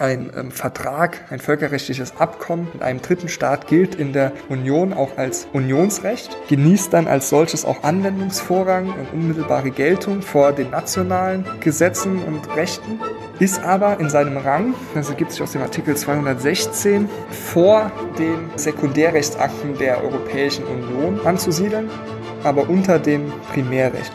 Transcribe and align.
ein 0.00 0.32
ähm, 0.34 0.50
Vertrag, 0.50 1.30
ein 1.30 1.38
völkerrechtliches 1.38 2.16
Abkommen 2.16 2.68
mit 2.72 2.82
einem 2.82 3.02
dritten 3.02 3.28
Staat 3.28 3.66
gilt 3.66 3.94
in 3.94 4.12
der 4.12 4.32
Union 4.48 4.92
auch 4.92 5.18
als 5.18 5.46
Unionsrecht, 5.52 6.36
genießt 6.48 6.92
dann 6.92 7.06
als 7.06 7.28
solches 7.28 7.64
auch 7.64 7.82
Anwendungsvorrang 7.82 8.92
und 8.92 9.12
unmittelbare 9.12 9.70
Geltung 9.70 10.22
vor 10.22 10.52
den 10.52 10.70
nationalen 10.70 11.44
Gesetzen 11.60 12.22
und 12.22 12.56
Rechten, 12.56 12.98
ist 13.38 13.62
aber 13.62 14.00
in 14.00 14.08
seinem 14.08 14.38
Rang, 14.38 14.74
das 14.94 15.10
ergibt 15.10 15.32
sich 15.32 15.42
aus 15.42 15.52
dem 15.52 15.62
Artikel 15.62 15.96
216, 15.96 17.08
vor 17.30 17.92
den 18.18 18.50
Sekundärrechtsakten 18.56 19.76
der 19.76 20.02
Europäischen 20.02 20.64
Union 20.64 21.20
anzusiedeln, 21.26 21.90
aber 22.42 22.68
unter 22.70 22.98
dem 22.98 23.30
Primärrecht. 23.52 24.12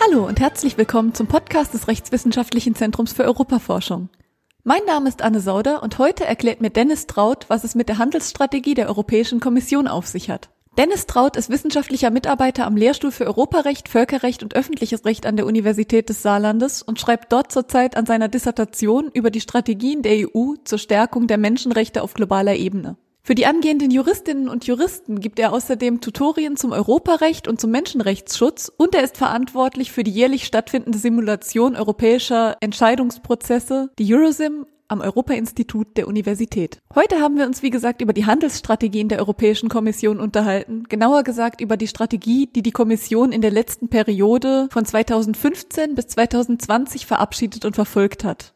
Hallo 0.00 0.26
und 0.26 0.40
herzlich 0.40 0.78
willkommen 0.78 1.14
zum 1.14 1.26
Podcast 1.26 1.74
des 1.74 1.88
Rechtswissenschaftlichen 1.88 2.74
Zentrums 2.74 3.12
für 3.12 3.24
Europaforschung. 3.24 4.08
Mein 4.68 4.84
Name 4.84 5.08
ist 5.08 5.22
Anne 5.22 5.38
Sauder 5.38 5.80
und 5.84 5.98
heute 5.98 6.24
erklärt 6.24 6.60
mir 6.60 6.70
Dennis 6.70 7.06
Traut, 7.06 7.44
was 7.46 7.62
es 7.62 7.76
mit 7.76 7.88
der 7.88 7.98
Handelsstrategie 7.98 8.74
der 8.74 8.88
Europäischen 8.88 9.38
Kommission 9.38 9.86
auf 9.86 10.08
sich 10.08 10.28
hat. 10.28 10.48
Dennis 10.76 11.06
Traut 11.06 11.36
ist 11.36 11.50
wissenschaftlicher 11.50 12.10
Mitarbeiter 12.10 12.66
am 12.66 12.76
Lehrstuhl 12.76 13.12
für 13.12 13.26
Europarecht, 13.26 13.88
Völkerrecht 13.88 14.42
und 14.42 14.56
öffentliches 14.56 15.04
Recht 15.04 15.24
an 15.24 15.36
der 15.36 15.46
Universität 15.46 16.08
des 16.08 16.20
Saarlandes 16.20 16.82
und 16.82 16.98
schreibt 16.98 17.32
dort 17.32 17.52
zurzeit 17.52 17.96
an 17.96 18.06
seiner 18.06 18.26
Dissertation 18.26 19.08
über 19.14 19.30
die 19.30 19.40
Strategien 19.40 20.02
der 20.02 20.26
EU 20.34 20.54
zur 20.64 20.78
Stärkung 20.78 21.28
der 21.28 21.38
Menschenrechte 21.38 22.02
auf 22.02 22.14
globaler 22.14 22.56
Ebene. 22.56 22.96
Für 23.26 23.34
die 23.34 23.46
angehenden 23.46 23.90
Juristinnen 23.90 24.48
und 24.48 24.68
Juristen 24.68 25.18
gibt 25.18 25.40
er 25.40 25.52
außerdem 25.52 26.00
Tutorien 26.00 26.56
zum 26.56 26.70
Europarecht 26.70 27.48
und 27.48 27.60
zum 27.60 27.72
Menschenrechtsschutz 27.72 28.70
und 28.76 28.94
er 28.94 29.02
ist 29.02 29.16
verantwortlich 29.16 29.90
für 29.90 30.04
die 30.04 30.12
jährlich 30.12 30.44
stattfindende 30.44 30.96
Simulation 30.96 31.74
europäischer 31.74 32.56
Entscheidungsprozesse, 32.60 33.90
die 33.98 34.14
Eurosim 34.14 34.64
am 34.86 35.00
Europa-Institut 35.00 35.96
der 35.96 36.06
Universität. 36.06 36.80
Heute 36.94 37.18
haben 37.18 37.36
wir 37.36 37.46
uns, 37.46 37.64
wie 37.64 37.70
gesagt, 37.70 38.00
über 38.00 38.12
die 38.12 38.26
Handelsstrategien 38.26 39.08
der 39.08 39.18
Europäischen 39.18 39.68
Kommission 39.68 40.20
unterhalten, 40.20 40.84
genauer 40.88 41.24
gesagt 41.24 41.60
über 41.60 41.76
die 41.76 41.88
Strategie, 41.88 42.48
die 42.54 42.62
die 42.62 42.70
Kommission 42.70 43.32
in 43.32 43.40
der 43.40 43.50
letzten 43.50 43.88
Periode 43.88 44.68
von 44.70 44.84
2015 44.84 45.96
bis 45.96 46.06
2020 46.06 47.06
verabschiedet 47.06 47.64
und 47.64 47.74
verfolgt 47.74 48.22
hat. 48.22 48.54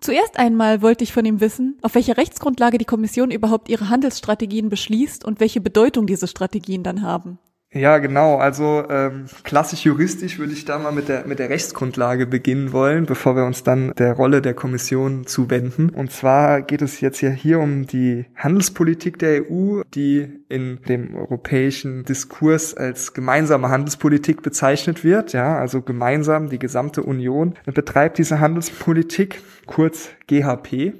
Zuerst 0.00 0.38
einmal 0.38 0.82
wollte 0.82 1.04
ich 1.04 1.12
von 1.12 1.24
ihm 1.24 1.40
wissen, 1.40 1.78
auf 1.82 1.94
welcher 1.94 2.16
Rechtsgrundlage 2.16 2.78
die 2.78 2.84
Kommission 2.84 3.30
überhaupt 3.30 3.68
ihre 3.68 3.88
Handelsstrategien 3.88 4.68
beschließt 4.68 5.24
und 5.24 5.40
welche 5.40 5.60
Bedeutung 5.60 6.06
diese 6.06 6.28
Strategien 6.28 6.82
dann 6.82 7.02
haben. 7.02 7.38
Ja, 7.72 7.98
genau. 7.98 8.36
Also 8.36 8.84
ähm, 8.88 9.26
klassisch 9.42 9.84
juristisch 9.84 10.38
würde 10.38 10.52
ich 10.52 10.64
da 10.64 10.78
mal 10.78 10.92
mit 10.92 11.08
der 11.08 11.26
mit 11.26 11.40
der 11.40 11.50
Rechtsgrundlage 11.50 12.26
beginnen 12.26 12.72
wollen, 12.72 13.06
bevor 13.06 13.34
wir 13.36 13.44
uns 13.44 13.64
dann 13.64 13.92
der 13.98 14.12
Rolle 14.14 14.40
der 14.40 14.54
Kommission 14.54 15.26
zuwenden. 15.26 15.90
Und 15.90 16.12
zwar 16.12 16.62
geht 16.62 16.80
es 16.80 17.00
jetzt 17.00 17.20
ja 17.20 17.30
hier 17.30 17.58
um 17.58 17.86
die 17.86 18.24
Handelspolitik 18.36 19.18
der 19.18 19.50
EU, 19.50 19.82
die 19.94 20.28
in 20.48 20.80
dem 20.88 21.16
europäischen 21.16 22.04
Diskurs 22.04 22.72
als 22.72 23.14
gemeinsame 23.14 23.68
Handelspolitik 23.68 24.42
bezeichnet 24.42 25.02
wird. 25.02 25.32
Ja, 25.32 25.58
also 25.58 25.82
gemeinsam 25.82 26.48
die 26.48 26.60
gesamte 26.60 27.02
Union 27.02 27.54
betreibt 27.66 28.18
diese 28.18 28.38
Handelspolitik, 28.38 29.42
kurz 29.66 30.10
GHP. 30.28 30.94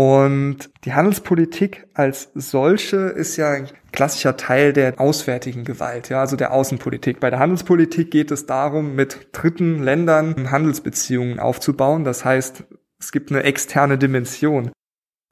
Und 0.00 0.70
die 0.86 0.94
Handelspolitik 0.94 1.86
als 1.92 2.30
solche 2.34 2.96
ist 2.96 3.36
ja 3.36 3.50
ein 3.50 3.68
klassischer 3.92 4.38
Teil 4.38 4.72
der 4.72 4.98
auswärtigen 4.98 5.62
Gewalt, 5.62 6.08
ja, 6.08 6.22
also 6.22 6.36
der 6.36 6.54
Außenpolitik. 6.54 7.20
Bei 7.20 7.28
der 7.28 7.38
Handelspolitik 7.38 8.10
geht 8.10 8.30
es 8.30 8.46
darum, 8.46 8.94
mit 8.94 9.28
dritten 9.32 9.82
Ländern 9.82 10.50
Handelsbeziehungen 10.50 11.38
aufzubauen. 11.38 12.04
Das 12.04 12.24
heißt, 12.24 12.64
es 12.98 13.12
gibt 13.12 13.30
eine 13.30 13.42
externe 13.42 13.98
Dimension. 13.98 14.70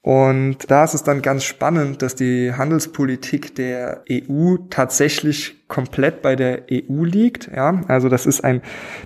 Und 0.03 0.69
da 0.69 0.83
ist 0.83 0.93
es 0.93 1.01
dann 1.01 1.23
ganz 1.23 1.45
spannend, 1.45 2.03
dass 2.03 2.13
die 2.13 2.53
Handelspolitik 2.53 3.55
der 3.55 4.03
EU 4.07 4.57
tatsächlich 4.69 5.67
komplett 5.67 6.21
bei 6.21 6.35
der 6.35 6.65
EU 6.71 7.05
liegt. 7.05 7.49
Ja, 7.51 7.81
also 7.87 8.07
das 8.07 8.27
ist 8.27 8.43
ein 8.43 8.61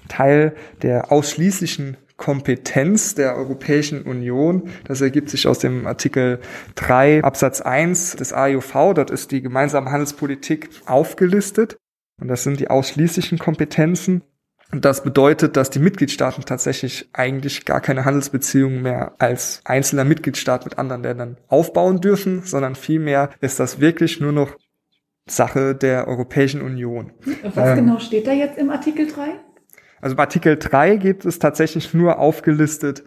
Teil 0.10 0.56
der 0.82 1.10
ausschließlichen 1.10 1.96
Kompetenz 2.24 3.16
der 3.16 3.36
Europäischen 3.36 4.04
Union. 4.04 4.70
Das 4.86 5.02
ergibt 5.02 5.30
sich 5.30 5.46
aus 5.46 5.60
dem 5.60 5.86
Artikel 5.86 6.40
3 6.76 7.22
Absatz 7.22 7.60
1 7.60 8.16
des 8.16 8.32
AEUV. 8.32 8.94
Dort 8.96 9.12
ist 9.12 9.32
die 9.32 9.42
gemeinsame 9.42 9.92
Handelspolitik 9.92 10.70
aufgelistet. 10.86 11.76
Und 12.22 12.30
das 12.30 12.44
sind 12.44 12.62
die 12.62 12.70
ausschließlichen 12.70 13.40
Kompetenzen. 13.40 14.24
Und 14.72 14.86
das 14.86 15.04
bedeutet, 15.04 15.58
dass 15.58 15.70
die 15.70 15.80
Mitgliedstaaten 15.80 16.46
tatsächlich 16.46 17.10
eigentlich 17.12 17.66
gar 17.66 17.82
keine 17.82 18.06
Handelsbeziehungen 18.06 18.82
mehr 18.82 19.16
als 19.20 19.60
einzelner 19.66 20.06
Mitgliedstaat 20.06 20.64
mit 20.64 20.78
anderen 20.80 21.04
Ländern 21.04 21.38
aufbauen 21.50 22.00
dürfen, 22.00 22.44
sondern 22.44 22.76
vielmehr 22.76 23.32
ist 23.42 23.60
das 23.60 23.82
wirklich 23.82 24.22
nur 24.22 24.32
noch 24.32 24.56
Sache 25.26 25.76
der 25.76 26.08
Europäischen 26.08 26.62
Union. 26.62 27.12
Was 27.44 27.72
ähm, 27.72 27.86
genau 27.86 28.00
steht 28.00 28.28
da 28.28 28.32
jetzt 28.32 28.58
im 28.58 28.70
Artikel 28.70 29.08
3? 29.08 29.53
Also 30.04 30.18
bei 30.18 30.24
Artikel 30.24 30.58
3 30.58 30.98
gibt 30.98 31.24
es 31.24 31.40
tatsächlich 31.40 31.94
nur 31.94 32.20
aufgelistet, 32.20 33.06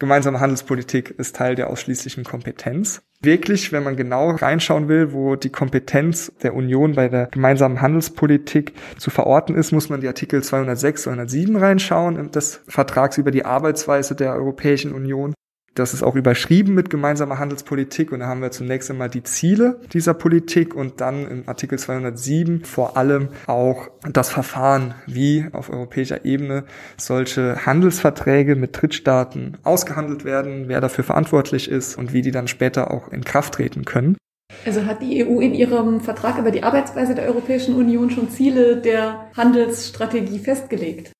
gemeinsame 0.00 0.40
Handelspolitik 0.40 1.10
ist 1.10 1.36
Teil 1.36 1.54
der 1.54 1.70
ausschließlichen 1.70 2.24
Kompetenz. 2.24 3.00
Wirklich, 3.20 3.70
wenn 3.70 3.84
man 3.84 3.94
genau 3.94 4.30
reinschauen 4.30 4.88
will, 4.88 5.12
wo 5.12 5.36
die 5.36 5.50
Kompetenz 5.50 6.32
der 6.42 6.56
Union 6.56 6.96
bei 6.96 7.08
der 7.08 7.26
gemeinsamen 7.26 7.80
Handelspolitik 7.80 8.72
zu 8.98 9.10
verorten 9.10 9.54
ist, 9.54 9.70
muss 9.70 9.88
man 9.88 10.00
die 10.00 10.08
Artikel 10.08 10.42
206, 10.42 11.02
207 11.04 11.54
reinschauen 11.54 12.32
des 12.32 12.60
Vertrags 12.66 13.18
über 13.18 13.30
die 13.30 13.44
Arbeitsweise 13.44 14.16
der 14.16 14.34
Europäischen 14.34 14.92
Union. 14.92 15.34
Das 15.74 15.94
ist 15.94 16.02
auch 16.02 16.16
überschrieben 16.16 16.74
mit 16.74 16.90
gemeinsamer 16.90 17.38
Handelspolitik 17.38 18.12
und 18.12 18.20
da 18.20 18.26
haben 18.26 18.42
wir 18.42 18.50
zunächst 18.50 18.90
einmal 18.90 19.08
die 19.08 19.22
Ziele 19.22 19.80
dieser 19.94 20.12
Politik 20.12 20.74
und 20.74 21.00
dann 21.00 21.26
im 21.26 21.48
Artikel 21.48 21.78
207 21.78 22.64
vor 22.64 22.98
allem 22.98 23.28
auch 23.46 23.88
das 24.02 24.28
Verfahren, 24.28 24.94
wie 25.06 25.46
auf 25.52 25.70
europäischer 25.70 26.26
Ebene 26.26 26.64
solche 26.98 27.64
Handelsverträge 27.64 28.54
mit 28.54 28.82
Drittstaaten 28.82 29.56
ausgehandelt 29.62 30.26
werden, 30.26 30.64
wer 30.68 30.82
dafür 30.82 31.04
verantwortlich 31.04 31.70
ist 31.70 31.96
und 31.96 32.12
wie 32.12 32.20
die 32.20 32.32
dann 32.32 32.48
später 32.48 32.90
auch 32.90 33.08
in 33.08 33.24
Kraft 33.24 33.54
treten 33.54 33.86
können. 33.86 34.18
Also 34.66 34.84
hat 34.84 35.00
die 35.00 35.24
EU 35.24 35.40
in 35.40 35.54
ihrem 35.54 36.02
Vertrag 36.02 36.38
über 36.38 36.50
die 36.50 36.62
Arbeitsweise 36.62 37.14
der 37.14 37.24
Europäischen 37.24 37.76
Union 37.76 38.10
schon 38.10 38.28
Ziele 38.28 38.76
der 38.76 39.30
Handelsstrategie 39.34 40.38
festgelegt? 40.38 41.12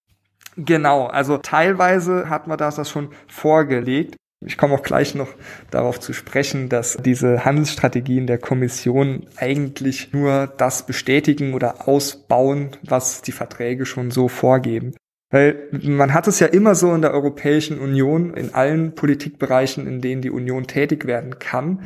Genau, 0.56 1.06
also 1.06 1.38
teilweise 1.38 2.28
hat 2.28 2.46
man 2.46 2.58
das, 2.58 2.76
das 2.76 2.90
schon 2.90 3.08
vorgelegt. 3.26 4.16
Ich 4.44 4.56
komme 4.56 4.74
auch 4.74 4.82
gleich 4.82 5.14
noch 5.14 5.28
darauf 5.70 6.00
zu 6.00 6.12
sprechen, 6.12 6.68
dass 6.68 6.96
diese 6.96 7.44
Handelsstrategien 7.44 8.26
der 8.26 8.38
Kommission 8.38 9.26
eigentlich 9.36 10.12
nur 10.12 10.52
das 10.58 10.86
bestätigen 10.86 11.54
oder 11.54 11.88
ausbauen, 11.88 12.70
was 12.82 13.22
die 13.22 13.32
Verträge 13.32 13.86
schon 13.86 14.10
so 14.10 14.28
vorgeben. 14.28 14.94
Weil 15.30 15.68
man 15.72 16.12
hat 16.12 16.28
es 16.28 16.40
ja 16.40 16.46
immer 16.46 16.74
so 16.74 16.94
in 16.94 17.00
der 17.00 17.14
Europäischen 17.14 17.78
Union, 17.78 18.34
in 18.34 18.52
allen 18.52 18.94
Politikbereichen, 18.94 19.86
in 19.86 20.00
denen 20.00 20.20
die 20.20 20.30
Union 20.30 20.66
tätig 20.66 21.06
werden 21.06 21.38
kann, 21.38 21.84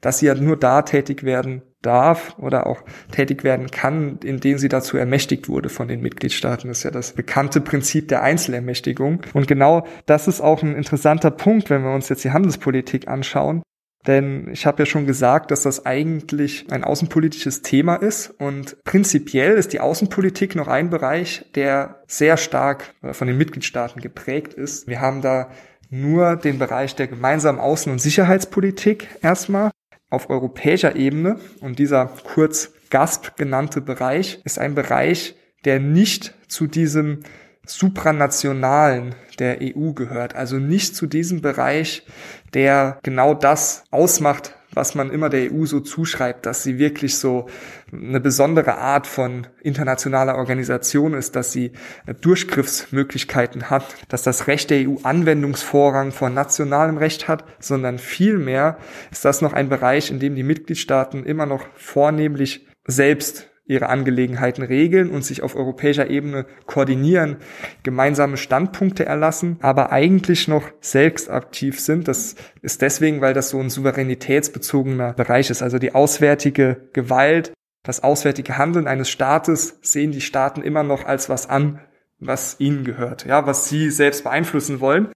dass 0.00 0.18
sie 0.18 0.26
ja 0.26 0.34
nur 0.34 0.58
da 0.58 0.82
tätig 0.82 1.24
werden 1.24 1.62
darf 1.84 2.36
oder 2.38 2.66
auch 2.66 2.82
tätig 3.12 3.44
werden 3.44 3.70
kann, 3.70 4.18
indem 4.24 4.58
sie 4.58 4.68
dazu 4.68 4.96
ermächtigt 4.96 5.48
wurde 5.48 5.68
von 5.68 5.88
den 5.88 6.00
Mitgliedstaaten. 6.00 6.68
Das 6.68 6.78
ist 6.78 6.84
ja 6.84 6.90
das 6.90 7.12
bekannte 7.12 7.60
Prinzip 7.60 8.08
der 8.08 8.22
Einzelermächtigung. 8.22 9.20
Und 9.32 9.46
genau 9.46 9.86
das 10.06 10.28
ist 10.28 10.40
auch 10.40 10.62
ein 10.62 10.74
interessanter 10.74 11.30
Punkt, 11.30 11.70
wenn 11.70 11.82
wir 11.82 11.94
uns 11.94 12.08
jetzt 12.08 12.24
die 12.24 12.32
Handelspolitik 12.32 13.08
anschauen. 13.08 13.62
Denn 14.06 14.48
ich 14.52 14.66
habe 14.66 14.82
ja 14.82 14.86
schon 14.86 15.06
gesagt, 15.06 15.50
dass 15.50 15.62
das 15.62 15.86
eigentlich 15.86 16.66
ein 16.70 16.84
außenpolitisches 16.84 17.62
Thema 17.62 17.96
ist 17.96 18.34
und 18.38 18.76
prinzipiell 18.84 19.54
ist 19.54 19.72
die 19.72 19.80
Außenpolitik 19.80 20.56
noch 20.56 20.68
ein 20.68 20.90
Bereich, 20.90 21.46
der 21.54 22.02
sehr 22.06 22.36
stark 22.36 22.94
von 23.12 23.26
den 23.26 23.38
Mitgliedstaaten 23.38 24.02
geprägt 24.02 24.52
ist. 24.52 24.86
Wir 24.88 25.00
haben 25.00 25.22
da 25.22 25.48
nur 25.88 26.36
den 26.36 26.58
Bereich 26.58 26.94
der 26.96 27.06
gemeinsamen 27.06 27.60
Außen- 27.60 27.90
und 27.90 28.00
Sicherheitspolitik 28.00 29.08
erstmal 29.22 29.70
auf 30.10 30.30
europäischer 30.30 30.96
Ebene. 30.96 31.38
Und 31.60 31.78
dieser 31.78 32.06
kurz 32.06 32.72
GASP 32.90 33.36
genannte 33.36 33.80
Bereich 33.80 34.40
ist 34.44 34.58
ein 34.58 34.74
Bereich, 34.74 35.36
der 35.64 35.80
nicht 35.80 36.34
zu 36.48 36.66
diesem 36.66 37.20
supranationalen 37.66 39.14
der 39.38 39.58
EU 39.62 39.92
gehört, 39.92 40.34
also 40.34 40.56
nicht 40.56 40.94
zu 40.94 41.06
diesem 41.06 41.40
Bereich, 41.40 42.06
der 42.52 42.98
genau 43.02 43.34
das 43.34 43.84
ausmacht, 43.90 44.54
was 44.74 44.94
man 44.94 45.10
immer 45.10 45.28
der 45.28 45.52
EU 45.52 45.64
so 45.66 45.80
zuschreibt, 45.80 46.46
dass 46.46 46.62
sie 46.62 46.78
wirklich 46.78 47.16
so 47.16 47.46
eine 47.92 48.20
besondere 48.20 48.78
Art 48.78 49.06
von 49.06 49.46
internationaler 49.62 50.36
Organisation 50.36 51.14
ist, 51.14 51.36
dass 51.36 51.52
sie 51.52 51.72
Durchgriffsmöglichkeiten 52.20 53.70
hat, 53.70 53.94
dass 54.08 54.22
das 54.22 54.46
Recht 54.46 54.70
der 54.70 54.88
EU 54.88 54.96
Anwendungsvorrang 55.02 56.12
vor 56.12 56.30
nationalem 56.30 56.98
Recht 56.98 57.28
hat, 57.28 57.44
sondern 57.58 57.98
vielmehr 57.98 58.78
ist 59.10 59.24
das 59.24 59.40
noch 59.40 59.52
ein 59.52 59.68
Bereich, 59.68 60.10
in 60.10 60.20
dem 60.20 60.34
die 60.34 60.42
Mitgliedstaaten 60.42 61.24
immer 61.24 61.46
noch 61.46 61.64
vornehmlich 61.76 62.66
selbst 62.86 63.48
ihre 63.66 63.88
Angelegenheiten 63.88 64.62
regeln 64.62 65.10
und 65.10 65.24
sich 65.24 65.42
auf 65.42 65.56
europäischer 65.56 66.10
Ebene 66.10 66.44
koordinieren, 66.66 67.36
gemeinsame 67.82 68.36
Standpunkte 68.36 69.06
erlassen, 69.06 69.56
aber 69.60 69.90
eigentlich 69.90 70.48
noch 70.48 70.70
selbst 70.80 71.30
aktiv 71.30 71.80
sind. 71.80 72.06
Das 72.06 72.34
ist 72.60 72.82
deswegen, 72.82 73.20
weil 73.22 73.32
das 73.32 73.48
so 73.48 73.58
ein 73.60 73.70
souveränitätsbezogener 73.70 75.14
Bereich 75.14 75.48
ist. 75.48 75.62
Also 75.62 75.78
die 75.78 75.94
auswärtige 75.94 76.88
Gewalt, 76.92 77.52
das 77.84 78.02
auswärtige 78.02 78.58
Handeln 78.58 78.86
eines 78.86 79.08
Staates 79.08 79.78
sehen 79.80 80.12
die 80.12 80.20
Staaten 80.20 80.60
immer 80.60 80.82
noch 80.82 81.06
als 81.06 81.30
was 81.30 81.48
an, 81.48 81.80
was 82.18 82.56
ihnen 82.58 82.84
gehört, 82.84 83.24
ja, 83.24 83.46
was 83.46 83.68
sie 83.68 83.90
selbst 83.90 84.24
beeinflussen 84.24 84.80
wollen. 84.80 85.06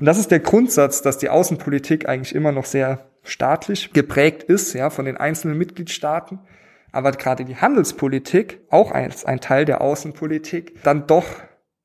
Und 0.00 0.06
das 0.06 0.18
ist 0.18 0.30
der 0.30 0.40
Grundsatz, 0.40 1.02
dass 1.02 1.18
die 1.18 1.28
Außenpolitik 1.28 2.08
eigentlich 2.08 2.34
immer 2.34 2.52
noch 2.52 2.64
sehr 2.64 3.10
staatlich 3.22 3.92
geprägt 3.92 4.44
ist, 4.44 4.72
ja, 4.72 4.88
von 4.90 5.04
den 5.04 5.16
einzelnen 5.16 5.58
Mitgliedstaaten 5.58 6.38
aber 6.98 7.12
gerade 7.12 7.44
die 7.44 7.54
Handelspolitik, 7.54 8.60
auch 8.70 8.90
als 8.90 9.24
ein 9.24 9.38
Teil 9.38 9.64
der 9.64 9.80
Außenpolitik, 9.80 10.82
dann 10.82 11.06
doch 11.06 11.26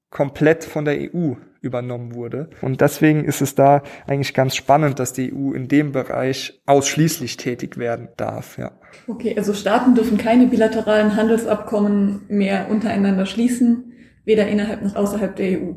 komplett 0.10 0.64
von 0.64 0.86
der 0.86 0.98
EU 1.14 1.36
übernommen 1.62 2.16
wurde. 2.16 2.50
Und 2.62 2.82
deswegen 2.82 3.24
ist 3.24 3.40
es 3.40 3.54
da 3.54 3.84
eigentlich 4.08 4.34
ganz 4.34 4.56
spannend, 4.56 4.98
dass 4.98 5.14
die 5.14 5.32
EU 5.32 5.54
in 5.54 5.68
dem 5.68 5.92
Bereich 5.92 6.62
ausschließlich 6.66 7.38
tätig 7.38 7.78
werden 7.78 8.10
darf, 8.18 8.58
ja. 8.58 8.72
Okay, 9.08 9.36
also 9.38 9.54
Staaten 9.54 9.94
dürfen 9.94 10.18
keine 10.18 10.48
bilateralen 10.48 11.16
Handelsabkommen 11.16 12.24
mehr 12.28 12.72
untereinander 12.72 13.28
schließen, 13.28 13.94
weder 14.26 14.48
innerhalb 14.48 14.82
noch 14.82 14.96
außerhalb 14.96 15.36
der 15.36 15.60
EU. 15.60 15.74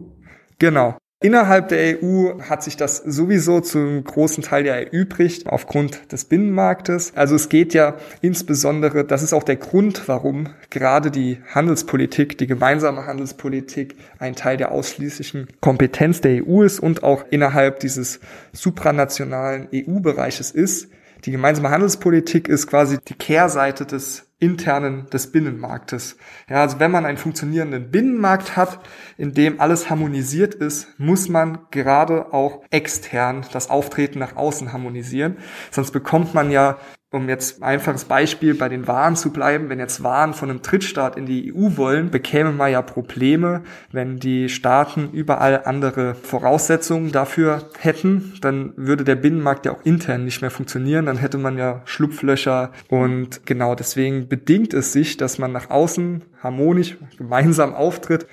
Genau. 0.58 0.96
Innerhalb 1.22 1.68
der 1.68 2.02
EU 2.02 2.42
hat 2.42 2.62
sich 2.62 2.76
das 2.76 2.98
sowieso 2.98 3.60
zum 3.60 4.04
großen 4.04 4.44
Teil 4.44 4.66
ja 4.66 4.74
erübrigt 4.74 5.46
aufgrund 5.46 6.12
des 6.12 6.26
Binnenmarktes. 6.26 7.14
Also 7.16 7.36
es 7.36 7.48
geht 7.48 7.72
ja 7.72 7.96
insbesondere, 8.20 9.02
das 9.02 9.22
ist 9.22 9.32
auch 9.32 9.42
der 9.42 9.56
Grund, 9.56 10.08
warum 10.08 10.50
gerade 10.68 11.10
die 11.10 11.38
Handelspolitik, 11.54 12.36
die 12.36 12.46
gemeinsame 12.46 13.06
Handelspolitik 13.06 13.96
ein 14.18 14.36
Teil 14.36 14.58
der 14.58 14.72
ausschließlichen 14.72 15.48
Kompetenz 15.62 16.20
der 16.20 16.46
EU 16.46 16.62
ist 16.62 16.80
und 16.80 17.02
auch 17.02 17.24
innerhalb 17.30 17.80
dieses 17.80 18.20
supranationalen 18.52 19.68
EU-Bereiches 19.74 20.50
ist. 20.50 20.90
Die 21.24 21.30
gemeinsame 21.30 21.70
Handelspolitik 21.70 22.46
ist 22.46 22.66
quasi 22.66 22.98
die 23.08 23.14
Kehrseite 23.14 23.86
des 23.86 24.25
internen 24.38 25.06
des 25.06 25.32
Binnenmarktes. 25.32 26.16
Ja, 26.48 26.60
also 26.60 26.78
wenn 26.78 26.90
man 26.90 27.06
einen 27.06 27.16
funktionierenden 27.16 27.90
Binnenmarkt 27.90 28.56
hat, 28.56 28.80
in 29.16 29.32
dem 29.32 29.60
alles 29.60 29.88
harmonisiert 29.88 30.54
ist, 30.54 30.88
muss 30.98 31.28
man 31.28 31.58
gerade 31.70 32.34
auch 32.34 32.62
extern 32.70 33.46
das 33.52 33.70
Auftreten 33.70 34.18
nach 34.18 34.36
außen 34.36 34.72
harmonisieren. 34.72 35.38
Sonst 35.70 35.92
bekommt 35.92 36.34
man 36.34 36.50
ja 36.50 36.78
um 37.12 37.28
jetzt 37.28 37.60
ein 37.60 37.62
einfaches 37.62 38.04
Beispiel 38.04 38.54
bei 38.54 38.68
den 38.68 38.88
Waren 38.88 39.14
zu 39.14 39.32
bleiben, 39.32 39.68
wenn 39.68 39.78
jetzt 39.78 40.02
Waren 40.02 40.34
von 40.34 40.50
einem 40.50 40.62
Drittstaat 40.62 41.16
in 41.16 41.24
die 41.24 41.54
EU 41.54 41.76
wollen, 41.76 42.10
bekäme 42.10 42.50
man 42.50 42.72
ja 42.72 42.82
Probleme, 42.82 43.62
wenn 43.92 44.18
die 44.18 44.48
Staaten 44.48 45.10
überall 45.12 45.62
andere 45.64 46.14
Voraussetzungen 46.16 47.12
dafür 47.12 47.70
hätten, 47.78 48.34
dann 48.40 48.72
würde 48.76 49.04
der 49.04 49.14
Binnenmarkt 49.14 49.66
ja 49.66 49.72
auch 49.72 49.84
intern 49.84 50.24
nicht 50.24 50.40
mehr 50.40 50.50
funktionieren, 50.50 51.06
dann 51.06 51.18
hätte 51.18 51.38
man 51.38 51.58
ja 51.58 51.82
Schlupflöcher 51.84 52.72
und 52.88 53.46
genau 53.46 53.76
deswegen 53.76 54.28
bedingt 54.28 54.74
es 54.74 54.92
sich, 54.92 55.16
dass 55.16 55.38
man 55.38 55.52
nach 55.52 55.70
außen 55.70 56.24
harmonisch 56.42 56.98
gemeinsam 57.16 57.72
auftritt, 57.74 58.26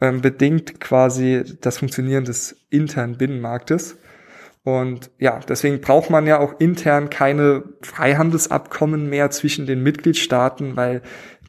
ähm, 0.00 0.20
bedingt 0.20 0.80
quasi 0.80 1.44
das 1.60 1.78
Funktionieren 1.78 2.24
des 2.24 2.56
internen 2.70 3.16
Binnenmarktes. 3.16 3.98
Und 4.66 5.12
ja, 5.20 5.38
deswegen 5.48 5.80
braucht 5.80 6.10
man 6.10 6.26
ja 6.26 6.40
auch 6.40 6.58
intern 6.58 7.08
keine 7.08 7.62
Freihandelsabkommen 7.82 9.08
mehr 9.08 9.30
zwischen 9.30 9.64
den 9.64 9.80
Mitgliedstaaten, 9.84 10.74
weil 10.74 11.02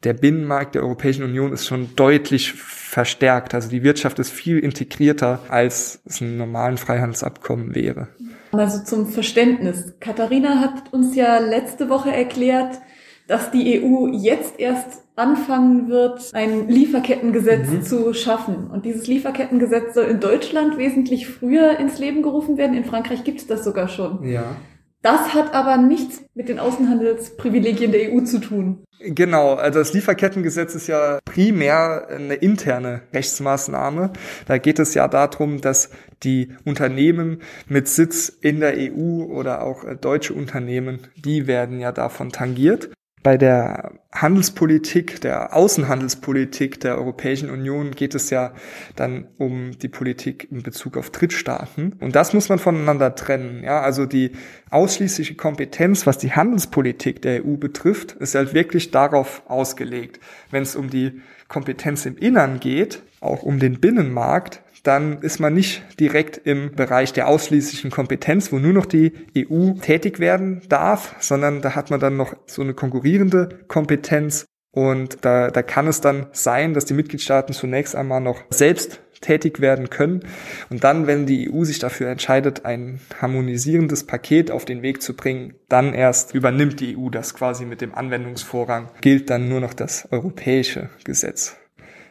der 0.03 0.13
Binnenmarkt 0.13 0.75
der 0.75 0.83
Europäischen 0.83 1.23
Union 1.23 1.51
ist 1.51 1.65
schon 1.65 1.95
deutlich 1.95 2.53
verstärkt. 2.53 3.55
Also 3.55 3.69
die 3.69 3.81
Wirtschaft 3.81 4.19
ist 4.19 4.29
viel 4.29 4.59
integrierter, 4.59 5.39
als 5.49 5.99
es 6.05 6.21
ein 6.21 6.37
normalen 6.37 6.77
Freihandelsabkommen 6.77 7.73
wäre. 7.73 8.09
Also 8.51 8.83
zum 8.83 9.07
Verständnis. 9.07 9.95
Katharina 9.99 10.59
hat 10.59 10.93
uns 10.93 11.15
ja 11.15 11.39
letzte 11.39 11.89
Woche 11.89 12.11
erklärt, 12.11 12.77
dass 13.25 13.49
die 13.49 13.81
EU 13.81 14.09
jetzt 14.09 14.59
erst 14.59 15.06
anfangen 15.17 15.89
wird, 15.89 16.29
ein 16.33 16.69
Lieferkettengesetz 16.69 17.69
mhm. 17.69 17.81
zu 17.81 18.13
schaffen. 18.13 18.67
Und 18.67 18.85
dieses 18.85 19.07
Lieferkettengesetz 19.07 19.95
soll 19.95 20.05
in 20.05 20.19
Deutschland 20.19 20.77
wesentlich 20.77 21.27
früher 21.27 21.79
ins 21.79 21.99
Leben 21.99 22.21
gerufen 22.21 22.57
werden. 22.57 22.77
In 22.77 22.85
Frankreich 22.85 23.23
gibt 23.23 23.39
es 23.41 23.47
das 23.47 23.63
sogar 23.63 23.87
schon. 23.87 24.23
Ja. 24.23 24.55
Das 25.01 25.33
hat 25.33 25.53
aber 25.53 25.77
nichts 25.77 26.23
mit 26.33 26.49
den 26.49 26.59
Außenhandelsprivilegien 26.59 27.91
der 27.91 28.11
EU 28.11 28.21
zu 28.21 28.39
tun. 28.39 28.83
Genau, 28.99 29.53
also 29.53 29.79
das 29.79 29.93
Lieferkettengesetz 29.93 30.73
ist 30.73 30.87
ja 30.87 31.19
primär 31.23 32.07
eine 32.09 32.33
interne 32.33 33.03
Rechtsmaßnahme. 33.13 34.11
Da 34.47 34.57
geht 34.57 34.79
es 34.79 34.95
ja 34.95 35.07
darum, 35.07 35.61
dass 35.61 35.91
die 36.23 36.49
Unternehmen 36.65 37.41
mit 37.67 37.87
Sitz 37.87 38.29
in 38.41 38.59
der 38.59 38.73
EU 38.75 39.23
oder 39.23 39.63
auch 39.63 39.83
deutsche 40.01 40.33
Unternehmen, 40.33 40.99
die 41.15 41.45
werden 41.45 41.79
ja 41.79 41.91
davon 41.91 42.31
tangiert 42.31 42.89
bei 43.27 43.35
der 43.35 43.91
Handelspolitik, 44.13 45.19
der 45.19 45.53
Außenhandelspolitik 45.53 46.79
der 46.79 46.97
Europäischen 46.97 47.50
Union 47.50 47.91
geht 47.91 48.15
es 48.15 48.29
ja 48.29 48.53
dann 48.95 49.27
um 49.38 49.77
die 49.77 49.89
Politik 49.89 50.47
in 50.50 50.63
Bezug 50.63 50.95
auf 50.95 51.09
Drittstaaten. 51.09 51.97
Und 52.00 52.15
das 52.15 52.31
muss 52.31 52.47
man 52.47 52.57
voneinander 52.57 53.15
trennen. 53.15 53.65
Ja, 53.65 53.81
also 53.81 54.06
die 54.06 54.31
ausschließliche 54.69 55.35
Kompetenz, 55.35 56.07
was 56.07 56.18
die 56.19 56.31
Handelspolitik 56.31 57.21
der 57.21 57.45
EU 57.45 57.57
betrifft, 57.57 58.13
ist 58.13 58.33
halt 58.33 58.53
wirklich 58.53 58.91
darauf 58.91 59.41
ausgelegt. 59.50 60.21
Wenn 60.50 60.63
es 60.63 60.77
um 60.77 60.89
die 60.89 61.19
Kompetenz 61.50 62.06
im 62.06 62.18
Innern 62.18 62.62
geht, 62.62 63.01
auch 63.19 63.44
um 63.44 63.59
den 63.59 63.81
Binnenmarkt, 63.81 64.62
dann 64.87 65.21
ist 65.21 65.39
man 65.39 65.53
nicht 65.53 65.83
direkt 65.99 66.37
im 66.45 66.71
Bereich 66.71 67.11
der 67.11 67.27
ausschließlichen 67.27 67.91
Kompetenz, 67.91 68.53
wo 68.53 68.57
nur 68.57 68.71
noch 68.71 68.85
die 68.85 69.11
EU 69.37 69.73
tätig 69.81 70.19
werden 70.19 70.61
darf, 70.69 71.15
sondern 71.19 71.61
da 71.61 71.75
hat 71.75 71.91
man 71.91 71.99
dann 71.99 72.15
noch 72.15 72.33
so 72.45 72.61
eine 72.61 72.73
konkurrierende 72.73 73.49
Kompetenz. 73.67 74.45
Und 74.71 75.25
da, 75.25 75.49
da 75.49 75.61
kann 75.61 75.87
es 75.87 76.01
dann 76.01 76.27
sein, 76.31 76.73
dass 76.73 76.85
die 76.85 76.93
Mitgliedstaaten 76.93 77.53
zunächst 77.53 77.95
einmal 77.95 78.21
noch 78.21 78.43
selbst 78.49 79.01
tätig 79.19 79.59
werden 79.59 79.89
können. 79.89 80.21
Und 80.69 80.83
dann, 80.83 81.07
wenn 81.07 81.25
die 81.25 81.51
EU 81.51 81.63
sich 81.63 81.79
dafür 81.79 82.09
entscheidet, 82.09 82.63
ein 82.63 83.01
harmonisierendes 83.19 84.05
Paket 84.05 84.51
auf 84.51 84.65
den 84.65 84.83
Weg 84.83 85.01
zu 85.01 85.15
bringen, 85.15 85.55
dann 85.67 85.93
erst 85.93 86.33
übernimmt 86.33 86.79
die 86.79 86.95
EU 86.95 87.09
das 87.09 87.33
quasi 87.33 87.65
mit 87.65 87.81
dem 87.81 87.93
Anwendungsvorrang, 87.93 88.89
gilt 89.01 89.29
dann 89.29 89.49
nur 89.49 89.59
noch 89.59 89.73
das 89.73 90.07
europäische 90.11 90.89
Gesetz 91.03 91.57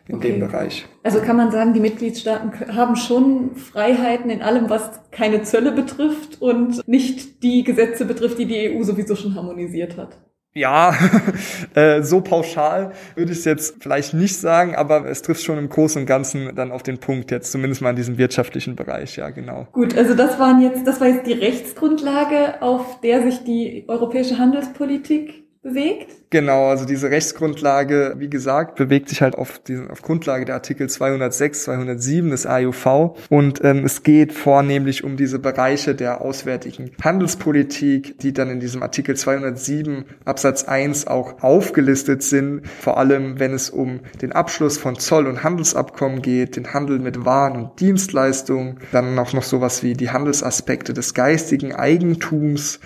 in 0.08 0.16
okay. 0.16 0.32
dem 0.32 0.40
Bereich. 0.40 0.86
Also 1.02 1.20
kann 1.20 1.36
man 1.36 1.50
sagen, 1.50 1.72
die 1.72 1.80
Mitgliedstaaten 1.80 2.76
haben 2.76 2.96
schon 2.96 3.56
Freiheiten 3.56 4.30
in 4.30 4.42
allem, 4.42 4.70
was 4.70 5.00
keine 5.10 5.42
Zölle 5.42 5.72
betrifft 5.72 6.40
und 6.40 6.86
nicht 6.86 7.42
die 7.42 7.64
Gesetze 7.64 8.04
betrifft, 8.04 8.38
die 8.38 8.46
die 8.46 8.70
EU 8.70 8.82
sowieso 8.82 9.16
schon 9.16 9.34
harmonisiert 9.34 9.96
hat. 9.96 10.18
Ja, 10.56 10.94
äh, 11.74 12.02
so 12.02 12.22
pauschal 12.22 12.92
würde 13.14 13.32
ich 13.32 13.38
es 13.38 13.44
jetzt 13.44 13.82
vielleicht 13.82 14.14
nicht 14.14 14.38
sagen, 14.38 14.74
aber 14.74 15.04
es 15.04 15.20
trifft 15.20 15.42
schon 15.42 15.58
im 15.58 15.68
Großen 15.68 16.00
und 16.00 16.06
Ganzen 16.06 16.54
dann 16.54 16.72
auf 16.72 16.82
den 16.82 16.96
Punkt 16.96 17.30
jetzt, 17.30 17.52
zumindest 17.52 17.82
mal 17.82 17.90
in 17.90 17.96
diesem 17.96 18.16
wirtschaftlichen 18.16 18.74
Bereich, 18.74 19.16
ja, 19.16 19.28
genau. 19.28 19.66
Gut, 19.72 19.94
also 19.98 20.14
das 20.14 20.38
waren 20.38 20.62
jetzt, 20.62 20.86
das 20.86 20.98
war 20.98 21.08
jetzt 21.08 21.26
die 21.26 21.34
Rechtsgrundlage, 21.34 22.62
auf 22.62 23.02
der 23.02 23.22
sich 23.22 23.44
die 23.44 23.84
europäische 23.86 24.38
Handelspolitik 24.38 25.45
bewegt? 25.66 26.12
Genau, 26.30 26.68
also 26.68 26.84
diese 26.84 27.10
Rechtsgrundlage, 27.10 28.14
wie 28.18 28.28
gesagt, 28.28 28.76
bewegt 28.76 29.08
sich 29.08 29.22
halt 29.22 29.36
auf, 29.36 29.58
die, 29.58 29.78
auf 29.88 30.02
Grundlage 30.02 30.44
der 30.44 30.54
Artikel 30.56 30.88
206, 30.88 31.64
207 31.64 32.30
des 32.30 32.46
AUV 32.46 33.16
und 33.30 33.62
ähm, 33.64 33.84
es 33.84 34.02
geht 34.02 34.32
vornehmlich 34.32 35.04
um 35.04 35.16
diese 35.16 35.38
Bereiche 35.38 35.94
der 35.94 36.20
auswärtigen 36.20 36.90
Handelspolitik, 37.02 38.18
die 38.18 38.32
dann 38.32 38.50
in 38.50 38.60
diesem 38.60 38.82
Artikel 38.82 39.16
207 39.16 40.04
Absatz 40.24 40.64
1 40.64 41.06
auch 41.06 41.42
aufgelistet 41.42 42.22
sind, 42.22 42.66
vor 42.66 42.98
allem 42.98 43.38
wenn 43.38 43.52
es 43.52 43.70
um 43.70 44.00
den 44.20 44.32
Abschluss 44.32 44.78
von 44.78 44.98
Zoll- 44.98 45.26
und 45.26 45.42
Handelsabkommen 45.42 46.22
geht, 46.22 46.56
den 46.56 46.72
Handel 46.74 46.98
mit 46.98 47.24
Waren 47.24 47.56
und 47.56 47.80
Dienstleistungen, 47.80 48.78
dann 48.92 49.18
auch 49.18 49.32
noch 49.32 49.42
sowas 49.42 49.82
wie 49.82 49.94
die 49.94 50.10
Handelsaspekte 50.10 50.92
des 50.92 51.14
geistigen 51.14 51.72
Eigentums, 51.72 52.80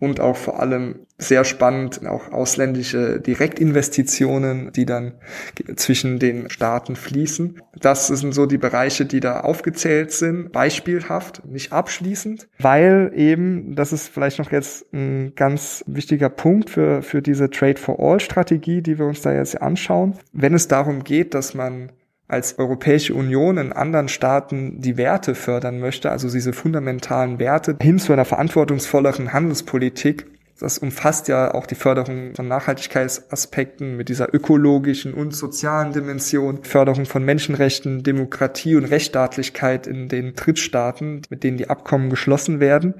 und 0.00 0.20
auch 0.20 0.36
vor 0.36 0.60
allem 0.60 1.03
sehr 1.16 1.44
spannend 1.44 2.04
auch 2.06 2.32
ausländische 2.32 3.20
Direktinvestitionen, 3.20 4.72
die 4.72 4.84
dann 4.84 5.14
zwischen 5.76 6.18
den 6.18 6.50
Staaten 6.50 6.96
fließen. 6.96 7.62
Das 7.78 8.08
sind 8.08 8.32
so 8.32 8.46
die 8.46 8.58
Bereiche, 8.58 9.06
die 9.06 9.20
da 9.20 9.40
aufgezählt 9.40 10.10
sind, 10.10 10.50
beispielhaft, 10.50 11.46
nicht 11.46 11.72
abschließend, 11.72 12.48
weil 12.58 13.12
eben, 13.14 13.76
das 13.76 13.92
ist 13.92 14.08
vielleicht 14.08 14.40
noch 14.40 14.50
jetzt 14.50 14.92
ein 14.92 15.34
ganz 15.36 15.84
wichtiger 15.86 16.30
Punkt 16.30 16.70
für, 16.70 17.02
für 17.02 17.22
diese 17.22 17.48
Trade 17.48 17.78
for 17.78 18.00
All 18.00 18.18
Strategie, 18.18 18.82
die 18.82 18.98
wir 18.98 19.06
uns 19.06 19.22
da 19.22 19.32
jetzt 19.32 19.60
anschauen. 19.62 20.18
Wenn 20.32 20.54
es 20.54 20.66
darum 20.66 21.04
geht, 21.04 21.34
dass 21.34 21.54
man 21.54 21.92
als 22.26 22.58
Europäische 22.58 23.14
Union 23.14 23.58
in 23.58 23.72
anderen 23.72 24.08
Staaten 24.08 24.80
die 24.80 24.96
Werte 24.96 25.34
fördern 25.34 25.78
möchte, 25.78 26.10
also 26.10 26.28
diese 26.30 26.52
fundamentalen 26.52 27.38
Werte 27.38 27.76
hin 27.80 27.98
zu 27.98 28.12
einer 28.12 28.24
verantwortungsvolleren 28.24 29.32
Handelspolitik, 29.32 30.26
Das 30.60 30.78
umfasst 30.78 31.26
ja 31.28 31.52
auch 31.52 31.66
die 31.66 31.74
Förderung 31.74 32.34
von 32.34 32.46
Nachhaltigkeitsaspekten 32.46 33.96
mit 33.96 34.08
dieser 34.08 34.32
ökologischen 34.32 35.12
und 35.12 35.34
sozialen 35.34 35.92
Dimension, 35.92 36.62
Förderung 36.62 37.06
von 37.06 37.24
Menschenrechten, 37.24 38.04
Demokratie 38.04 38.76
und 38.76 38.84
Rechtsstaatlichkeit 38.84 39.88
in 39.88 40.08
den 40.08 40.34
Drittstaaten, 40.34 41.22
mit 41.28 41.42
denen 41.42 41.56
die 41.56 41.68
Abkommen 41.68 42.08
geschlossen 42.08 42.60
werden 42.60 42.94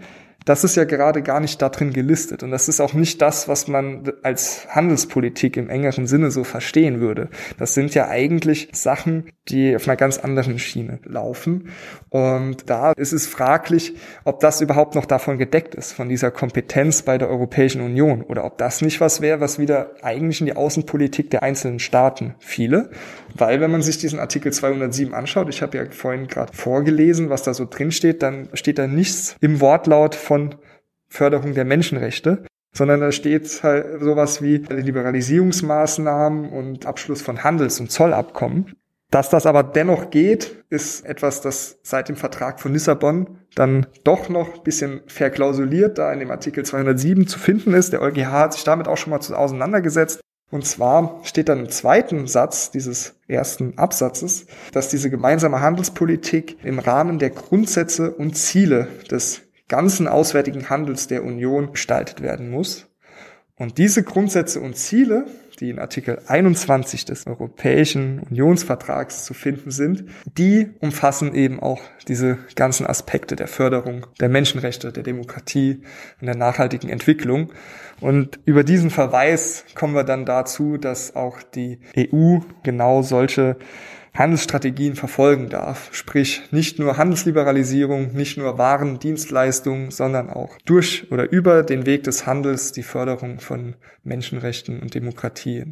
das 0.45 0.63
ist 0.63 0.77
ja 0.77 0.85
gerade 0.85 1.23
gar 1.23 1.41
nicht 1.41 1.63
da 1.63 1.71
drin 1.71 1.93
gelistet. 1.93 2.43
Und 2.43 2.51
das 2.51 2.69
ist 2.69 2.81
auch 2.81 2.93
nicht 2.93 3.23
das, 3.23 3.49
was 3.49 3.67
man 3.67 4.13
als 4.23 4.67
Handelspolitik 4.69 5.57
im 5.57 5.71
engeren 5.71 6.07
Sinne 6.07 6.31
so 6.31 6.45
verstehen 6.45 7.01
würde. 7.01 7.29
Das 7.59 7.75
sind 7.75 7.95
ja 7.95 8.09
eigentlich 8.09 8.69
Sachen, 8.73 9.31
die 9.49 9.75
auf 9.75 9.89
einer 9.89 9.97
ganz 9.97 10.19
anderen 10.19 10.59
Schiene 10.59 10.99
laufen. 11.05 11.71
Und 12.11 12.69
da 12.69 12.93
ist 12.93 13.13
es 13.13 13.27
fraglich, 13.27 13.95
ob 14.25 14.41
das 14.41 14.61
überhaupt 14.61 14.95
noch 14.95 15.07
davon 15.07 15.39
gedeckt 15.39 15.75
ist, 15.75 15.93
von 15.93 16.09
dieser 16.09 16.31
Kompetenz 16.31 17.03
bei 17.03 17.17
der 17.17 17.29
Europäischen 17.29 17.81
Union. 17.81 18.23
Oder 18.23 18.45
ob 18.45 18.59
das 18.59 18.83
nicht 18.83 19.01
was 19.01 19.21
wäre, 19.21 19.41
was 19.41 19.59
wieder 19.59 19.93
eigentlich 20.03 20.41
in 20.41 20.47
die 20.47 20.57
Außenpolitik 20.57 21.31
der 21.31 21.43
einzelnen 21.43 21.79
Staaten 21.79 22.35
fiele. 22.39 22.91
Weil 23.37 23.61
wenn 23.61 23.71
man 23.71 23.83
sich 23.83 23.99
diesen 23.99 24.19
Artikel 24.19 24.53
207 24.53 25.13
anschaut, 25.13 25.49
ich 25.49 25.61
habe 25.63 25.77
ja 25.77 25.85
vorhin 25.91 26.29
gerade 26.29 26.53
vorgelesen, 26.53 27.31
was 27.31 27.43
da 27.43 27.53
so 27.53 27.67
drin 27.69 27.91
steht, 27.91 28.23
dann 28.23 28.49
steht 28.53 28.79
da 28.79 28.87
nichts 28.87 29.37
im 29.41 29.61
Wortlaut 29.61 30.15
von 30.15 30.34
Förderung 31.09 31.55
der 31.55 31.65
Menschenrechte, 31.65 32.45
sondern 32.73 33.01
da 33.01 33.13
steht 33.13 33.63
halt 33.63 34.03
sowas 34.03 34.43
wie 34.43 34.57
Liberalisierungsmaßnahmen 34.57 36.51
und 36.51 36.87
Abschluss 36.87 37.23
von 37.23 37.45
Handels- 37.45 37.81
und 37.81 37.91
Zollabkommen. 37.91 38.75
Dass 39.11 39.31
das 39.31 39.47
aber 39.47 39.63
dennoch 39.63 40.11
geht, 40.11 40.65
ist 40.71 41.07
etwas, 41.07 41.41
das 41.41 41.79
seit 41.85 42.09
dem 42.09 42.17
Vertrag 42.17 42.61
von 42.61 42.73
Lissabon 42.73 43.39
dann 43.55 43.87
doch 44.03 44.29
noch 44.29 44.55
ein 44.57 44.63
bisschen 44.65 45.03
verklausuliert 45.07 45.99
da 45.99 46.13
in 46.13 46.19
dem 46.19 46.33
Artikel 46.33 46.65
207 46.65 47.29
zu 47.29 47.39
finden 47.39 47.75
ist. 47.75 47.93
Der 47.93 48.03
EuGH 48.03 48.27
hat 48.27 48.55
sich 48.55 48.65
damit 48.65 48.89
auch 48.89 48.97
schon 48.97 49.11
mal 49.11 49.21
auseinandergesetzt 49.21 50.21
und 50.51 50.67
zwar 50.67 51.21
steht 51.25 51.49
dann 51.49 51.61
im 51.61 51.69
zweiten 51.69 52.27
Satz 52.27 52.71
dieses 52.71 53.17
ersten 53.27 53.77
Absatzes, 53.77 54.47
dass 54.73 54.89
diese 54.89 55.11
gemeinsame 55.11 55.61
Handelspolitik 55.61 56.65
im 56.65 56.79
Rahmen 56.79 57.19
der 57.19 57.31
Grundsätze 57.31 58.13
und 58.13 58.37
Ziele 58.37 58.89
des 59.11 59.44
ganzen 59.69 60.09
auswärtigen 60.09 60.69
Handels 60.69 61.07
der 61.07 61.25
Union 61.25 61.73
gestaltet 61.73 62.21
werden 62.21 62.51
muss. 62.51 62.87
Und 63.57 63.79
diese 63.79 64.03
Grundsätze 64.03 64.61
und 64.61 64.77
Ziele, 64.77 65.27
die 65.61 65.71
in 65.71 65.79
Artikel 65.79 66.21
21 66.27 67.05
des 67.05 67.29
Europäischen 67.29 68.19
Unionsvertrags 68.19 69.25
zu 69.25 69.33
finden 69.33 69.71
sind, 69.71 70.07
die 70.37 70.71
umfassen 70.81 71.35
eben 71.37 71.61
auch 71.61 71.81
diese 72.09 72.39
ganzen 72.57 72.85
Aspekte 72.85 73.37
der 73.37 73.47
Förderung 73.47 74.07
der 74.19 74.29
Menschenrechte, 74.29 74.91
der 74.91 75.05
Demokratie 75.05 75.83
und 76.21 76.27
der 76.27 76.37
nachhaltigen 76.37 76.91
Entwicklung. 76.91 77.53
Und 78.01 78.41
über 78.45 78.65
diesen 78.65 78.91
Verweis 78.91 79.65
kommen 79.77 79.95
wir 79.95 80.05
dann 80.05 80.27
dazu, 80.27 80.77
dass 80.77 81.15
auch 81.15 81.41
die 81.41 81.79
EU 81.97 82.39
genau 82.65 83.03
solche 83.03 83.57
Handelsstrategien 84.15 84.95
verfolgen 84.95 85.49
darf. 85.49 85.89
Sprich, 85.93 86.43
nicht 86.53 86.79
nur 86.79 86.97
Handelsliberalisierung, 86.97 88.13
nicht 88.13 88.39
nur 88.39 88.59
Waren, 88.59 89.01
Dienstleistungen, 89.01 89.91
sondern 89.91 90.31
auch 90.31 90.57
durch 90.65 91.11
oder 91.11 91.31
über 91.31 91.65
den 91.65 91.85
Weg 91.85 92.05
des 92.05 92.27
Handels 92.27 92.71
die 92.73 92.85
Förderung 92.85 93.41
von 93.41 93.75
Menschenrechten 94.05 94.81
und 94.81 94.95
Demokratie. 94.95 95.65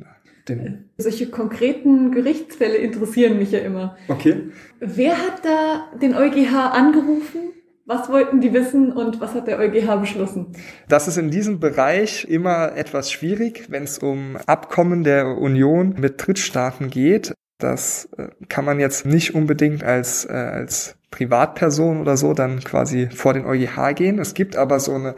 Den 0.48 0.90
Solche 0.98 1.30
konkreten 1.30 2.10
Gerichtsfälle 2.10 2.74
interessieren 2.74 3.38
mich 3.38 3.52
ja 3.52 3.60
immer. 3.60 3.96
Okay. 4.08 4.50
Wer 4.80 5.16
hat 5.18 5.44
da 5.44 5.88
den 6.00 6.16
EuGH 6.16 6.52
angerufen? 6.52 7.52
Was 7.86 8.08
wollten 8.08 8.40
die 8.40 8.52
wissen 8.52 8.92
und 8.92 9.20
was 9.20 9.34
hat 9.34 9.46
der 9.46 9.58
EuGH 9.58 10.00
beschlossen? 10.00 10.46
Das 10.88 11.06
ist 11.06 11.16
in 11.16 11.30
diesem 11.30 11.60
Bereich 11.60 12.24
immer 12.28 12.76
etwas 12.76 13.12
schwierig, 13.12 13.66
wenn 13.68 13.84
es 13.84 13.98
um 13.98 14.36
Abkommen 14.46 15.04
der 15.04 15.36
Union 15.38 15.94
mit 15.98 16.14
Drittstaaten 16.24 16.90
geht. 16.90 17.34
Das 17.62 18.08
äh, 18.16 18.28
kann 18.48 18.64
man 18.64 18.80
jetzt 18.80 19.06
nicht 19.06 19.34
unbedingt 19.34 19.84
als, 19.84 20.24
äh, 20.24 20.32
als 20.32 20.96
Privatperson 21.12 22.00
oder 22.00 22.16
so 22.16 22.32
dann 22.32 22.60
quasi 22.60 23.08
vor 23.08 23.34
den 23.34 23.44
EuGH 23.44 23.94
gehen. 23.94 24.18
Es 24.18 24.34
gibt 24.34 24.56
aber 24.56 24.80
so 24.80 24.94
eine 24.94 25.14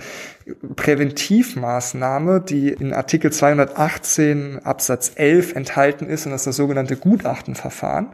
Präventivmaßnahme, 0.76 2.40
die 2.40 2.68
in 2.70 2.92
Artikel 2.92 3.32
218 3.32 4.58
Absatz 4.64 5.12
11 5.14 5.54
enthalten 5.54 6.06
ist 6.06 6.26
und 6.26 6.32
das 6.32 6.42
ist 6.42 6.46
das 6.48 6.56
sogenannte 6.56 6.96
Gutachtenverfahren. 6.96 8.08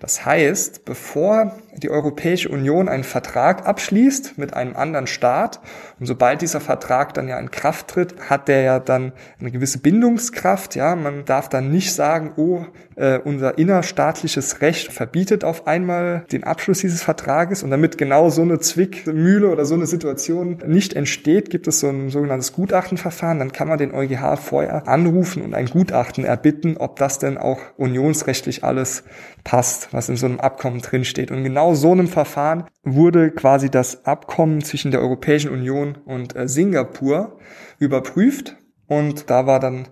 Das 0.00 0.24
heißt, 0.26 0.84
bevor 0.84 1.56
die 1.76 1.90
Europäische 1.90 2.48
Union 2.48 2.88
einen 2.88 3.04
Vertrag 3.04 3.66
abschließt 3.66 4.38
mit 4.38 4.54
einem 4.54 4.76
anderen 4.76 5.06
Staat 5.06 5.60
und 6.02 6.06
sobald 6.06 6.42
dieser 6.42 6.60
Vertrag 6.60 7.14
dann 7.14 7.28
ja 7.28 7.38
in 7.38 7.52
Kraft 7.52 7.86
tritt, 7.86 8.28
hat 8.28 8.48
der 8.48 8.62
ja 8.62 8.80
dann 8.80 9.12
eine 9.38 9.52
gewisse 9.52 9.78
Bindungskraft. 9.78 10.74
Ja, 10.74 10.96
man 10.96 11.24
darf 11.24 11.48
dann 11.48 11.70
nicht 11.70 11.94
sagen, 11.94 12.32
oh, 12.34 12.64
äh, 12.96 13.18
unser 13.18 13.56
innerstaatliches 13.56 14.60
Recht 14.62 14.92
verbietet 14.92 15.44
auf 15.44 15.68
einmal 15.68 16.24
den 16.32 16.42
Abschluss 16.42 16.80
dieses 16.80 17.04
Vertrages 17.04 17.62
und 17.62 17.70
damit 17.70 17.98
genau 17.98 18.30
so 18.30 18.42
eine 18.42 18.58
Zwickmühle 18.58 19.48
oder 19.48 19.64
so 19.64 19.74
eine 19.74 19.86
Situation 19.86 20.58
nicht 20.66 20.94
entsteht, 20.94 21.50
gibt 21.50 21.68
es 21.68 21.78
so 21.78 21.88
ein 21.88 22.10
sogenanntes 22.10 22.52
Gutachtenverfahren. 22.52 23.38
Dann 23.38 23.52
kann 23.52 23.68
man 23.68 23.78
den 23.78 23.94
EuGH 23.94 24.38
vorher 24.38 24.88
anrufen 24.88 25.40
und 25.42 25.54
ein 25.54 25.66
Gutachten 25.66 26.24
erbitten, 26.24 26.78
ob 26.78 26.96
das 26.96 27.20
denn 27.20 27.38
auch 27.38 27.60
unionsrechtlich 27.76 28.64
alles 28.64 29.04
passt, 29.44 29.92
was 29.92 30.08
in 30.08 30.16
so 30.16 30.26
einem 30.26 30.40
Abkommen 30.40 30.80
drinsteht. 30.80 31.30
Und 31.30 31.44
genau 31.44 31.61
so 31.74 31.92
einem 31.92 32.08
Verfahren 32.08 32.64
wurde 32.82 33.30
quasi 33.30 33.70
das 33.70 34.04
Abkommen 34.04 34.62
zwischen 34.62 34.90
der 34.90 35.00
Europäischen 35.00 35.50
Union 35.50 35.98
und 36.04 36.34
äh, 36.34 36.48
Singapur 36.48 37.38
überprüft. 37.78 38.56
Und 38.88 39.30
da 39.30 39.46
war 39.46 39.60
dann 39.60 39.86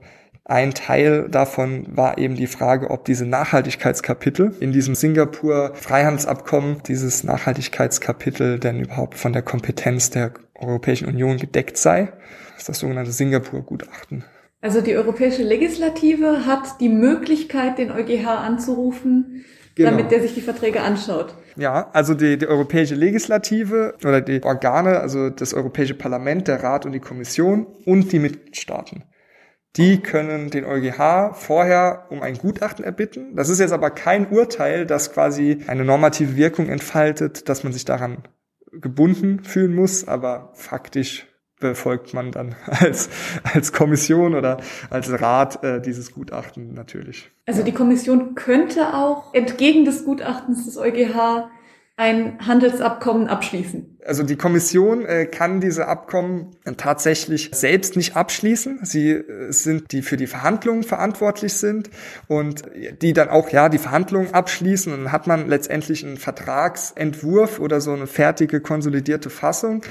ein 0.51 0.75
Teil 0.75 1.29
davon 1.29 1.87
war 1.97 2.19
eben 2.19 2.35
die 2.35 2.49
Frage, 2.49 2.91
ob 2.91 3.05
diese 3.05 3.25
Nachhaltigkeitskapitel 3.25 4.53
in 4.59 4.73
diesem 4.73 4.97
Singapur 4.97 5.73
Freihandelsabkommen, 5.75 6.83
dieses 6.89 7.23
Nachhaltigkeitskapitel 7.23 8.59
denn 8.59 8.81
überhaupt 8.81 9.15
von 9.15 9.33
der 9.33 9.43
Kompetenz 9.43 10.11
der 10.11 10.33
Europäischen 10.57 11.07
Union 11.07 11.37
gedeckt 11.37 11.77
sei. 11.77 12.13
Das 12.55 12.63
ist 12.63 12.69
das 12.69 12.79
sogenannte 12.81 13.13
Singapur-Gutachten. 13.13 14.25
Also 14.61 14.81
die 14.81 14.97
europäische 14.97 15.45
Legislative 15.45 16.45
hat 16.47 16.81
die 16.81 16.89
Möglichkeit, 16.89 17.79
den 17.79 17.93
EuGH 17.93 18.27
anzurufen, 18.27 19.45
genau. 19.85 19.97
damit 19.97 20.11
der 20.11 20.23
sich 20.23 20.35
die 20.35 20.41
Verträge 20.41 20.83
anschaut. 20.83 21.35
Ja, 21.57 21.91
also 21.93 22.15
die, 22.15 22.39
die 22.39 22.47
europäische 22.47 22.95
Legislative 22.95 23.95
oder 24.05 24.21
die 24.21 24.43
Organe, 24.43 25.01
also 25.01 25.31
das 25.31 25.55
Europäische 25.55 25.95
Parlament, 25.95 26.49
der 26.49 26.63
Rat 26.63 26.87
und 26.87 26.93
die 26.93 27.01
Kommission 27.01 27.67
und 27.85 28.13
die 28.13 28.19
Mitgliedstaaten. 28.19 29.05
Die 29.77 30.01
können 30.01 30.51
den 30.51 30.65
EuGH 30.65 31.35
vorher 31.35 32.07
um 32.11 32.23
ein 32.23 32.37
Gutachten 32.37 32.85
erbitten. 32.85 33.37
Das 33.37 33.49
ist 33.49 33.61
jetzt 33.61 33.73
aber 33.73 33.91
kein 33.91 34.29
Urteil, 34.29 34.85
das 34.85 35.13
quasi 35.13 35.63
eine 35.69 35.85
normative 35.85 36.37
Wirkung 36.37 36.69
entfaltet, 36.69 37.49
dass 37.49 37.63
man 37.63 37.73
sich 37.73 37.85
daran 37.85 38.25
gebunden 38.73 39.45
fühlen 39.45 39.75
muss, 39.75 40.07
aber 40.07 40.51
faktisch 40.55 41.27
befolgt 41.61 42.15
man 42.15 42.33
dann 42.33 42.57
als, 42.67 43.09
als 43.45 43.73
Kommission 43.73 44.35
oder 44.35 44.59
als 44.89 45.11
Rat 45.21 45.63
äh, 45.63 45.81
dieses 45.81 46.13
Gutachten 46.13 46.75
natürlich. 46.75 47.31
Also 47.47 47.63
die 47.63 47.73
Kommission 47.73 48.35
könnte 48.35 48.95
auch 48.95 49.33
entgegen 49.35 49.85
des 49.85 50.05
Gutachtens 50.05 50.65
des 50.65 50.77
EuGH 50.77 51.49
ein 52.01 52.39
Handelsabkommen 52.47 53.29
abschließen. 53.29 53.99
Also 54.07 54.23
die 54.23 54.37
Kommission 54.37 55.05
äh, 55.05 55.27
kann 55.27 55.61
diese 55.61 55.87
Abkommen 55.87 56.57
tatsächlich 56.79 57.51
selbst 57.53 57.95
nicht 57.95 58.17
abschließen. 58.17 58.81
Sie 58.85 59.11
äh, 59.11 59.53
sind 59.53 59.93
die 59.93 60.01
für 60.01 60.17
die 60.17 60.27
Verhandlungen 60.27 60.83
verantwortlich 60.83 61.53
sind 61.53 61.91
und 62.27 62.63
die 63.03 63.13
dann 63.13 63.29
auch 63.29 63.51
ja 63.51 63.69
die 63.69 63.77
Verhandlungen 63.77 64.33
abschließen 64.33 64.95
und 64.95 65.05
dann 65.05 65.13
hat 65.13 65.27
man 65.27 65.47
letztendlich 65.47 66.03
einen 66.03 66.17
Vertragsentwurf 66.17 67.61
oder 67.61 67.83
so 67.83 67.93
eine 67.93 68.07
fertige 68.07 68.63
konsolidierte 68.63 69.29
Fassung, 69.29 69.83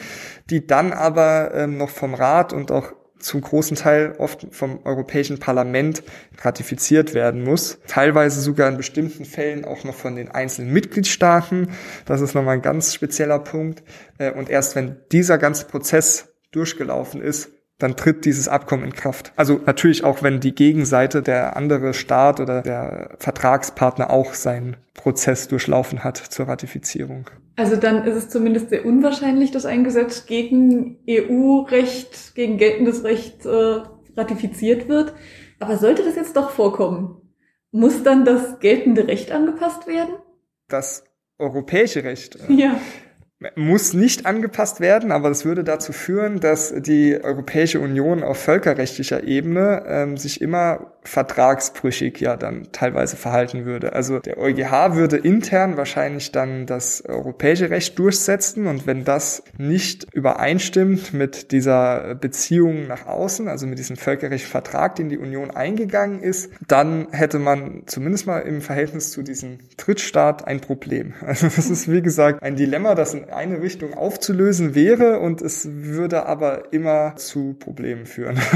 die 0.50 0.66
dann 0.66 0.94
aber 0.94 1.54
ähm, 1.54 1.78
noch 1.78 1.92
vom 1.92 2.16
Rat 2.16 2.54
und 2.54 2.72
auch 2.72 2.94
zum 3.20 3.42
großen 3.42 3.78
Teil 3.78 4.16
oft 4.18 4.48
vom 4.52 4.86
Europäischen 4.86 5.40
Parlament 5.40 6.04
ratifiziert 6.42 7.14
werden 7.14 7.44
muss. 7.44 7.80
Teilweise 7.88 8.42
sogar 8.42 8.70
in 8.70 8.78
bestimmten 8.78 9.26
Fällen 9.26 9.66
auch 9.66 9.84
noch 9.84 9.96
von 9.96 10.16
den 10.16 10.30
einzelnen 10.30 10.74
Mitgliedstaaten. 10.74 11.70
Das 12.06 12.22
ist 12.22 12.34
nochmal 12.34 12.56
ein 12.56 12.62
ganz 12.62 12.94
spezieller 12.94 13.40
Punkt. 13.40 13.84
Äh, 14.18 14.32
und 14.32 14.50
erst 14.50 14.76
wenn 14.76 14.98
dieser 15.12 15.38
ganze 15.38 15.66
Prozess 15.66 16.34
durchgelaufen 16.52 17.22
ist, 17.22 17.52
dann 17.80 17.96
tritt 17.96 18.26
dieses 18.26 18.48
Abkommen 18.48 18.84
in 18.84 18.94
Kraft. 18.94 19.32
Also 19.38 19.60
natürlich 19.66 20.04
auch, 20.04 20.22
wenn 20.22 20.42
die 20.42 20.54
Gegenseite, 20.54 21.22
der 21.22 21.56
andere 21.56 21.94
Staat 21.94 22.40
oder 22.40 22.62
der 22.62 23.16
Vertragspartner 23.20 24.10
auch 24.10 24.34
seinen 24.34 24.78
Prozess 24.94 25.48
durchlaufen 25.48 26.04
hat 26.04 26.18
zur 26.18 26.48
Ratifizierung. 26.48 27.30
Also 27.56 27.78
dann 27.78 28.06
ist 28.06 28.16
es 28.16 28.30
zumindest 28.30 28.70
sehr 28.70 28.86
unwahrscheinlich, 28.86 29.52
dass 29.52 29.66
ein 29.66 29.86
Gesetz 29.86 30.26
gegen 30.26 31.00
EU-Recht, 31.10 32.36
gegen 32.36 32.58
geltendes 32.58 33.04
Recht 33.06 33.46
äh, 33.46 33.80
ratifiziert 34.16 34.90
wird. 34.90 35.14
Aber 35.60 35.78
sollte 35.78 36.04
das 36.04 36.16
jetzt 36.16 36.36
doch 36.36 36.52
vorkommen, 36.52 37.22
muss 37.72 38.04
dann 38.04 38.26
das 38.26 38.60
geltende 38.60 39.08
Recht 39.08 39.32
angepasst 39.32 39.88
werden? 39.88 40.16
Das 40.68 41.06
europäische 41.38 42.04
Recht. 42.04 42.38
Ja. 42.50 42.80
Muss 43.56 43.94
nicht 43.94 44.26
angepasst 44.26 44.82
werden, 44.82 45.12
aber 45.12 45.30
das 45.30 45.46
würde 45.46 45.64
dazu 45.64 45.94
führen, 45.94 46.42
dass 46.42 46.74
die 46.76 47.18
Europäische 47.24 47.80
Union 47.80 48.22
auf 48.22 48.38
völkerrechtlicher 48.38 49.24
Ebene 49.24 49.84
ähm, 49.88 50.18
sich 50.18 50.42
immer 50.42 50.92
vertragsbrüchig 51.04 52.20
ja 52.20 52.36
dann 52.36 52.68
teilweise 52.72 53.16
verhalten 53.16 53.66
würde. 53.66 53.94
Also 53.94 54.20
der 54.20 54.38
EuGH 54.38 54.96
würde 54.96 55.18
intern 55.18 55.78
wahrscheinlich 55.78 56.32
dann 56.32 56.66
das 56.66 57.04
europäische 57.06 57.70
Recht 57.70 57.98
durchsetzen 57.98 58.68
und 58.68 58.86
wenn 58.86 59.06
das 59.06 59.44
nicht 59.58 60.14
übereinstimmt 60.14 61.14
mit 61.14 61.52
dieser 61.52 62.16
Beziehung 62.16 62.88
nach 62.88 63.08
außen, 63.08 63.48
also 63.48 63.66
mit 63.66 63.80
diesem 63.80 63.96
völkerrechtlichen 63.96 64.52
Vertrag, 64.52 64.96
den 64.96 65.10
die 65.10 65.18
Union 65.18 65.52
eingegangen 65.52 66.22
ist, 66.22 66.52
dann 66.68 67.08
hätte 67.12 67.40
man 67.40 67.84
zumindest 67.86 68.28
mal 68.28 68.40
im 68.40 68.62
Verhältnis 68.62 69.12
zu 69.12 69.24
diesem 69.24 69.60
Drittstaat 69.78 70.46
ein 70.46 70.60
Problem. 70.60 71.14
Also 71.30 71.46
das 71.48 71.70
ist 71.70 71.92
wie 71.92 72.02
gesagt 72.02 72.42
ein 72.42 72.56
Dilemma, 72.56 72.96
das 72.96 73.14
in 73.14 73.29
eine 73.32 73.62
Richtung 73.62 73.94
aufzulösen 73.94 74.76
wäre 74.76 75.20
und 75.20 75.42
es 75.42 75.68
würde 75.72 76.26
aber 76.26 76.74
immer 76.74 77.16
zu 77.16 77.54
Problemen 77.54 78.06
führen. 78.06 78.40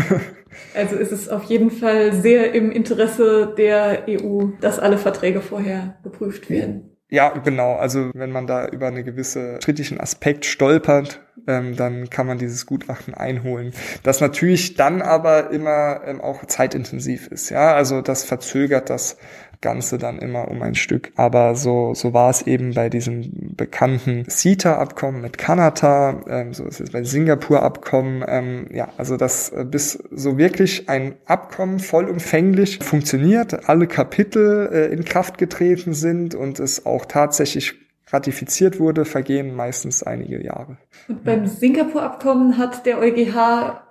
Also 0.76 0.98
ist 0.98 1.12
es 1.12 1.30
auf 1.30 1.46
jeden 1.46 1.72
Fall 1.72 2.14
sehr 2.14 2.54
im 2.54 2.72
Interesse 2.72 3.56
der 3.58 4.04
EU, 4.08 4.50
dass 4.62 4.78
alle 4.78 5.00
Verträge 5.00 5.42
vorher 5.42 5.98
geprüft 6.04 6.48
werden. 6.48 6.94
Ja, 7.10 7.30
genau. 7.30 7.76
Also 7.76 8.10
wenn 8.16 8.32
man 8.32 8.48
da 8.48 8.68
über 8.68 8.88
einen 8.88 9.04
gewissen 9.04 9.60
kritischen 9.60 10.00
Aspekt 10.00 10.46
stolpert, 10.46 11.22
ähm, 11.48 11.76
dann 11.76 12.10
kann 12.10 12.26
man 12.26 12.40
dieses 12.40 12.66
Gutachten 12.66 13.14
einholen. 13.14 13.74
Das 14.02 14.20
natürlich 14.20 14.76
dann 14.76 15.04
aber 15.04 15.52
immer 15.52 16.02
ähm, 16.06 16.22
auch 16.22 16.46
zeitintensiv 16.46 17.28
ist. 17.28 17.50
Ja, 17.50 17.76
also 17.76 18.02
das 18.02 18.24
verzögert 18.24 18.90
das 18.90 19.18
Ganze 19.64 19.98
dann 19.98 20.20
immer 20.20 20.50
um 20.50 20.62
ein 20.62 20.76
Stück. 20.76 21.12
Aber 21.16 21.56
so, 21.56 21.96
so 21.96 22.14
war 22.14 22.30
es 22.30 22.44
eben 22.44 22.76
bei 22.76 22.90
diesem 22.90 23.56
bekannten 23.56 24.26
CETA-Abkommen 24.30 25.22
mit 25.22 25.40
Kanada, 25.40 26.22
ähm, 26.28 26.54
so 26.54 26.66
ist 26.66 26.82
es 26.82 26.92
bei 26.92 27.04
Singapur-Abkommen. 27.04 28.24
Ähm, 28.28 28.68
ja, 28.72 28.90
also 28.98 29.18
dass 29.18 29.50
äh, 29.50 29.66
bis 29.66 29.94
so 30.12 30.38
wirklich 30.38 30.90
ein 30.90 31.16
Abkommen 31.26 31.80
vollumfänglich 31.80 32.80
funktioniert, 32.80 33.68
alle 33.68 33.88
Kapitel 33.88 34.70
äh, 34.72 34.94
in 34.94 35.04
Kraft 35.06 35.40
getreten 35.40 35.94
sind 35.94 36.36
und 36.36 36.60
es 36.60 36.86
auch 36.86 37.06
tatsächlich 37.06 37.74
ratifiziert 38.10 38.80
wurde, 38.80 39.06
vergehen 39.06 39.56
meistens 39.56 40.04
einige 40.04 40.44
Jahre. 40.44 40.78
Und 41.08 41.24
beim 41.24 41.48
Singapur-Abkommen 41.48 42.58
hat 42.58 42.86
der 42.86 43.00
EuGH 43.00 43.82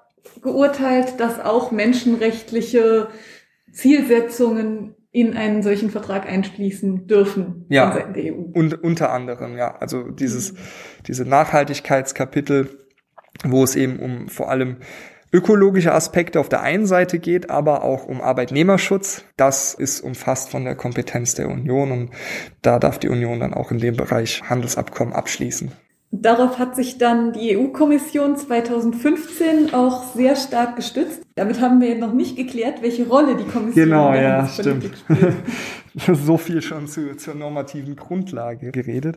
geurteilt, 0.43 1.19
dass 1.19 1.41
auch 1.41 1.73
menschenrechtliche 1.73 3.09
Zielsetzungen 3.73 4.95
in 5.13 5.37
einen 5.37 5.63
solchen 5.63 5.91
Vertrag 5.91 6.27
einschließen 6.27 7.07
dürfen 7.07 7.67
ja, 7.69 7.93
von 7.93 8.15
der 8.15 8.35
EU. 8.35 8.39
Und 8.55 8.83
unter 8.83 9.13
anderem, 9.13 9.57
ja. 9.59 9.77
Also 9.77 10.11
dieses, 10.11 10.55
diese 11.07 11.27
Nachhaltigkeitskapitel, 11.27 12.79
wo 13.45 13.63
es 13.63 13.77
eben 13.77 13.99
um 13.99 14.29
vor 14.29 14.51
allem 14.51 14.79
ökologische 15.31 15.93
Aspekte 15.93 16.41
auf 16.41 16.49
der 16.49 16.63
einen 16.63 16.87
Seite 16.87 17.19
geht, 17.19 17.51
aber 17.51 17.85
auch 17.85 18.07
um 18.07 18.21
Arbeitnehmerschutz. 18.21 19.25
Das 19.37 19.75
ist 19.75 20.01
umfasst 20.01 20.51
von 20.51 20.65
der 20.65 20.77
Kompetenz 20.77 21.35
der 21.35 21.49
Union 21.49 21.93
und 21.93 22.11
da 22.63 22.79
darf 22.79 22.99
die 22.99 23.09
Union 23.09 23.41
dann 23.41 23.55
auch 23.55 23.71
in 23.71 23.79
dem 23.79 23.97
Bereich 23.97 24.43
Handelsabkommen 24.49 25.15
abschließen. 25.15 25.73
Darauf 26.15 26.59
hat 26.59 26.77
sich 26.77 26.99
dann 26.99 27.33
die 27.33 27.57
EU-Kommission 27.57 28.37
2015 28.37 29.73
auch 29.73 30.15
sehr 30.15 30.37
stark 30.37 30.77
gestützt. 30.77 31.23
Damit 31.37 31.63
haben 31.63 31.81
wir 31.81 31.97
noch 31.97 32.13
nicht 32.13 32.37
geklärt, 32.37 32.83
welche 32.83 33.09
Rolle 33.09 33.35
die 33.35 33.45
Kommission 33.45 33.87
genau, 33.87 34.13
ja, 34.13 34.47
stimmt. 34.47 34.91
spielt. 34.95 35.35
so 36.27 36.37
viel 36.37 36.61
schon 36.61 36.87
zu, 36.87 37.17
zur 37.17 37.35
normativen 37.35 37.97
Grundlage 37.97 38.73
geredet. 38.73 39.17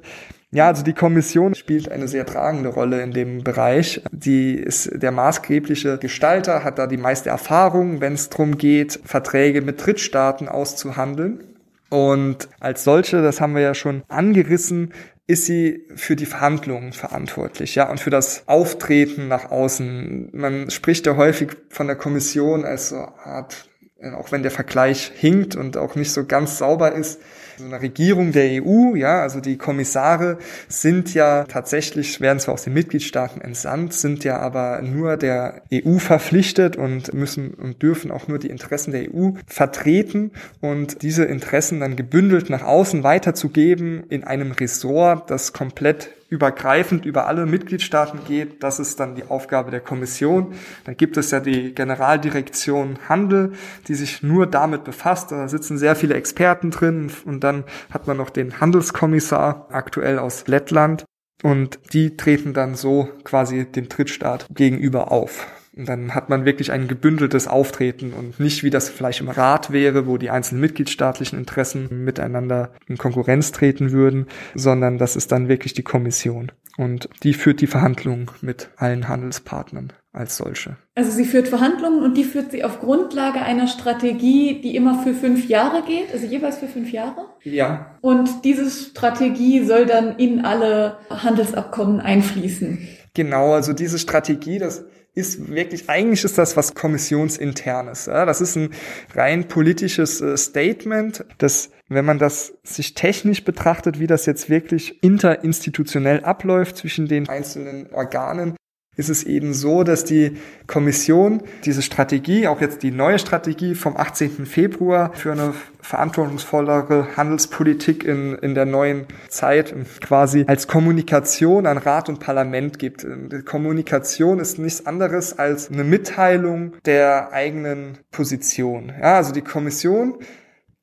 Ja, 0.51 0.67
also 0.67 0.83
die 0.83 0.93
Kommission 0.93 1.53
spielt 1.53 1.91
eine 1.91 2.07
sehr 2.07 2.25
tragende 2.25 2.69
Rolle 2.69 3.01
in 3.01 3.11
dem 3.11 3.43
Bereich. 3.43 4.01
Die 4.11 4.53
ist 4.53 4.89
der 4.93 5.11
maßgebliche 5.11 5.97
Gestalter, 5.97 6.63
hat 6.63 6.79
da 6.79 6.87
die 6.87 6.95
meiste 6.95 7.29
Erfahrung, 7.29 7.99
wenn 7.99 8.13
es 8.13 8.29
darum 8.29 8.57
geht, 8.57 9.01
Verträge 9.03 9.61
mit 9.61 9.85
Drittstaaten 9.85 10.47
auszuhandeln. 10.47 11.43
Und 11.89 12.47
als 12.61 12.85
solche, 12.85 13.21
das 13.21 13.41
haben 13.41 13.53
wir 13.53 13.61
ja 13.61 13.73
schon 13.73 14.03
angerissen, 14.07 14.91
ist 15.27 15.45
sie 15.45 15.87
für 15.95 16.15
die 16.15 16.27
Verhandlungen 16.27 16.93
verantwortlich, 16.93 17.75
ja, 17.75 17.89
und 17.89 17.99
für 17.99 18.11
das 18.11 18.47
Auftreten 18.47 19.27
nach 19.27 19.49
außen. 19.49 20.29
Man 20.33 20.69
spricht 20.69 21.07
ja 21.07 21.15
häufig 21.15 21.51
von 21.69 21.87
der 21.87 21.95
Kommission 21.95 22.63
als 22.63 22.89
so 22.89 22.97
Art, 22.97 23.67
auch 24.15 24.31
wenn 24.31 24.43
der 24.43 24.51
Vergleich 24.51 25.11
hinkt 25.15 25.55
und 25.55 25.77
auch 25.77 25.95
nicht 25.95 26.11
so 26.11 26.25
ganz 26.25 26.59
sauber 26.59 26.91
ist, 26.91 27.19
so 27.57 27.65
eine 27.65 27.81
Regierung 27.81 28.31
der 28.31 28.63
EU, 28.63 28.95
ja, 28.95 29.21
also 29.21 29.39
die 29.39 29.57
Kommissare 29.57 30.37
sind 30.67 31.13
ja 31.13 31.45
tatsächlich, 31.45 32.21
werden 32.21 32.39
zwar 32.39 32.55
aus 32.55 32.63
den 32.63 32.73
Mitgliedstaaten 32.73 33.41
entsandt, 33.41 33.93
sind 33.93 34.23
ja 34.23 34.39
aber 34.39 34.81
nur 34.81 35.17
der 35.17 35.61
EU 35.73 35.97
verpflichtet 35.97 36.75
und 36.75 37.13
müssen 37.13 37.53
und 37.53 37.81
dürfen 37.81 38.11
auch 38.11 38.27
nur 38.27 38.39
die 38.39 38.49
Interessen 38.49 38.91
der 38.91 39.13
EU 39.13 39.31
vertreten 39.47 40.31
und 40.61 41.01
diese 41.01 41.25
Interessen 41.25 41.79
dann 41.79 41.95
gebündelt 41.95 42.49
nach 42.49 42.63
außen 42.63 43.03
weiterzugeben 43.03 44.03
in 44.09 44.23
einem 44.23 44.51
Ressort, 44.51 45.29
das 45.29 45.53
komplett 45.53 46.09
übergreifend 46.29 47.05
über 47.05 47.27
alle 47.27 47.45
Mitgliedstaaten 47.45 48.19
geht. 48.25 48.63
Das 48.63 48.79
ist 48.79 48.99
dann 48.99 49.15
die 49.15 49.25
Aufgabe 49.25 49.71
der 49.71 49.79
Kommission. 49.79 50.53
Dann 50.83 50.97
gibt 50.97 51.17
es 51.17 51.31
ja 51.31 51.39
die 51.39 51.73
Generaldirektion 51.75 52.97
Handel, 53.07 53.53
die 53.87 53.95
sich 53.95 54.23
nur 54.23 54.47
damit 54.47 54.83
befasst. 54.83 55.31
Da 55.31 55.47
sitzen 55.47 55.77
sehr 55.77 55.95
viele 55.95 56.15
Experten 56.15 56.71
drin 56.71 57.11
und 57.25 57.43
dann 57.43 57.63
hat 57.91 58.07
man 58.07 58.17
noch 58.17 58.29
den 58.29 58.59
Handelskommissar 58.59 59.67
aktuell 59.69 60.19
aus 60.19 60.47
Lettland 60.47 61.05
und 61.43 61.79
die 61.93 62.17
treten 62.17 62.53
dann 62.53 62.75
so 62.75 63.09
quasi 63.23 63.65
dem 63.65 63.89
Drittstaat 63.89 64.47
gegenüber 64.49 65.11
auf. 65.11 65.47
Und 65.77 65.89
dann 65.89 66.15
hat 66.15 66.29
man 66.29 66.45
wirklich 66.45 66.71
ein 66.71 66.87
gebündeltes 66.87 67.47
Auftreten 67.47 68.13
und 68.13 68.39
nicht 68.39 68.63
wie 68.63 68.69
das 68.69 68.89
vielleicht 68.89 69.19
im 69.19 69.29
Rat 69.29 69.71
wäre, 69.71 70.07
wo 70.07 70.17
die 70.17 70.29
einzelnen 70.29 70.61
mitgliedstaatlichen 70.61 71.37
Interessen 71.37 72.05
miteinander 72.05 72.71
in 72.87 72.97
Konkurrenz 72.97 73.51
treten 73.51 73.91
würden, 73.91 74.27
sondern 74.53 74.97
das 74.97 75.15
ist 75.17 75.31
dann 75.31 75.49
wirklich 75.49 75.73
die 75.73 75.83
Kommission. 75.83 76.51
Und 76.77 77.09
die 77.23 77.33
führt 77.33 77.61
die 77.61 77.67
Verhandlungen 77.67 78.29
mit 78.41 78.69
allen 78.77 79.07
Handelspartnern 79.07 79.93
als 80.11 80.37
solche. 80.37 80.77
Also 80.95 81.11
sie 81.11 81.25
führt 81.25 81.47
Verhandlungen 81.47 82.03
und 82.03 82.15
die 82.15 82.23
führt 82.23 82.51
sie 82.51 82.63
auf 82.63 82.79
Grundlage 82.79 83.41
einer 83.41 83.67
Strategie, 83.67 84.61
die 84.61 84.75
immer 84.75 85.03
für 85.03 85.13
fünf 85.13 85.47
Jahre 85.47 85.83
geht, 85.83 86.11
also 86.13 86.25
jeweils 86.25 86.57
für 86.57 86.67
fünf 86.67 86.91
Jahre. 86.91 87.25
Ja. 87.43 87.97
Und 88.01 88.43
diese 88.43 88.69
Strategie 88.69 89.63
soll 89.63 89.85
dann 89.85 90.17
in 90.17 90.45
alle 90.45 90.97
Handelsabkommen 91.09 91.99
einfließen. 91.99 92.87
Genau, 93.13 93.53
also 93.53 93.71
diese 93.71 93.99
Strategie, 93.99 94.59
das 94.59 94.85
ist 95.15 95.49
wirklich, 95.49 95.89
eigentlich 95.89 96.23
ist 96.25 96.37
das 96.37 96.57
was 96.57 96.75
Kommissionsinternes. 96.75 98.05
Ja? 98.05 98.25
Das 98.25 98.41
ist 98.41 98.55
ein 98.57 98.71
rein 99.15 99.47
politisches 99.47 100.21
äh, 100.21 100.37
Statement, 100.37 101.25
das, 101.37 101.71
wenn 101.87 102.05
man 102.05 102.19
das 102.19 102.53
sich 102.63 102.93
technisch 102.93 103.43
betrachtet, 103.43 103.99
wie 103.99 104.07
das 104.07 104.25
jetzt 104.25 104.49
wirklich 104.49 105.01
interinstitutionell 105.01 106.23
abläuft 106.23 106.77
zwischen 106.77 107.07
den 107.07 107.29
einzelnen 107.29 107.91
Organen, 107.93 108.55
ist 108.95 109.09
es 109.09 109.23
eben 109.23 109.53
so, 109.53 109.83
dass 109.83 110.05
die 110.05 110.37
Kommission 110.67 111.41
diese 111.65 111.81
Strategie, 111.81 112.47
auch 112.47 112.61
jetzt 112.61 112.83
die 112.83 112.91
neue 112.91 113.19
Strategie 113.19 113.75
vom 113.75 113.97
18. 113.97 114.45
Februar 114.45 115.11
für 115.13 115.31
eine 115.31 115.53
verantwortungsvollere 115.81 117.15
Handelspolitik 117.15 118.03
in, 118.03 118.35
in 118.35 118.55
der 118.55 118.65
neuen 118.65 119.05
Zeit 119.29 119.75
quasi 120.01 120.45
als 120.47 120.67
Kommunikation 120.67 121.65
an 121.65 121.77
Rat 121.77 122.09
und 122.09 122.19
Parlament 122.19 122.79
gibt. 122.79 123.05
Kommunikation 123.45 124.39
ist 124.39 124.57
nichts 124.57 124.85
anderes 124.85 125.37
als 125.37 125.69
eine 125.69 125.83
Mitteilung 125.83 126.73
der 126.85 127.31
eigenen 127.33 127.99
Position. 128.11 128.91
Ja, 128.99 129.17
also 129.17 129.33
die 129.33 129.41
Kommission 129.41 130.15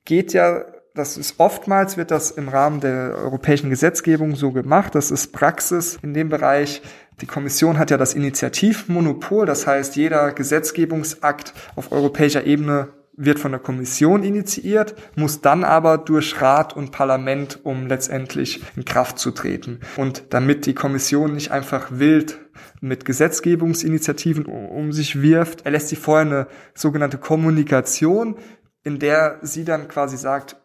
geht 0.04 0.32
ja 0.32 0.64
das 0.94 1.16
ist 1.16 1.40
oftmals 1.40 1.96
wird 1.96 2.10
das 2.10 2.30
im 2.30 2.48
Rahmen 2.48 2.80
der 2.80 3.14
europäischen 3.16 3.70
Gesetzgebung 3.70 4.36
so 4.36 4.52
gemacht. 4.52 4.94
Das 4.94 5.10
ist 5.10 5.32
Praxis 5.32 5.98
in 6.02 6.12
dem 6.12 6.28
Bereich. 6.28 6.82
Die 7.20 7.26
Kommission 7.26 7.78
hat 7.78 7.90
ja 7.90 7.96
das 7.96 8.14
Initiativmonopol. 8.14 9.46
Das 9.46 9.66
heißt, 9.66 9.96
jeder 9.96 10.32
Gesetzgebungsakt 10.32 11.52
auf 11.76 11.92
europäischer 11.92 12.44
Ebene 12.44 12.88
wird 13.14 13.38
von 13.38 13.52
der 13.52 13.60
Kommission 13.60 14.22
initiiert, 14.22 14.94
muss 15.16 15.42
dann 15.42 15.64
aber 15.64 15.98
durch 15.98 16.40
Rat 16.40 16.74
und 16.74 16.92
Parlament, 16.92 17.60
um 17.62 17.86
letztendlich 17.86 18.62
in 18.74 18.84
Kraft 18.84 19.18
zu 19.18 19.32
treten. 19.32 19.80
Und 19.96 20.24
damit 20.30 20.66
die 20.66 20.74
Kommission 20.74 21.34
nicht 21.34 21.50
einfach 21.50 21.88
wild 21.90 22.38
mit 22.80 23.04
Gesetzgebungsinitiativen 23.04 24.46
um 24.46 24.92
sich 24.92 25.20
wirft, 25.20 25.66
erlässt 25.66 25.88
sie 25.88 25.96
vorher 25.96 26.26
eine 26.26 26.46
sogenannte 26.74 27.18
Kommunikation, 27.18 28.36
in 28.82 28.98
der 28.98 29.38
sie 29.42 29.64
dann 29.64 29.88
quasi 29.88 30.16
sagt, 30.16 30.56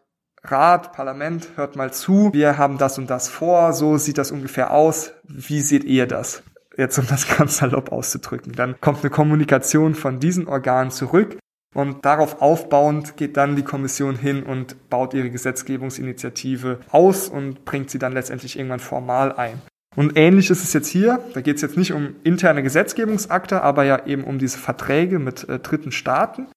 Rat, 0.44 0.94
Parlament, 0.94 1.50
hört 1.56 1.76
mal 1.76 1.92
zu, 1.92 2.32
wir 2.34 2.58
haben 2.58 2.78
das 2.78 2.98
und 2.98 3.10
das 3.10 3.28
vor, 3.28 3.74
so 3.74 3.98
sieht 3.98 4.18
das 4.18 4.32
ungefähr 4.32 4.72
aus, 4.72 5.14
wie 5.24 5.62
seht 5.62 5.84
ihr 5.84 6.08
das? 6.08 6.44
Jetzt 6.78 6.98
um 6.98 7.08
das 7.08 7.28
ganz 7.38 7.58
salopp 7.58 7.92
auszudrücken. 7.92 8.54
Dann 8.54 8.80
kommt 8.80 9.02
eine 9.02 9.10
Kommunikation 9.10 9.96
von 9.96 10.20
diesen 10.20 10.48
Organen 10.48 10.92
zurück 10.92 11.38
und 11.74 12.06
darauf 12.06 12.42
aufbauend 12.42 13.18
geht 13.18 13.38
dann 13.38 13.56
die 13.56 13.64
Kommission 13.64 14.16
hin 14.16 14.44
und 14.44 14.90
baut 14.90 15.14
ihre 15.14 15.30
Gesetzgebungsinitiative 15.30 16.80
aus 16.90 17.30
und 17.30 17.66
bringt 17.66 17.90
sie 17.90 18.00
dann 18.00 18.14
letztendlich 18.14 18.58
irgendwann 18.58 18.80
formal 18.80 19.34
ein. 19.34 19.62
Und 19.96 20.16
ähnlich 20.16 20.52
ist 20.52 20.64
es 20.64 20.74
jetzt 20.74 20.88
hier. 20.88 21.20
Da 21.34 21.42
geht 21.42 21.56
es 21.56 21.64
jetzt 21.64 21.76
nicht 21.76 21.92
um 21.92 22.16
interne 22.24 22.62
Gesetzgebungsakte, 22.62 23.64
aber 23.64 23.84
ja 23.84 24.06
eben 24.06 24.24
um 24.24 24.38
diese 24.38 24.60
Verträge 24.60 25.18
mit 25.18 25.50
äh, 25.50 25.60
dritten 25.60 25.92
Staaten. 25.92 26.48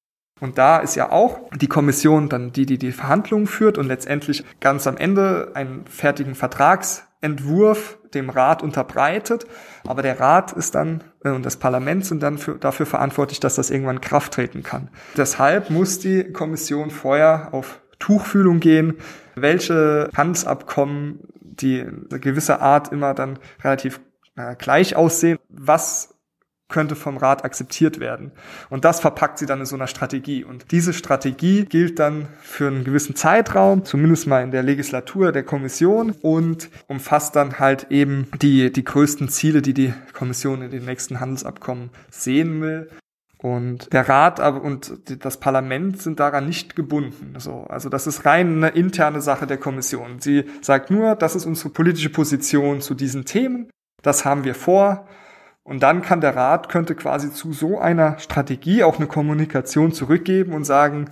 Und 0.40 0.58
da 0.58 0.78
ist 0.78 0.94
ja 0.94 1.10
auch 1.12 1.40
die 1.54 1.68
Kommission 1.68 2.28
dann 2.28 2.52
die, 2.52 2.66
die 2.66 2.78
die 2.78 2.92
Verhandlungen 2.92 3.46
führt 3.46 3.78
und 3.78 3.86
letztendlich 3.86 4.44
ganz 4.60 4.86
am 4.86 4.96
Ende 4.96 5.52
einen 5.54 5.86
fertigen 5.86 6.34
Vertragsentwurf 6.34 7.98
dem 8.14 8.30
Rat 8.30 8.62
unterbreitet. 8.62 9.46
Aber 9.86 10.02
der 10.02 10.18
Rat 10.18 10.52
ist 10.52 10.74
dann 10.74 11.04
äh, 11.24 11.30
und 11.30 11.44
das 11.44 11.56
Parlament 11.56 12.04
sind 12.04 12.22
dann 12.22 12.38
für, 12.38 12.56
dafür 12.56 12.86
verantwortlich, 12.86 13.40
dass 13.40 13.54
das 13.54 13.70
irgendwann 13.70 13.96
in 13.96 14.02
Kraft 14.02 14.32
treten 14.32 14.62
kann. 14.62 14.88
Deshalb 15.16 15.70
muss 15.70 15.98
die 15.98 16.24
Kommission 16.32 16.90
vorher 16.90 17.48
auf 17.52 17.80
Tuchfühlung 17.98 18.60
gehen, 18.60 18.94
welche 19.34 20.08
Handelsabkommen, 20.16 21.20
die 21.40 21.82
eine 21.82 22.20
gewisse 22.20 22.60
Art 22.60 22.92
immer 22.92 23.14
dann 23.14 23.38
relativ 23.62 24.00
äh, 24.36 24.56
gleich 24.56 24.96
aussehen, 24.96 25.38
was 25.48 26.14
könnte 26.70 26.96
vom 26.96 27.16
Rat 27.16 27.44
akzeptiert 27.44 28.00
werden. 28.00 28.32
Und 28.68 28.84
das 28.84 29.00
verpackt 29.00 29.38
sie 29.38 29.46
dann 29.46 29.60
in 29.60 29.66
so 29.66 29.76
einer 29.76 29.86
Strategie. 29.86 30.44
Und 30.44 30.70
diese 30.70 30.92
Strategie 30.92 31.64
gilt 31.64 31.98
dann 31.98 32.28
für 32.40 32.68
einen 32.68 32.84
gewissen 32.84 33.14
Zeitraum, 33.14 33.84
zumindest 33.84 34.26
mal 34.26 34.42
in 34.42 34.50
der 34.50 34.62
Legislatur 34.62 35.32
der 35.32 35.42
Kommission 35.42 36.12
und 36.22 36.70
umfasst 36.86 37.36
dann 37.36 37.58
halt 37.58 37.88
eben 37.90 38.28
die, 38.40 38.72
die 38.72 38.84
größten 38.84 39.28
Ziele, 39.28 39.62
die 39.62 39.74
die 39.74 39.92
Kommission 40.12 40.62
in 40.62 40.70
den 40.70 40.84
nächsten 40.84 41.20
Handelsabkommen 41.20 41.90
sehen 42.10 42.60
will. 42.62 42.88
Und 43.42 43.92
der 43.94 44.06
Rat 44.06 44.38
und 44.38 45.24
das 45.24 45.40
Parlament 45.40 46.02
sind 46.02 46.20
daran 46.20 46.46
nicht 46.46 46.76
gebunden. 46.76 47.34
So, 47.38 47.64
also 47.70 47.88
das 47.88 48.06
ist 48.06 48.26
rein 48.26 48.56
eine 48.56 48.68
interne 48.68 49.22
Sache 49.22 49.46
der 49.46 49.56
Kommission. 49.56 50.20
Sie 50.20 50.44
sagt 50.60 50.90
nur, 50.90 51.14
das 51.14 51.34
ist 51.34 51.46
unsere 51.46 51.70
politische 51.70 52.10
Position 52.10 52.82
zu 52.82 52.94
diesen 52.94 53.24
Themen. 53.24 53.70
Das 54.02 54.26
haben 54.26 54.44
wir 54.44 54.54
vor. 54.54 55.06
Und 55.62 55.82
dann 55.82 56.02
kann 56.02 56.20
der 56.20 56.34
Rat, 56.34 56.68
könnte 56.68 56.94
quasi 56.94 57.32
zu 57.32 57.52
so 57.52 57.78
einer 57.78 58.18
Strategie 58.18 58.82
auch 58.82 58.96
eine 58.96 59.06
Kommunikation 59.06 59.92
zurückgeben 59.92 60.52
und 60.52 60.64
sagen, 60.64 61.10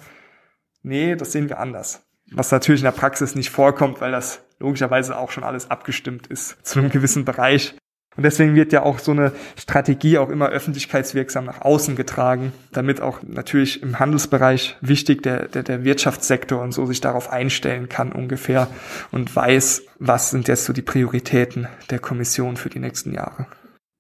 nee, 0.83 1.17
das 1.17 1.33
sehen 1.33 1.49
wir 1.49 1.59
anders. 1.61 2.07
Was 2.33 2.51
natürlich 2.51 2.81
in 2.81 2.87
der 2.87 2.93
Praxis 2.93 3.35
nicht 3.35 3.51
vorkommt, 3.51 4.01
weil 4.01 4.13
das 4.13 4.43
logischerweise 4.59 5.17
auch 5.17 5.31
schon 5.31 5.45
alles 5.45 5.71
abgestimmt 5.71 6.27
ist 6.27 6.57
zu 6.67 6.79
einem 6.79 6.91
gewissen 6.91 7.25
Bereich. 7.25 7.75
Und 8.17 8.25
deswegen 8.25 8.57
wird 8.57 8.73
ja 8.73 8.83
auch 8.83 8.99
so 8.99 9.13
eine 9.13 9.31
Strategie 9.57 10.19
auch 10.19 10.29
immer 10.29 10.49
öffentlichkeitswirksam 10.49 11.45
nach 11.45 11.61
außen 11.61 11.95
getragen, 11.95 12.53
damit 12.73 13.01
auch 13.01 13.21
natürlich 13.23 13.81
im 13.81 14.01
Handelsbereich 14.01 14.77
wichtig 14.81 15.23
der, 15.23 15.47
der, 15.47 15.63
der 15.63 15.85
Wirtschaftssektor 15.85 16.61
und 16.61 16.73
so 16.73 16.85
sich 16.85 17.01
darauf 17.01 17.31
einstellen 17.31 17.89
kann 17.89 18.11
ungefähr 18.11 18.67
und 19.13 19.35
weiß, 19.35 19.83
was 20.01 20.31
sind 20.31 20.49
jetzt 20.49 20.65
so 20.65 20.73
die 20.73 20.83
Prioritäten 20.83 21.69
der 21.91 22.01
Kommission 22.01 22.57
für 22.57 22.71
die 22.71 22.81
nächsten 22.81 23.15
Jahre. 23.15 23.47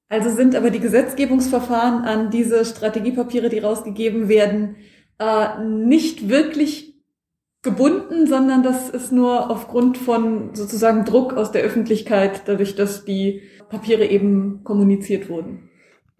Also 0.08 0.30
sind 0.30 0.56
aber 0.56 0.70
die 0.70 0.80
Gesetzgebungsverfahren 0.80 2.04
an 2.04 2.30
diese 2.30 2.64
Strategiepapiere, 2.64 3.50
die 3.50 3.58
rausgegeben 3.58 4.28
werden, 4.28 4.76
äh, 5.18 5.62
nicht 5.64 6.28
wirklich 6.28 6.94
gebunden, 7.62 8.26
sondern 8.26 8.62
das 8.62 8.88
ist 8.88 9.12
nur 9.12 9.50
aufgrund 9.50 9.98
von 9.98 10.54
sozusagen 10.54 11.04
Druck 11.04 11.34
aus 11.34 11.52
der 11.52 11.62
Öffentlichkeit, 11.62 12.42
dadurch, 12.46 12.74
dass 12.76 13.04
die 13.04 13.42
Papiere 13.68 14.06
eben 14.06 14.64
kommuniziert 14.64 15.28
wurden. 15.28 15.67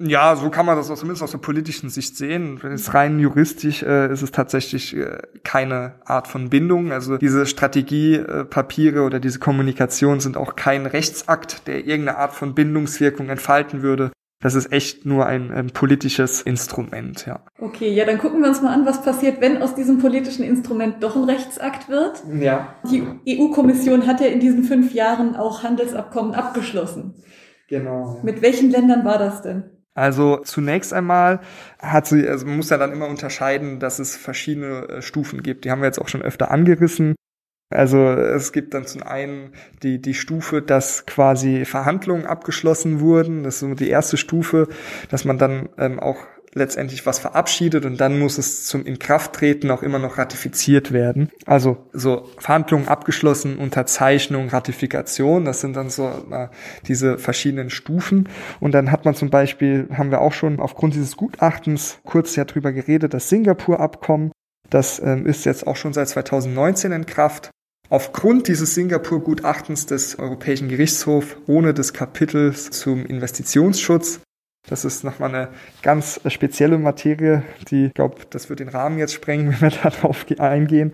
Ja, 0.01 0.37
so 0.37 0.49
kann 0.49 0.65
man 0.65 0.77
das 0.77 0.91
auch 0.91 0.97
zumindest 0.97 1.25
aus 1.25 1.33
der 1.33 1.39
politischen 1.39 1.91
Sicht 1.91 2.17
sehen. 2.17 2.63
Wenn 2.63 2.73
es 2.73 2.95
rein 2.95 3.19
juristisch 3.19 3.83
äh, 3.83 4.13
ist 4.13 4.23
es 4.23 4.31
tatsächlich 4.31 4.97
äh, 4.97 5.19
keine 5.43 5.95
Art 6.05 6.29
von 6.29 6.51
Bindung. 6.51 6.93
Also 6.93 7.17
diese 7.19 7.47
Strategiepapiere 7.47 8.99
äh, 8.99 9.03
oder 9.03 9.19
diese 9.19 9.41
Kommunikation 9.41 10.21
sind 10.21 10.37
auch 10.37 10.55
kein 10.55 10.87
Rechtsakt, 10.87 11.67
der 11.67 11.79
irgendeine 11.79 12.19
Art 12.19 12.33
von 12.33 12.55
Bindungswirkung 12.55 13.29
entfalten 13.29 13.83
würde. 13.83 14.13
Das 14.41 14.55
ist 14.55 14.71
echt 14.71 15.05
nur 15.05 15.27
ein, 15.27 15.51
ein 15.51 15.71
politisches 15.71 16.43
Instrument, 16.43 17.27
ja. 17.27 17.41
Okay, 17.59 17.91
ja, 17.93 18.05
dann 18.05 18.19
gucken 18.19 18.41
wir 18.41 18.49
uns 18.49 18.63
mal 18.63 18.73
an, 18.73 18.87
was 18.87 19.03
passiert, 19.03 19.41
wenn 19.41 19.61
aus 19.61 19.75
diesem 19.75 19.99
politischen 19.99 20.45
Instrument 20.45 21.03
doch 21.03 21.17
ein 21.17 21.25
Rechtsakt 21.25 21.89
wird. 21.89 22.23
Ja. 22.39 22.77
Die 22.89 23.03
EU-Kommission 23.29 24.07
hat 24.07 24.21
ja 24.21 24.29
in 24.29 24.39
diesen 24.39 24.63
fünf 24.63 24.95
Jahren 24.95 25.35
auch 25.35 25.65
Handelsabkommen 25.65 26.35
abgeschlossen. 26.35 27.17
Genau. 27.67 28.19
Ja. 28.19 28.23
Mit 28.23 28.41
welchen 28.41 28.71
Ländern 28.71 29.05
war 29.05 29.19
das 29.19 29.43
denn? 29.43 29.78
Also 29.99 30.37
zunächst 30.45 30.95
einmal 30.95 31.41
hat 31.81 32.07
sie, 32.07 32.27
also 32.29 32.47
man 32.47 32.57
muss 32.57 32.71
ja 32.71 32.79
dann 32.79 32.93
immer 32.93 33.09
unterscheiden, 33.09 33.81
dass 33.81 33.99
es 33.99 34.17
verschiedene 34.17 34.89
äh, 34.89 35.03
Stufen 35.03 35.43
gibt. 35.43 35.65
Die 35.65 35.73
haben 35.73 35.81
wir 35.81 35.87
jetzt 35.87 36.01
auch 36.01 36.07
schon 36.07 36.23
öfter 36.23 36.53
angerissen. 36.53 37.17
Also 37.71 37.99
es 38.09 38.53
gibt 38.53 38.75
dann 38.75 38.87
zum 38.87 39.03
einen 39.03 39.53
die, 39.83 40.01
die 40.01 40.15
Stufe, 40.15 40.63
dass 40.63 41.05
quasi 41.05 41.65
Verhandlungen 41.65 42.27
abgeschlossen 42.27 43.01
wurden. 43.01 43.43
Das 43.43 43.55
ist 43.55 43.61
so 43.61 43.75
die 43.75 43.91
erste 43.91 44.17
Stufe, 44.17 44.69
dass 45.11 45.25
man 45.25 45.37
dann 45.37 45.69
ähm, 45.79 45.99
auch 45.99 46.19
letztendlich 46.55 47.07
was 47.07 47.19
verabschiedet 47.19 47.85
und 47.85 48.01
dann 48.01 48.19
muss 48.19 48.39
es 48.39 48.65
zum 48.67 48.85
Inkrafttreten 48.85 49.71
auch 49.71 49.83
immer 49.83 49.99
noch 49.99 50.19
ratifiziert 50.19 50.93
werden. 50.93 51.31
Also 51.47 51.79
so 51.93 52.29
Verhandlungen 52.39 52.89
abgeschlossen, 52.89 53.59
Unterzeichnung, 53.59 54.49
Ratifikation, 54.49 55.45
das 55.45 55.61
sind 55.61 55.77
dann 55.77 55.91
so 55.91 56.09
äh, 56.31 56.49
diese 56.87 57.19
verschiedenen 57.19 57.71
Stufen. 57.71 58.29
Und 58.61 58.73
dann 58.73 58.91
hat 58.91 59.05
man 59.05 59.15
zum 59.15 59.31
Beispiel, 59.31 59.89
haben 59.93 60.11
wir 60.11 60.21
auch 60.21 60.33
schon 60.33 60.61
aufgrund 60.61 60.95
dieses 60.95 61.17
Gutachtens 61.17 61.99
kurz 62.05 62.37
ja 62.37 62.45
drüber 62.45 62.73
geredet, 62.73 63.15
das 63.15 63.29
Singapur-Abkommen. 63.29 64.33
Das 64.71 65.01
ähm, 65.01 65.27
ist 65.27 65.45
jetzt 65.45 65.67
auch 65.67 65.77
schon 65.77 65.93
seit 65.93 66.09
2019 66.09 66.93
in 66.93 67.07
Kraft. 67.07 67.51
Aufgrund 67.91 68.49
dieses 68.49 68.75
Singapur-Gutachtens 68.75 69.87
des 69.87 70.19
Europäischen 70.19 70.69
Gerichtshofs 70.69 71.37
ohne 71.47 71.73
des 71.73 71.95
Kapitels 71.95 72.71
zum 72.71 73.07
Investitionsschutz 73.07 74.21
das 74.69 74.85
ist 74.85 75.05
nochmal 75.05 75.35
eine 75.35 75.49
ganz 75.83 76.21
spezielle 76.27 76.79
Materie, 76.79 77.43
die, 77.71 77.87
ich 77.87 77.95
glaube, 77.95 78.23
das 78.31 78.49
wird 78.49 78.61
den 78.61 78.69
Rahmen 78.69 78.99
jetzt 78.99 79.15
sprengen, 79.15 79.49
wenn 79.61 79.73
wir 79.73 79.81
darauf 79.81 80.27
eingehen. 80.39 80.93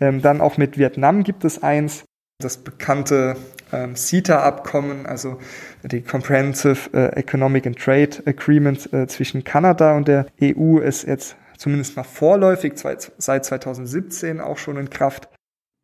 Ähm, 0.00 0.22
dann 0.22 0.40
auch 0.40 0.56
mit 0.56 0.78
Vietnam 0.78 1.22
gibt 1.22 1.44
es 1.44 1.62
eins, 1.62 2.04
das 2.38 2.58
bekannte 2.58 3.36
ähm, 3.72 3.96
CETA-Abkommen, 3.96 5.06
also 5.06 5.38
die 5.82 6.02
Comprehensive 6.02 6.90
äh, 6.92 7.18
Economic 7.18 7.66
and 7.66 7.78
Trade 7.78 8.22
Agreement 8.26 8.92
äh, 8.92 9.06
zwischen 9.06 9.42
Kanada 9.42 9.96
und 9.96 10.06
der 10.06 10.26
EU 10.42 10.78
ist 10.78 11.04
jetzt 11.04 11.36
zumindest 11.56 11.96
mal 11.96 12.04
vorläufig 12.04 12.74
seit 12.76 13.44
2017 13.44 14.40
auch 14.40 14.58
schon 14.58 14.76
in 14.76 14.90
Kraft. 14.90 15.28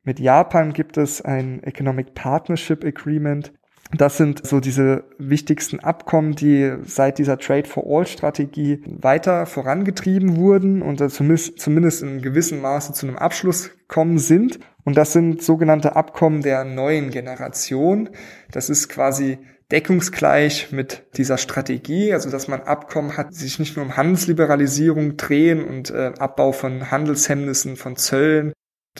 Mit 0.04 0.20
Japan 0.20 0.72
gibt 0.72 0.98
es 0.98 1.22
ein 1.22 1.62
Economic 1.62 2.14
Partnership 2.14 2.84
Agreement. 2.84 3.52
Das 3.94 4.16
sind 4.16 4.46
so 4.46 4.58
diese 4.60 5.04
wichtigsten 5.18 5.80
Abkommen, 5.80 6.34
die 6.34 6.72
seit 6.84 7.18
dieser 7.18 7.38
Trade 7.38 7.68
for 7.68 7.84
All 7.86 8.06
Strategie 8.06 8.82
weiter 8.86 9.44
vorangetrieben 9.44 10.36
wurden 10.36 10.80
und 10.80 10.98
zumindest, 11.10 12.02
in 12.02 12.22
gewissem 12.22 12.60
Maße 12.62 12.94
zu 12.94 13.06
einem 13.06 13.18
Abschluss 13.18 13.70
kommen 13.88 14.18
sind. 14.18 14.60
Und 14.84 14.96
das 14.96 15.12
sind 15.12 15.42
sogenannte 15.42 15.94
Abkommen 15.94 16.42
der 16.42 16.64
neuen 16.64 17.10
Generation. 17.10 18.08
Das 18.50 18.70
ist 18.70 18.88
quasi 18.88 19.38
deckungsgleich 19.70 20.72
mit 20.72 21.04
dieser 21.16 21.38
Strategie, 21.38 22.12
also 22.12 22.30
dass 22.30 22.48
man 22.48 22.62
Abkommen 22.62 23.16
hat, 23.16 23.30
die 23.30 23.36
sich 23.36 23.58
nicht 23.58 23.76
nur 23.76 23.86
um 23.86 23.96
Handelsliberalisierung 23.96 25.16
drehen 25.16 25.64
und 25.64 25.90
äh, 25.90 26.12
Abbau 26.18 26.52
von 26.52 26.90
Handelshemmnissen, 26.90 27.76
von 27.76 27.96
Zöllen, 27.96 28.52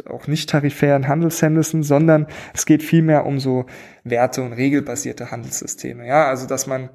auch 0.08 0.26
nicht 0.26 0.48
tarifären 0.48 1.08
Handelshemmnissen, 1.08 1.82
sondern 1.82 2.26
es 2.54 2.66
geht 2.66 2.82
vielmehr 2.82 3.26
um 3.26 3.38
so 3.38 3.66
werte- 4.04 4.42
und 4.42 4.52
regelbasierte 4.52 5.30
Handelssysteme. 5.30 6.06
Ja, 6.06 6.28
also 6.28 6.46
dass 6.46 6.66
man 6.66 6.90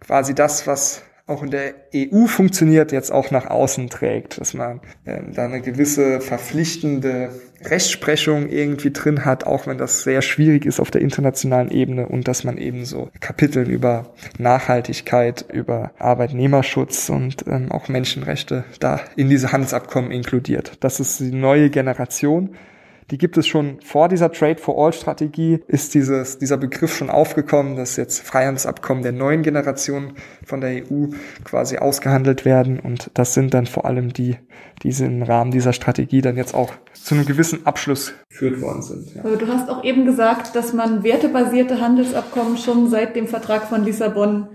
quasi 0.00 0.34
das, 0.34 0.66
was 0.66 1.02
auch 1.30 1.42
in 1.42 1.50
der 1.50 1.74
EU 1.94 2.26
funktioniert, 2.26 2.92
jetzt 2.92 3.12
auch 3.12 3.30
nach 3.30 3.46
außen 3.46 3.88
trägt, 3.88 4.40
dass 4.40 4.52
man 4.54 4.80
äh, 5.04 5.20
da 5.32 5.44
eine 5.44 5.60
gewisse 5.60 6.20
verpflichtende 6.20 7.30
Rechtsprechung 7.62 8.48
irgendwie 8.48 8.90
drin 8.90 9.24
hat, 9.24 9.44
auch 9.44 9.66
wenn 9.66 9.78
das 9.78 10.02
sehr 10.02 10.22
schwierig 10.22 10.64
ist 10.64 10.80
auf 10.80 10.90
der 10.90 11.02
internationalen 11.02 11.70
Ebene 11.70 12.06
und 12.08 12.26
dass 12.26 12.42
man 12.42 12.56
eben 12.56 12.84
so 12.84 13.10
Kapiteln 13.20 13.68
über 13.68 14.14
Nachhaltigkeit, 14.38 15.44
über 15.52 15.92
Arbeitnehmerschutz 15.98 17.10
und 17.10 17.44
ähm, 17.46 17.70
auch 17.70 17.88
Menschenrechte 17.88 18.64
da 18.80 19.00
in 19.16 19.28
diese 19.28 19.52
Handelsabkommen 19.52 20.10
inkludiert. 20.10 20.72
Das 20.80 21.00
ist 21.00 21.20
die 21.20 21.32
neue 21.32 21.70
Generation 21.70 22.56
die 23.10 23.18
gibt 23.18 23.36
es 23.36 23.46
schon 23.46 23.78
vor 23.82 24.08
dieser 24.08 24.30
Trade 24.30 24.58
for 24.60 24.78
All 24.78 24.92
Strategie, 24.92 25.60
ist 25.66 25.94
dieses, 25.94 26.38
dieser 26.38 26.56
Begriff 26.56 26.94
schon 26.94 27.10
aufgekommen, 27.10 27.76
dass 27.76 27.96
jetzt 27.96 28.20
Freihandelsabkommen 28.20 29.02
der 29.02 29.12
neuen 29.12 29.42
Generation 29.42 30.12
von 30.46 30.60
der 30.60 30.82
EU 30.84 31.06
quasi 31.44 31.78
ausgehandelt 31.78 32.44
werden. 32.44 32.78
Und 32.78 33.10
das 33.14 33.34
sind 33.34 33.52
dann 33.54 33.66
vor 33.66 33.84
allem 33.84 34.12
die, 34.12 34.36
die 34.82 34.90
im 35.02 35.22
Rahmen 35.22 35.50
dieser 35.50 35.72
Strategie 35.72 36.20
dann 36.20 36.36
jetzt 36.36 36.54
auch 36.54 36.72
zu 36.92 37.14
einem 37.14 37.26
gewissen 37.26 37.66
Abschluss 37.66 38.12
geführt 38.28 38.60
worden 38.60 38.82
sind. 38.82 39.14
Ja. 39.14 39.22
Also 39.22 39.36
du 39.36 39.48
hast 39.48 39.68
auch 39.68 39.82
eben 39.84 40.04
gesagt, 40.04 40.54
dass 40.54 40.72
man 40.72 41.02
wertebasierte 41.02 41.80
Handelsabkommen 41.80 42.56
schon 42.58 42.90
seit 42.90 43.16
dem 43.16 43.26
Vertrag 43.26 43.64
von 43.64 43.84
Lissabon 43.84 44.48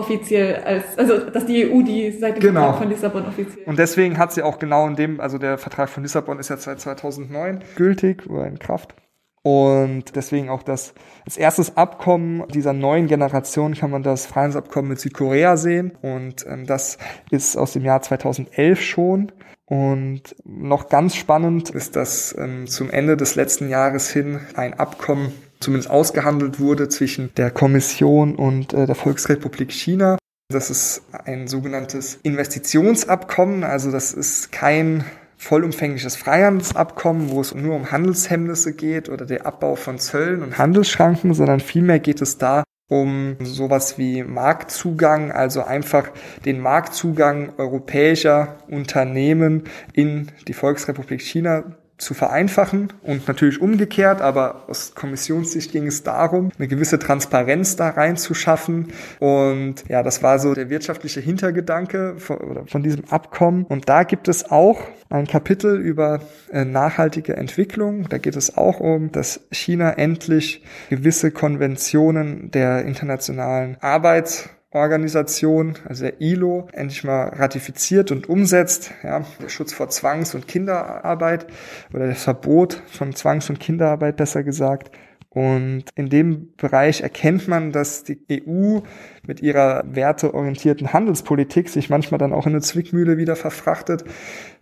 offiziell 0.00 0.56
als, 0.64 0.98
also 0.98 1.18
dass 1.18 1.46
die 1.46 1.70
EU 1.70 1.82
die 1.82 2.10
seit 2.10 2.36
dem 2.36 2.40
genau. 2.40 2.60
Vertrag 2.60 2.78
von 2.78 2.88
Lissabon 2.90 3.26
offiziell. 3.26 3.64
Und 3.64 3.78
deswegen 3.78 4.18
hat 4.18 4.32
sie 4.32 4.42
auch 4.42 4.58
genau 4.58 4.86
in 4.86 4.96
dem, 4.96 5.20
also 5.20 5.38
der 5.38 5.58
Vertrag 5.58 5.88
von 5.88 6.02
Lissabon 6.02 6.38
ist 6.38 6.50
ja 6.50 6.56
seit 6.56 6.80
2009 6.80 7.60
gültig 7.76 8.28
oder 8.28 8.46
in 8.46 8.58
Kraft. 8.58 8.94
Und 9.42 10.16
deswegen 10.16 10.50
auch 10.50 10.62
das, 10.62 10.92
als 11.24 11.38
erstes 11.38 11.76
Abkommen 11.76 12.46
dieser 12.48 12.74
neuen 12.74 13.06
Generation 13.06 13.74
kann 13.74 13.90
man 13.90 14.02
das 14.02 14.26
Freihandelsabkommen 14.26 14.90
mit 14.90 15.00
Südkorea 15.00 15.56
sehen. 15.56 15.92
Und 16.02 16.44
ähm, 16.46 16.66
das 16.66 16.98
ist 17.30 17.56
aus 17.56 17.72
dem 17.72 17.84
Jahr 17.84 18.02
2011 18.02 18.82
schon. 18.82 19.32
Und 19.64 20.34
noch 20.44 20.88
ganz 20.88 21.14
spannend 21.14 21.70
ist, 21.70 21.96
dass 21.96 22.36
ähm, 22.36 22.66
zum 22.66 22.90
Ende 22.90 23.16
des 23.16 23.34
letzten 23.34 23.70
Jahres 23.70 24.10
hin 24.10 24.40
ein 24.56 24.74
Abkommen 24.74 25.32
zumindest 25.60 25.90
ausgehandelt 25.90 26.58
wurde 26.58 26.88
zwischen 26.88 27.32
der 27.36 27.50
Kommission 27.50 28.34
und 28.34 28.72
äh, 28.72 28.86
der 28.86 28.94
Volksrepublik 28.94 29.70
China. 29.70 30.18
Das 30.50 30.70
ist 30.70 31.02
ein 31.24 31.46
sogenanntes 31.46 32.18
Investitionsabkommen, 32.22 33.62
also 33.62 33.92
das 33.92 34.12
ist 34.12 34.50
kein 34.50 35.04
vollumfängliches 35.36 36.16
Freihandelsabkommen, 36.16 37.30
wo 37.30 37.40
es 37.40 37.54
nur 37.54 37.76
um 37.76 37.90
Handelshemmnisse 37.90 38.74
geht 38.74 39.08
oder 39.08 39.24
der 39.24 39.46
Abbau 39.46 39.76
von 39.76 39.98
Zöllen 39.98 40.42
und 40.42 40.58
Handelsschranken, 40.58 41.32
sondern 41.34 41.60
vielmehr 41.60 41.98
geht 41.98 42.20
es 42.20 42.36
da 42.36 42.64
um 42.90 43.36
sowas 43.40 43.96
wie 43.96 44.24
Marktzugang, 44.24 45.30
also 45.30 45.62
einfach 45.62 46.10
den 46.44 46.60
Marktzugang 46.60 47.52
europäischer 47.56 48.58
Unternehmen 48.68 49.64
in 49.92 50.32
die 50.48 50.52
Volksrepublik 50.52 51.22
China 51.22 51.76
zu 52.00 52.14
vereinfachen 52.14 52.92
und 53.02 53.28
natürlich 53.28 53.60
umgekehrt, 53.60 54.20
aber 54.20 54.68
aus 54.68 54.94
Kommissionssicht 54.94 55.72
ging 55.72 55.86
es 55.86 56.02
darum, 56.02 56.50
eine 56.58 56.68
gewisse 56.68 56.98
Transparenz 56.98 57.76
da 57.76 57.90
reinzuschaffen 57.90 58.88
und 59.18 59.84
ja, 59.88 60.02
das 60.02 60.22
war 60.22 60.38
so 60.38 60.54
der 60.54 60.70
wirtschaftliche 60.70 61.20
Hintergedanke 61.20 62.14
von, 62.18 62.66
von 62.66 62.82
diesem 62.82 63.04
Abkommen 63.10 63.64
und 63.64 63.88
da 63.88 64.02
gibt 64.04 64.28
es 64.28 64.50
auch 64.50 64.80
ein 65.10 65.26
Kapitel 65.26 65.78
über 65.78 66.20
äh, 66.52 66.64
nachhaltige 66.64 67.36
Entwicklung. 67.36 68.08
Da 68.08 68.18
geht 68.18 68.36
es 68.36 68.56
auch 68.56 68.78
um, 68.78 69.10
dass 69.10 69.40
China 69.50 69.90
endlich 69.90 70.62
gewisse 70.88 71.32
Konventionen 71.32 72.50
der 72.52 72.84
internationalen 72.84 73.76
Arbeits 73.80 74.48
Organisation, 74.72 75.74
also 75.88 76.04
der 76.04 76.20
ILO, 76.20 76.68
endlich 76.72 77.02
mal 77.02 77.28
ratifiziert 77.28 78.12
und 78.12 78.28
umsetzt. 78.28 78.92
Ja, 79.02 79.24
der 79.42 79.48
Schutz 79.48 79.72
vor 79.72 79.88
Zwangs- 79.88 80.34
und 80.34 80.46
Kinderarbeit 80.46 81.46
oder 81.92 82.06
das 82.06 82.22
Verbot 82.22 82.80
von 82.86 83.14
Zwangs- 83.14 83.50
und 83.50 83.58
Kinderarbeit 83.58 84.16
besser 84.16 84.44
gesagt. 84.44 84.92
Und 85.32 85.84
in 85.94 86.08
dem 86.08 86.54
Bereich 86.56 87.02
erkennt 87.02 87.46
man, 87.46 87.70
dass 87.70 88.02
die 88.02 88.18
EU 88.32 88.80
mit 89.24 89.40
ihrer 89.40 89.84
werteorientierten 89.86 90.92
Handelspolitik 90.92 91.68
sich 91.68 91.88
manchmal 91.88 92.18
dann 92.18 92.32
auch 92.32 92.46
in 92.46 92.52
eine 92.52 92.62
Zwickmühle 92.62 93.16
wieder 93.16 93.36
verfrachtet, 93.36 94.04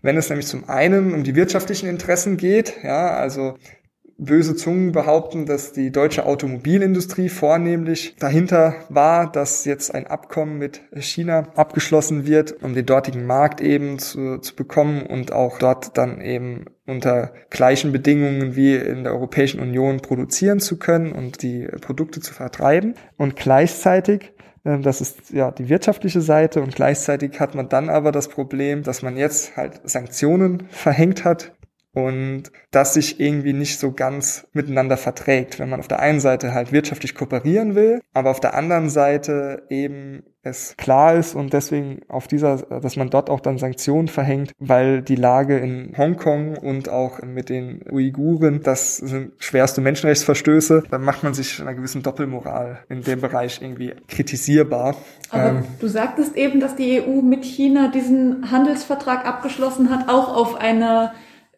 wenn 0.03 0.19
es 0.19 0.29
nämlich 0.29 0.47
zum 0.47 0.69
einen 0.69 1.15
um 1.15 1.25
die 1.25 1.35
wirtschaftlichen 1.35 1.89
Interessen 1.89 2.37
geht, 2.37 2.83
ja, 2.83 3.17
also 3.17 3.57
böse 4.19 4.57
Zungen 4.57 4.91
behaupten, 4.91 5.47
dass 5.47 5.73
die 5.73 5.93
deutsche 5.93 6.27
Automobilindustrie 6.27 7.29
vornehmlich 7.29 8.17
dahinter 8.19 8.75
war, 8.89 9.31
dass 9.31 9.65
jetzt 9.65 9.95
ein 9.95 10.09
Abkommen 10.09 10.59
mit 10.59 10.83
China 10.97 11.47
abgeschlossen 11.55 12.27
wird, 12.27 12.63
um 12.63 12.75
den 12.75 12.85
dortigen 12.85 13.27
Markt 13.27 13.61
eben 13.61 14.01
zu, 14.01 14.39
zu 14.39 14.57
bekommen 14.57 15.03
und 15.07 15.33
auch 15.33 15.59
dort 15.59 15.97
dann 15.97 16.21
eben 16.21 16.65
unter 16.85 17.33
gleichen 17.49 17.93
Bedingungen 17.93 18.57
wie 18.57 18.75
in 18.75 19.05
der 19.05 19.13
Europäischen 19.13 19.61
Union 19.61 20.01
produzieren 20.01 20.59
zu 20.59 20.79
können 20.79 21.13
und 21.13 21.43
die 21.43 21.69
Produkte 21.81 22.21
zu 22.21 22.35
vertreiben. 22.35 22.95
Und 23.17 23.37
gleichzeitig 23.37 24.33
ähm, 24.65 24.83
das 24.83 25.01
ist 25.01 25.31
ja 25.31 25.53
die 25.53 25.69
wirtschaftliche 25.69 26.21
Seite 26.21 26.61
und 26.61 26.75
gleichzeitig 26.75 27.39
hat 27.39 27.55
man 27.55 27.69
dann 27.69 27.89
aber 27.89 28.11
das 28.11 28.29
Problem, 28.29 28.83
dass 28.83 29.03
man 29.03 29.17
jetzt 29.17 29.57
halt 29.57 29.81
Sanktionen 29.85 30.65
verhängt 30.71 31.25
hat 31.25 31.53
und 31.95 32.45
das 32.71 32.95
sich 32.95 33.19
irgendwie 33.19 33.53
nicht 33.53 33.79
so 33.79 33.93
ganz 33.93 34.47
miteinander 34.53 34.97
verträgt, 34.97 35.59
wenn 35.59 35.69
man 35.69 35.81
auf 35.81 35.89
der 35.89 36.01
einen 36.01 36.21
Seite 36.21 36.53
halt 36.53 36.73
wirtschaftlich 36.73 37.15
kooperieren 37.15 37.75
will, 37.75 38.01
aber 38.13 38.31
auf 38.31 38.41
der 38.41 38.55
anderen 38.55 38.91
Seite 38.91 39.63
eben 39.71 40.23
es 40.43 40.77
klar 40.77 41.15
ist 41.15 41.35
und 41.35 41.53
deswegen 41.53 42.01
auf 42.09 42.27
dieser, 42.29 42.57
dass 42.57 42.97
man 42.97 43.11
dort 43.11 43.29
auch 43.29 43.41
dann 43.41 43.59
Sanktionen 43.59 44.09
verhängt, 44.09 44.53
weil 44.59 45.03
die 45.03 45.17
Lage 45.17 45.59
in 45.59 45.97
Hongkong 45.97 46.57
und 46.57 46.89
auch 46.89 47.21
mit 47.23 47.49
den 47.49 47.83
Uiguren, 47.91 48.63
das 48.63 48.99
sind 48.99 49.33
schwerste 49.39 49.81
Menschenrechtsverstöße, 49.81 50.85
dann 50.91 51.03
macht 51.03 51.23
man 51.23 51.35
sich 51.35 51.61
einer 51.61 51.75
gewissen 51.75 52.03
Doppelmoral 52.03 52.79
in 52.89 53.03
dem 53.03 53.21
Bereich 53.21 53.61
irgendwie 53.61 53.95
kritisierbar. 54.07 54.97
Aber 55.31 55.49
ähm, 55.51 55.65
du 55.81 55.89
sagtest 55.89 56.37
eben, 56.37 56.61
dass 56.61 56.77
die 56.77 57.03
EU 57.03 57.21
mit 57.21 57.45
China 57.45 57.89
diesen 57.89 58.51
Handelsvertrag 58.51 59.27
abgeschlossen 59.27 59.91
hat, 59.91 60.09
auch 60.09 60.35
auf 60.35 60.57
einer 60.61 61.13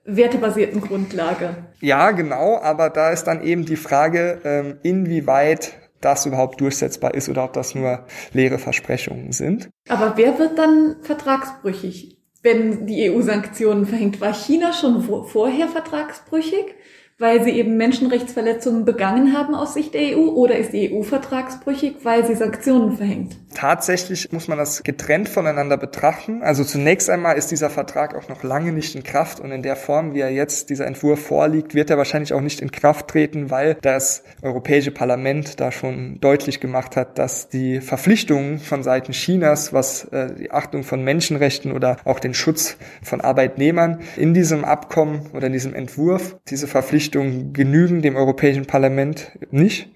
wertebasierten 0.04 0.80
Grundlage. 0.80 1.54
Ja, 1.80 2.10
genau, 2.10 2.58
aber 2.58 2.90
da 2.90 3.10
ist 3.10 3.24
dann 3.24 3.42
eben 3.42 3.64
die 3.64 3.76
Frage, 3.76 4.40
ähm, 4.44 4.78
inwieweit 4.82 5.72
das 6.00 6.26
überhaupt 6.26 6.60
durchsetzbar 6.60 7.14
ist 7.14 7.28
oder 7.28 7.44
ob 7.44 7.52
das 7.52 7.74
nur 7.74 8.06
leere 8.32 8.58
Versprechungen 8.58 9.32
sind. 9.32 9.68
Aber 9.88 10.14
wer 10.16 10.38
wird 10.38 10.58
dann 10.58 10.96
vertragsbrüchig, 11.02 12.18
wenn 12.42 12.86
die 12.86 13.10
EU 13.10 13.20
Sanktionen 13.20 13.86
verhängt? 13.86 14.20
War 14.20 14.32
China 14.32 14.72
schon 14.72 15.02
vorher 15.02 15.68
vertragsbrüchig? 15.68 16.74
Weil 17.20 17.44
sie 17.44 17.50
eben 17.50 17.76
Menschenrechtsverletzungen 17.76 18.86
begangen 18.86 19.36
haben 19.36 19.54
aus 19.54 19.74
Sicht 19.74 19.92
der 19.92 20.16
EU 20.16 20.30
oder 20.30 20.56
ist 20.56 20.72
die 20.72 20.90
EU 20.90 21.02
vertragsbrüchig, 21.02 21.96
weil 22.02 22.26
sie 22.26 22.34
Sanktionen 22.34 22.96
verhängt? 22.96 23.36
Tatsächlich 23.54 24.32
muss 24.32 24.48
man 24.48 24.56
das 24.56 24.82
getrennt 24.84 25.28
voneinander 25.28 25.76
betrachten. 25.76 26.42
Also 26.42 26.64
zunächst 26.64 27.10
einmal 27.10 27.36
ist 27.36 27.50
dieser 27.50 27.68
Vertrag 27.68 28.16
auch 28.16 28.30
noch 28.30 28.42
lange 28.42 28.72
nicht 28.72 28.94
in 28.94 29.02
Kraft 29.02 29.38
und 29.38 29.52
in 29.52 29.62
der 29.62 29.76
Form, 29.76 30.14
wie 30.14 30.20
er 30.20 30.30
jetzt 30.30 30.70
dieser 30.70 30.86
Entwurf 30.86 31.20
vorliegt, 31.26 31.74
wird 31.74 31.90
er 31.90 31.98
wahrscheinlich 31.98 32.32
auch 32.32 32.40
nicht 32.40 32.62
in 32.62 32.70
Kraft 32.70 33.08
treten, 33.08 33.50
weil 33.50 33.76
das 33.82 34.22
Europäische 34.40 34.90
Parlament 34.90 35.60
da 35.60 35.72
schon 35.72 36.20
deutlich 36.20 36.58
gemacht 36.58 36.96
hat, 36.96 37.18
dass 37.18 37.50
die 37.50 37.82
Verpflichtungen 37.82 38.60
von 38.60 38.82
Seiten 38.82 39.12
Chinas, 39.12 39.74
was 39.74 40.04
äh, 40.04 40.34
die 40.34 40.52
Achtung 40.52 40.84
von 40.84 41.04
Menschenrechten 41.04 41.72
oder 41.72 41.98
auch 42.06 42.18
den 42.18 42.32
Schutz 42.32 42.78
von 43.02 43.20
Arbeitnehmern 43.20 44.00
in 44.16 44.32
diesem 44.32 44.64
Abkommen 44.64 45.28
oder 45.34 45.48
in 45.48 45.52
diesem 45.52 45.74
Entwurf, 45.74 46.38
diese 46.48 46.66
Verpflichtungen 46.66 47.09
Verpflichtungen 47.10 47.52
genügen 47.52 48.02
dem 48.02 48.16
Europäischen 48.16 48.66
Parlament 48.66 49.32
nicht. 49.50 49.90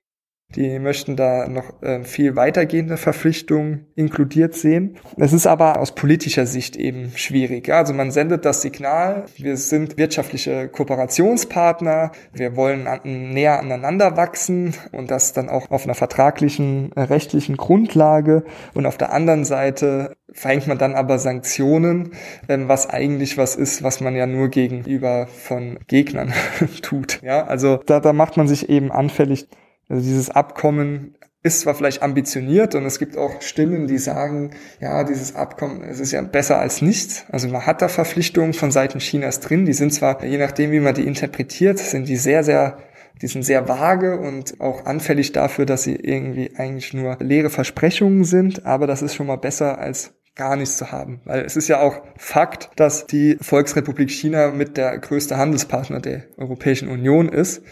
Die 0.57 0.79
möchten 0.79 1.17
da 1.17 1.49
noch 1.49 1.83
äh, 1.83 2.05
viel 2.05 2.37
weitergehende 2.37 2.97
Verpflichtungen 2.97 3.87
inkludiert 3.97 4.55
sehen. 4.55 4.97
Es 5.17 5.33
ist 5.33 5.47
aber 5.47 5.81
aus 5.81 5.95
politischer 5.95 6.47
Sicht 6.47 6.77
eben 6.77 7.13
schwierig. 7.17 7.69
Ja? 7.69 7.79
Also 7.79 7.93
man 7.93 8.11
sendet 8.11 8.45
das 8.45 8.63
Signal, 8.63 9.25
wir 9.37 9.57
sind 9.57 9.97
wirtschaftliche 9.97 10.69
Kooperationspartner, 10.69 12.13
wir 12.33 12.57
wollen 12.57 12.87
näher 13.05 13.59
aneinander 13.59 14.17
wachsen 14.17 14.75
und 14.93 15.11
das 15.11 15.33
dann 15.33 15.49
auch 15.49 15.71
auf 15.71 15.85
einer 15.85 15.95
vertraglichen, 15.95 16.93
äh, 16.95 17.03
rechtlichen 17.03 17.57
Grundlage. 17.57 18.45
Und 18.75 18.87
auf 18.87 18.97
der 18.97 19.13
anderen 19.13 19.45
Seite 19.45 20.15
verhängt 20.33 20.67
man 20.67 20.79
dann 20.79 20.95
aber 20.95 21.19
Sanktionen, 21.19 22.13
äh, 22.49 22.59
was 22.67 22.89
eigentlich 22.89 23.39
was 23.39 23.57
ist, 23.57 23.83
was 23.83 24.01
man 24.01 24.15
ja 24.15 24.27
nur 24.27 24.49
gegenüber 24.49 25.27
von 25.27 25.79
Gegnern 25.87 26.33
tut. 26.83 27.21
Ja, 27.23 27.45
also 27.47 27.81
da, 27.87 28.01
da 28.01 28.13
macht 28.13 28.37
man 28.37 28.49
sich 28.49 28.69
eben 28.69 28.93
anfällig 28.93 29.49
also 29.89 30.03
dieses 30.03 30.31
Abkommen 30.31 31.17
ist 31.43 31.61
zwar 31.61 31.75
vielleicht 31.75 32.03
ambitioniert 32.03 32.75
und 32.75 32.87
es 32.87 32.99
gibt 32.99 33.19
auch 33.19 33.43
Stimmen, 33.43 33.87
die 33.87 33.99
sagen, 33.99 34.53
ja, 34.81 35.05
dieses 35.05 35.35
Abkommen, 35.37 35.83
es 35.85 36.01
ist 36.01 36.13
ja 36.13 36.23
besser 36.23 36.59
als 36.59 36.81
nichts. 36.81 37.27
Also 37.31 37.49
man 37.49 37.67
hat 37.67 37.83
da 37.83 37.89
Verpflichtungen 37.89 38.55
von 38.55 38.71
Seiten 38.73 38.99
Chinas 38.99 39.41
drin, 39.41 39.67
die 39.67 39.75
sind 39.75 39.93
zwar, 39.93 40.25
je 40.25 40.39
nachdem, 40.39 40.73
wie 40.73 40.81
man 40.81 40.95
die 40.95 41.07
interpretiert, 41.07 41.79
sind 41.79 42.09
die 42.09 42.17
sehr, 42.17 42.43
sehr 42.45 42.79
die 43.23 43.29
sind 43.29 43.45
sehr 43.45 43.69
vage 43.69 44.19
und 44.19 44.61
auch 44.61 44.87
anfällig 44.87 45.33
dafür, 45.33 45.67
dass 45.67 45.85
sie 45.85 45.95
irgendwie 45.95 46.53
eigentlich 46.57 46.95
nur 46.95 47.17
leere 47.21 47.49
Versprechungen 47.49 48.25
sind, 48.25 48.67
aber 48.67 48.87
das 48.87 49.03
ist 49.03 49.15
schon 49.15 49.29
mal 49.29 49.37
besser 49.37 49.79
als 49.79 50.15
gar 50.35 50.57
nichts 50.57 50.79
zu 50.79 50.91
haben. 50.91 51.21
Weil 51.25 51.45
es 51.45 51.57
ist 51.57 51.69
ja 51.69 51.81
auch 51.81 52.03
Fakt, 52.17 52.71
dass 52.77 53.07
die 53.07 53.37
Volksrepublik 53.41 54.11
China 54.11 54.51
mit 54.51 54.77
der 54.77 54.99
größte 54.99 55.37
Handelspartner 55.37 56.01
der 56.01 56.25
Europäischen 56.37 56.89
Union 56.89 57.29
ist. 57.29 57.63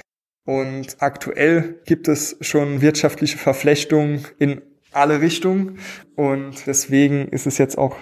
Und 0.45 0.97
aktuell 0.99 1.81
gibt 1.85 2.09
es 2.09 2.37
schon 2.41 2.81
wirtschaftliche 2.81 3.39
Verflechtungen 3.39 4.27
in 4.39 4.61
alle 4.93 5.21
Richtungen. 5.21 5.79
Und 6.17 6.67
deswegen 6.67 7.29
ist 7.29 7.47
es 7.47 7.59
jetzt 7.59 7.79
auch 7.79 7.97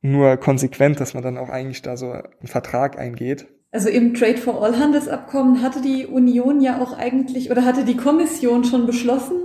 nur 0.00 0.36
konsequent, 0.36 1.00
dass 1.00 1.14
man 1.14 1.22
dann 1.22 1.38
auch 1.38 1.48
eigentlich 1.48 1.82
da 1.82 1.96
so 1.96 2.10
einen 2.10 2.48
Vertrag 2.48 2.98
eingeht. 2.98 3.46
Also 3.70 3.88
im 3.88 4.14
Trade 4.14 4.36
for 4.36 4.62
All 4.62 4.78
Handelsabkommen 4.78 5.62
hatte 5.62 5.80
die 5.80 6.06
Union 6.06 6.60
ja 6.60 6.80
auch 6.80 6.96
eigentlich 6.96 7.50
oder 7.50 7.64
hatte 7.64 7.84
die 7.84 7.96
Kommission 7.96 8.64
schon 8.64 8.86
beschlossen, 8.86 9.40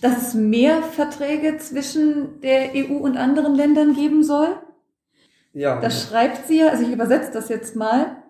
dass 0.00 0.28
es 0.28 0.34
mehr 0.34 0.82
Verträge 0.82 1.56
zwischen 1.58 2.40
der 2.40 2.74
EU 2.74 2.94
und 2.94 3.16
anderen 3.16 3.54
Ländern 3.54 3.94
geben 3.94 4.22
soll. 4.22 4.48
Ja. 5.52 5.80
Da 5.80 5.90
schreibt 5.90 6.46
sie 6.46 6.58
ja, 6.58 6.68
also 6.68 6.84
ich 6.84 6.92
übersetze 6.92 7.32
das 7.32 7.48
jetzt 7.48 7.74
mal, 7.74 8.23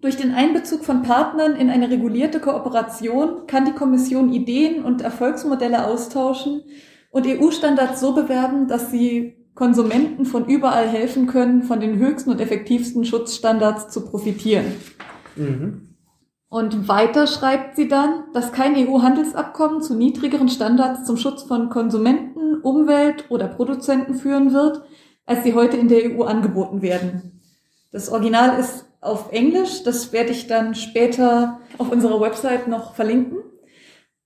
durch 0.00 0.16
den 0.16 0.32
Einbezug 0.32 0.84
von 0.84 1.02
Partnern 1.02 1.56
in 1.56 1.70
eine 1.70 1.90
regulierte 1.90 2.40
Kooperation 2.40 3.46
kann 3.46 3.64
die 3.64 3.72
Kommission 3.72 4.32
Ideen 4.32 4.84
und 4.84 5.02
Erfolgsmodelle 5.02 5.86
austauschen 5.86 6.62
und 7.10 7.26
EU-Standards 7.26 8.00
so 8.00 8.14
bewerben, 8.14 8.68
dass 8.68 8.90
sie 8.90 9.34
Konsumenten 9.54 10.24
von 10.24 10.46
überall 10.46 10.86
helfen 10.86 11.26
können, 11.26 11.64
von 11.64 11.80
den 11.80 11.98
höchsten 11.98 12.30
und 12.30 12.40
effektivsten 12.40 13.04
Schutzstandards 13.04 13.88
zu 13.88 14.04
profitieren. 14.04 14.66
Mhm. 15.34 15.96
Und 16.48 16.88
weiter 16.88 17.26
schreibt 17.26 17.74
sie 17.74 17.88
dann, 17.88 18.24
dass 18.32 18.52
kein 18.52 18.76
EU-Handelsabkommen 18.76 19.82
zu 19.82 19.94
niedrigeren 19.94 20.48
Standards 20.48 21.04
zum 21.04 21.16
Schutz 21.16 21.42
von 21.42 21.70
Konsumenten, 21.70 22.60
Umwelt 22.62 23.24
oder 23.30 23.48
Produzenten 23.48 24.14
führen 24.14 24.52
wird, 24.52 24.82
als 25.26 25.42
sie 25.42 25.54
heute 25.54 25.76
in 25.76 25.88
der 25.88 26.12
EU 26.12 26.22
angeboten 26.22 26.80
werden. 26.80 27.42
Das 27.90 28.08
Original 28.10 28.58
ist 28.58 28.87
auf 29.00 29.32
Englisch, 29.32 29.82
das 29.84 30.12
werde 30.12 30.30
ich 30.30 30.46
dann 30.46 30.74
später 30.74 31.60
auf 31.78 31.90
unserer 31.90 32.20
Website 32.20 32.68
noch 32.68 32.94
verlinken. 32.94 33.38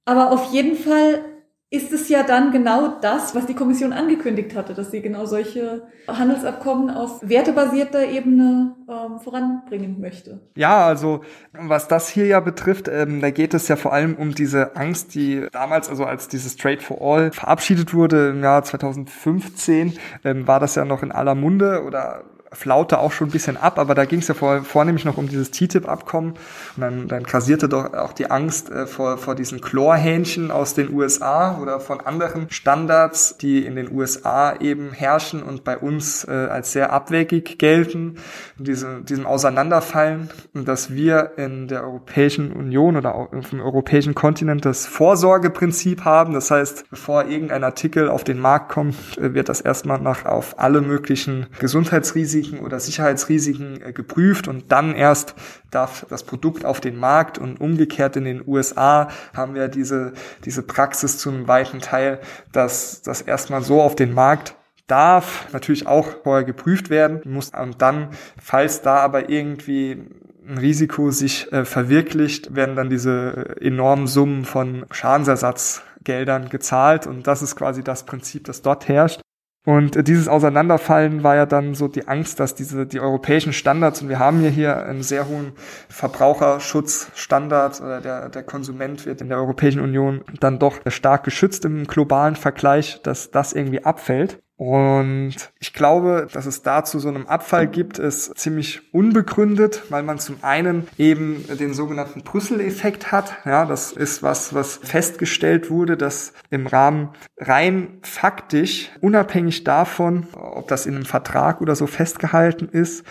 Aber 0.04 0.32
auf 0.32 0.52
jeden 0.52 0.76
Fall 0.76 1.24
ist 1.72 1.90
es 1.90 2.11
ja 2.11 2.22
dann 2.22 2.52
genau 2.52 2.98
das, 3.00 3.35
was 3.35 3.46
die 3.46 3.54
Kommission 3.54 3.94
angekündigt 3.94 4.54
hatte, 4.54 4.74
dass 4.74 4.90
sie 4.90 5.00
genau 5.00 5.24
solche 5.24 5.85
Handelsabkommen 6.06 6.90
auf 6.90 7.20
wertebasierter 7.22 8.11
Ebene 8.11 8.76
ähm, 8.87 9.18
voranbringen 9.20 9.98
möchte. 9.98 10.40
Ja, 10.54 10.87
also 10.87 11.22
was 11.52 11.88
das 11.88 12.11
hier 12.11 12.26
ja 12.26 12.40
betrifft, 12.40 12.88
ähm, 12.88 13.22
da 13.22 13.30
geht 13.30 13.54
es 13.54 13.68
ja 13.68 13.76
vor 13.76 13.94
allem 13.94 14.16
um 14.16 14.35
diese 14.35 14.76
Angst, 14.76 15.14
die 15.14 15.46
damals, 15.50 15.88
also 15.88 16.04
als 16.04 16.28
dieses 16.28 16.58
Trade 16.58 16.82
for 16.82 17.00
All 17.00 17.32
verabschiedet 17.32 17.94
wurde 17.94 18.28
im 18.28 18.42
Jahr 18.42 18.62
2015, 18.62 19.94
ähm, 20.24 20.46
war 20.46 20.61
das 20.61 20.74
ja 20.74 20.85
noch 20.85 21.02
in 21.02 21.11
aller 21.11 21.35
Munde 21.35 21.85
oder 21.85 22.24
flaute 22.53 22.99
auch 22.99 23.12
schon 23.12 23.29
ein 23.29 23.33
bisschen 23.33 23.57
ab, 23.57 23.79
aber 23.79 23.95
da 23.95 24.05
ging 24.05 24.21
es 24.21 24.29
ja 24.29 24.35
vor, 24.35 24.62
vornehmlich 24.62 25.05
noch 25.05 25.17
um 25.17 25.29
dieses 25.29 25.51
TTIP-Abkommen. 25.51 26.33
Und 26.77 26.81
dann, 26.81 27.09
dann 27.09 27.23
grasierte 27.23 27.69
doch 27.69 27.93
auch 27.95 28.12
die 28.12 28.31
Angst 28.31 28.71
äh, 28.71 28.87
vor, 28.87 29.19
vor 29.19 29.35
diesen 29.35 29.61
Chlorhähnchen 29.61 30.51
aus 30.51 30.75
den 30.75 30.93
USA 30.93 31.59
oder 31.59 31.81
von 31.81 32.01
anderen 32.01 32.51
Standards, 32.51 33.38
die 33.38 33.65
in 33.65 33.77
den 33.77 33.91
USA 33.93 34.55
eben 34.57 34.93
herrschen 34.93 35.43
und 35.43 35.65
bei 35.65 35.79
uns 35.79 36.25
äh, 36.25 36.31
als 36.31 36.73
sehr 36.73 36.93
abwegig 36.93 37.59
gelten, 37.59 38.17
diese, 38.59 39.01
diesem 39.03 39.27
Auseinanderfallen, 39.27 40.31
dass 40.53 40.93
wir 40.93 41.33
in 41.37 41.69
der 41.69 41.85
Europäischen 41.85 42.53
Union 42.53 42.97
oder 42.97 43.15
auf 43.15 43.51
dem 43.51 43.61
europäischen 43.61 44.15
Kontinent 44.15 44.65
das 44.65 44.87
Vorsorgeprinzip 44.87 46.05
haben, 46.05 46.35
das 46.35 46.51
heißt, 46.51 46.91
bevor 46.91 47.27
irgendein 47.27 47.65
Artikel 47.65 48.09
auf 48.09 48.25
den 48.25 48.38
Markt 48.38 48.71
kommt, 48.71 48.97
äh, 49.19 49.33
wird 49.35 49.49
das 49.49 49.61
erstmal 49.61 50.01
nach 50.01 50.27
auf 50.27 50.59
alle 50.59 50.83
möglichen 50.83 51.47
Gesundheitsrisiken 51.59 52.41
Risiken 52.42 52.61
oder 52.61 52.81
Sicherheitsrisiken 52.81 53.83
äh, 53.83 53.92
geprüft 53.92 54.48
und 54.48 54.72
dann 54.72 54.94
erst 54.94 55.35
darf 55.70 56.07
das 56.09 56.24
Produkt 56.24 56.64
auf 56.64 56.81
den 56.81 56.96
Markt 56.96 57.38
und 57.38 57.61
umgekehrt 57.61 58.16
in 58.16 58.24
den 58.24 58.42
USA 58.46 59.09
haben 59.35 59.55
wir 59.55 59.68
diese, 59.68 60.12
diese 60.44 60.62
Praxis 60.62 61.18
zu 61.18 61.31
einem 61.31 61.48
weiten 61.48 61.81
Teil, 61.81 62.20
dass 62.52 63.02
das 63.02 63.22
erstmal 63.22 63.62
so 63.62 63.81
auf 63.81 63.94
den 63.94 64.12
Markt 64.12 64.57
darf 64.87 65.46
natürlich 65.52 65.87
auch 65.87 66.09
vorher 66.22 66.44
geprüft 66.44 66.90
werden, 66.90 67.20
muss 67.24 67.50
und 67.50 67.81
dann, 67.81 68.09
falls 68.40 68.83
da 68.83 68.96
aber 68.96 69.31
irgendwie 69.31 70.05
ein 70.46 70.59
Risiko 70.59 71.12
sich 71.12 71.52
äh, 71.52 71.64
verwirklicht, 71.64 72.57
werden 72.57 72.74
dann 72.74 72.90
diese 72.90 73.57
äh, 73.61 73.66
enormen 73.66 74.09
Summen 74.09 74.44
von 74.44 74.85
Schadensersatzgeldern 74.90 76.48
gezahlt 76.48 77.07
und 77.07 77.28
das 77.28 77.42
ist 77.42 77.55
quasi 77.55 77.85
das 77.85 78.05
Prinzip, 78.05 78.44
das 78.44 78.61
dort 78.61 78.88
herrscht. 78.88 79.20
Und 79.64 80.09
dieses 80.09 80.27
Auseinanderfallen 80.27 81.22
war 81.22 81.37
ja 81.37 81.46
dann 81.46 81.77
so 81.77 81.87
die 81.87 82.09
Angst, 82.09 82.40
dass 82.40 82.57
diese, 82.57 82.85
die 82.85 82.98
europäischen 82.98 83.53
Standards, 83.53 84.03
und 84.03 84.09
wir 84.09 84.18
haben 84.18 84.42
ja 84.42 84.51
hier 84.51 84.85
einen 84.85 85.05
sehr 85.05 85.29
hohen 85.29 85.53
Verbraucherschutzstandard, 85.88 87.81
oder 87.81 88.01
der, 88.01 88.29
der 88.29 88.42
Konsument 88.42 89.07
wird 89.07 89.20
in 89.20 89.29
der 89.29 89.38
Europäischen 89.38 89.81
Union 89.81 90.25
dann 90.40 90.59
doch 90.59 90.81
stark 90.88 91.22
geschützt 91.22 91.64
im 91.64 91.87
globalen 91.87 92.35
Vergleich, 92.35 93.03
dass 93.03 93.31
das 93.31 93.53
irgendwie 93.53 93.85
abfällt. 93.85 94.41
Und 94.64 95.35
ich 95.59 95.72
glaube, 95.72 96.29
dass 96.33 96.46
es 96.46 96.62
dazu 96.62 97.01
so 97.01 97.09
einem 97.09 97.27
Abfall 97.27 97.66
gibt, 97.66 97.98
ist 97.98 98.38
ziemlich 98.38 98.94
unbegründet, 98.94 99.83
weil 99.88 100.05
man 100.05 100.20
zum 100.20 100.37
einen 100.42 100.87
eben 100.98 101.44
den 101.59 101.75
sogenannten 101.75 102.22
Brüssel-Effekt 102.22 103.11
hat. 103.11 103.38
Ja, 103.44 103.66
das 103.66 103.90
ist 103.90 104.22
was, 104.22 104.55
was 104.55 104.77
festgestellt 104.77 105.68
wurde, 105.68 105.96
dass 105.96 106.33
im 106.51 106.68
Rahmen 106.68 107.09
rein 107.38 107.98
faktisch, 108.03 108.92
unabhängig 109.01 109.64
davon, 109.64 110.29
ob 110.33 110.68
das 110.68 110.87
in 110.87 110.94
einem 110.94 111.07
Vertrag 111.07 111.61
oder 111.61 111.75
so 111.75 111.88
festgehalten 111.88 112.68
ist, 112.68 113.05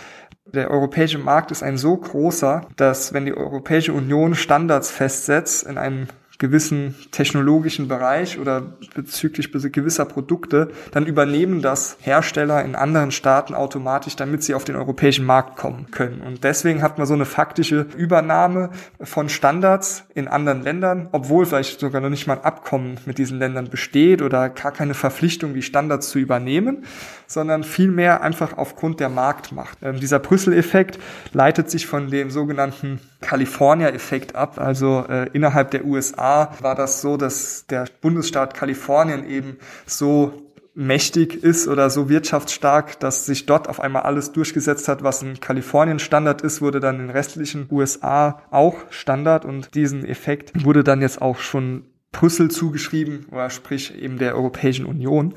der 0.45 0.71
europäische 0.71 1.19
Markt 1.19 1.51
ist 1.51 1.63
ein 1.63 1.77
so 1.77 1.97
großer, 1.97 2.65
dass 2.77 3.11
wenn 3.11 3.25
die 3.25 3.35
Europäische 3.35 3.91
Union 3.91 4.35
Standards 4.35 4.89
festsetzt 4.89 5.67
in 5.67 5.77
einem 5.77 6.07
gewissen 6.41 6.95
technologischen 7.11 7.87
Bereich 7.87 8.39
oder 8.39 8.63
bezüglich 8.95 9.51
gewisser 9.51 10.05
Produkte, 10.05 10.71
dann 10.91 11.05
übernehmen 11.05 11.61
das 11.61 11.97
Hersteller 12.01 12.65
in 12.65 12.75
anderen 12.75 13.11
Staaten 13.11 13.53
automatisch, 13.53 14.15
damit 14.15 14.41
sie 14.41 14.55
auf 14.55 14.63
den 14.63 14.75
europäischen 14.75 15.23
Markt 15.23 15.55
kommen 15.55 15.91
können. 15.91 16.19
Und 16.21 16.43
deswegen 16.43 16.81
hat 16.81 16.97
man 16.97 17.05
so 17.05 17.13
eine 17.13 17.25
faktische 17.25 17.85
Übernahme 17.95 18.71
von 18.99 19.29
Standards 19.29 20.05
in 20.15 20.27
anderen 20.27 20.63
Ländern, 20.63 21.09
obwohl 21.11 21.45
vielleicht 21.45 21.79
sogar 21.79 22.01
noch 22.01 22.09
nicht 22.09 22.25
mal 22.25 22.39
ein 22.39 22.43
Abkommen 22.43 22.97
mit 23.05 23.19
diesen 23.19 23.37
Ländern 23.37 23.69
besteht 23.69 24.23
oder 24.23 24.49
gar 24.49 24.71
keine 24.71 24.95
Verpflichtung, 24.95 25.53
die 25.53 25.61
Standards 25.61 26.09
zu 26.09 26.17
übernehmen, 26.17 26.85
sondern 27.27 27.63
vielmehr 27.63 28.23
einfach 28.23 28.57
aufgrund 28.57 28.99
der 28.99 29.09
Marktmacht. 29.09 29.77
Ähm, 29.83 29.99
dieser 29.99 30.17
Brüssel-Effekt 30.17 30.97
leitet 31.33 31.69
sich 31.69 31.85
von 31.85 32.09
dem 32.09 32.31
sogenannten 32.31 32.99
California-Effekt 33.21 34.35
ab. 34.35 34.59
Also 34.59 35.05
äh, 35.07 35.29
innerhalb 35.33 35.71
der 35.71 35.85
USA 35.85 36.53
war 36.59 36.75
das 36.75 37.01
so, 37.01 37.17
dass 37.17 37.65
der 37.67 37.85
Bundesstaat 38.01 38.53
Kalifornien 38.53 39.27
eben 39.27 39.57
so 39.85 40.51
mächtig 40.73 41.43
ist 41.43 41.67
oder 41.67 41.89
so 41.89 42.09
wirtschaftsstark, 42.09 42.99
dass 42.99 43.25
sich 43.25 43.45
dort 43.45 43.67
auf 43.67 43.79
einmal 43.79 44.03
alles 44.03 44.31
durchgesetzt 44.31 44.87
hat, 44.87 45.03
was 45.03 45.21
ein 45.21 45.39
Kalifornien 45.39 45.99
Standard 45.99 46.41
ist, 46.41 46.61
wurde 46.61 46.79
dann 46.79 46.95
in 46.95 47.07
den 47.07 47.09
restlichen 47.09 47.67
USA 47.69 48.41
auch 48.51 48.75
Standard 48.89 49.45
und 49.45 49.75
diesen 49.75 50.05
Effekt 50.05 50.65
wurde 50.65 50.83
dann 50.83 51.01
jetzt 51.01 51.21
auch 51.21 51.39
schon 51.39 51.85
Brüssel 52.11 52.49
zugeschrieben, 52.51 53.25
oder 53.31 53.49
sprich 53.49 54.01
eben 54.01 54.17
der 54.17 54.35
Europäischen 54.35 54.85
Union. 54.85 55.33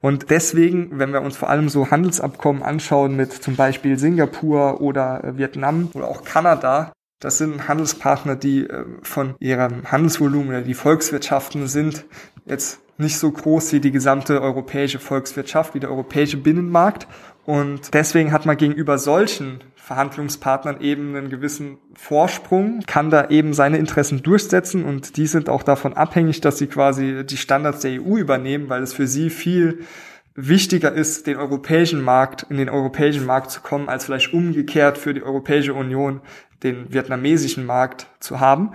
Und 0.00 0.30
deswegen, 0.30 0.98
wenn 0.98 1.12
wir 1.12 1.22
uns 1.22 1.36
vor 1.36 1.48
allem 1.48 1.68
so 1.68 1.90
Handelsabkommen 1.90 2.62
anschauen 2.62 3.16
mit 3.16 3.32
zum 3.32 3.56
Beispiel 3.56 3.98
Singapur 3.98 4.80
oder 4.80 5.24
äh, 5.24 5.38
Vietnam 5.38 5.88
oder 5.94 6.08
auch 6.08 6.24
Kanada, 6.24 6.92
das 7.20 7.38
sind 7.38 7.68
Handelspartner, 7.68 8.36
die 8.36 8.66
äh, 8.68 8.84
von 9.02 9.34
ihrem 9.38 9.90
Handelsvolumen 9.90 10.64
die 10.64 10.74
Volkswirtschaften 10.74 11.68
sind 11.68 12.04
jetzt 12.46 12.80
nicht 12.98 13.18
so 13.18 13.30
groß 13.30 13.72
wie 13.72 13.80
die 13.80 13.90
gesamte 13.90 14.40
europäische 14.40 14.98
Volkswirtschaft, 14.98 15.74
wie 15.74 15.80
der 15.80 15.90
europäische 15.90 16.36
Binnenmarkt. 16.36 17.08
Und 17.44 17.92
deswegen 17.92 18.32
hat 18.32 18.46
man 18.46 18.56
gegenüber 18.56 18.98
solchen 18.98 19.60
Verhandlungspartnern 19.74 20.80
eben 20.80 21.14
einen 21.14 21.28
gewissen 21.28 21.76
Vorsprung, 21.94 22.80
kann 22.86 23.10
da 23.10 23.28
eben 23.28 23.52
seine 23.52 23.76
Interessen 23.76 24.22
durchsetzen 24.22 24.84
und 24.84 25.18
die 25.18 25.26
sind 25.26 25.50
auch 25.50 25.62
davon 25.62 25.92
abhängig, 25.92 26.40
dass 26.40 26.56
sie 26.56 26.68
quasi 26.68 27.24
die 27.26 27.36
Standards 27.36 27.80
der 27.80 28.00
EU 28.00 28.16
übernehmen, 28.16 28.70
weil 28.70 28.82
es 28.82 28.94
für 28.94 29.06
sie 29.06 29.28
viel 29.28 29.80
wichtiger 30.34 30.92
ist, 30.92 31.26
den 31.26 31.36
europäischen 31.36 32.00
Markt, 32.00 32.46
in 32.48 32.56
den 32.56 32.70
europäischen 32.70 33.26
Markt 33.26 33.50
zu 33.50 33.60
kommen, 33.60 33.90
als 33.90 34.06
vielleicht 34.06 34.32
umgekehrt 34.32 34.96
für 34.96 35.12
die 35.12 35.22
Europäische 35.22 35.74
Union 35.74 36.22
den 36.62 36.92
vietnamesischen 36.92 37.66
Markt 37.66 38.06
zu 38.20 38.40
haben. 38.40 38.72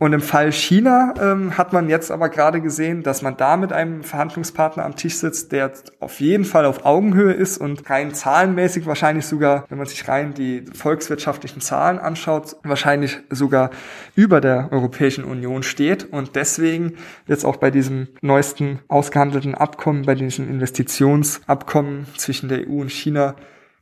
Und 0.00 0.12
im 0.12 0.20
Fall 0.20 0.52
China 0.52 1.12
ähm, 1.20 1.58
hat 1.58 1.72
man 1.72 1.88
jetzt 1.88 2.12
aber 2.12 2.28
gerade 2.28 2.60
gesehen, 2.60 3.02
dass 3.02 3.20
man 3.20 3.36
da 3.36 3.56
mit 3.56 3.72
einem 3.72 4.04
Verhandlungspartner 4.04 4.84
am 4.84 4.94
Tisch 4.94 5.16
sitzt, 5.16 5.50
der 5.50 5.72
auf 5.98 6.20
jeden 6.20 6.44
Fall 6.44 6.66
auf 6.66 6.86
Augenhöhe 6.86 7.32
ist 7.32 7.58
und 7.58 7.90
rein 7.90 8.14
zahlenmäßig 8.14 8.86
wahrscheinlich 8.86 9.26
sogar, 9.26 9.64
wenn 9.68 9.78
man 9.78 9.88
sich 9.88 10.06
rein 10.06 10.34
die 10.34 10.64
volkswirtschaftlichen 10.72 11.60
Zahlen 11.60 11.98
anschaut, 11.98 12.54
wahrscheinlich 12.62 13.18
sogar 13.30 13.70
über 14.14 14.40
der 14.40 14.68
Europäischen 14.70 15.24
Union 15.24 15.64
steht. 15.64 16.12
Und 16.12 16.36
deswegen 16.36 16.94
jetzt 17.26 17.44
auch 17.44 17.56
bei 17.56 17.72
diesem 17.72 18.06
neuesten 18.20 18.78
ausgehandelten 18.86 19.56
Abkommen, 19.56 20.04
bei 20.06 20.14
diesem 20.14 20.48
Investitionsabkommen 20.48 22.06
zwischen 22.16 22.48
der 22.48 22.68
EU 22.68 22.82
und 22.82 22.92
China 22.92 23.34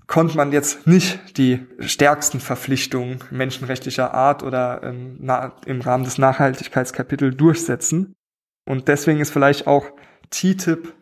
konnte 0.06 0.36
man 0.36 0.52
jetzt 0.52 0.86
nicht 0.86 1.36
die 1.36 1.66
stärksten 1.80 2.40
Verpflichtungen 2.40 3.18
menschenrechtlicher 3.30 4.14
Art 4.14 4.42
oder 4.42 4.82
ähm, 4.82 5.18
im 5.66 5.80
Rahmen 5.80 6.04
des 6.04 6.18
Nachhaltigkeitskapitels 6.18 7.36
durchsetzen. 7.36 8.14
Und 8.64 8.88
deswegen 8.88 9.20
ist 9.20 9.30
vielleicht 9.30 9.66
auch 9.66 9.86
TTIP 10.30 10.94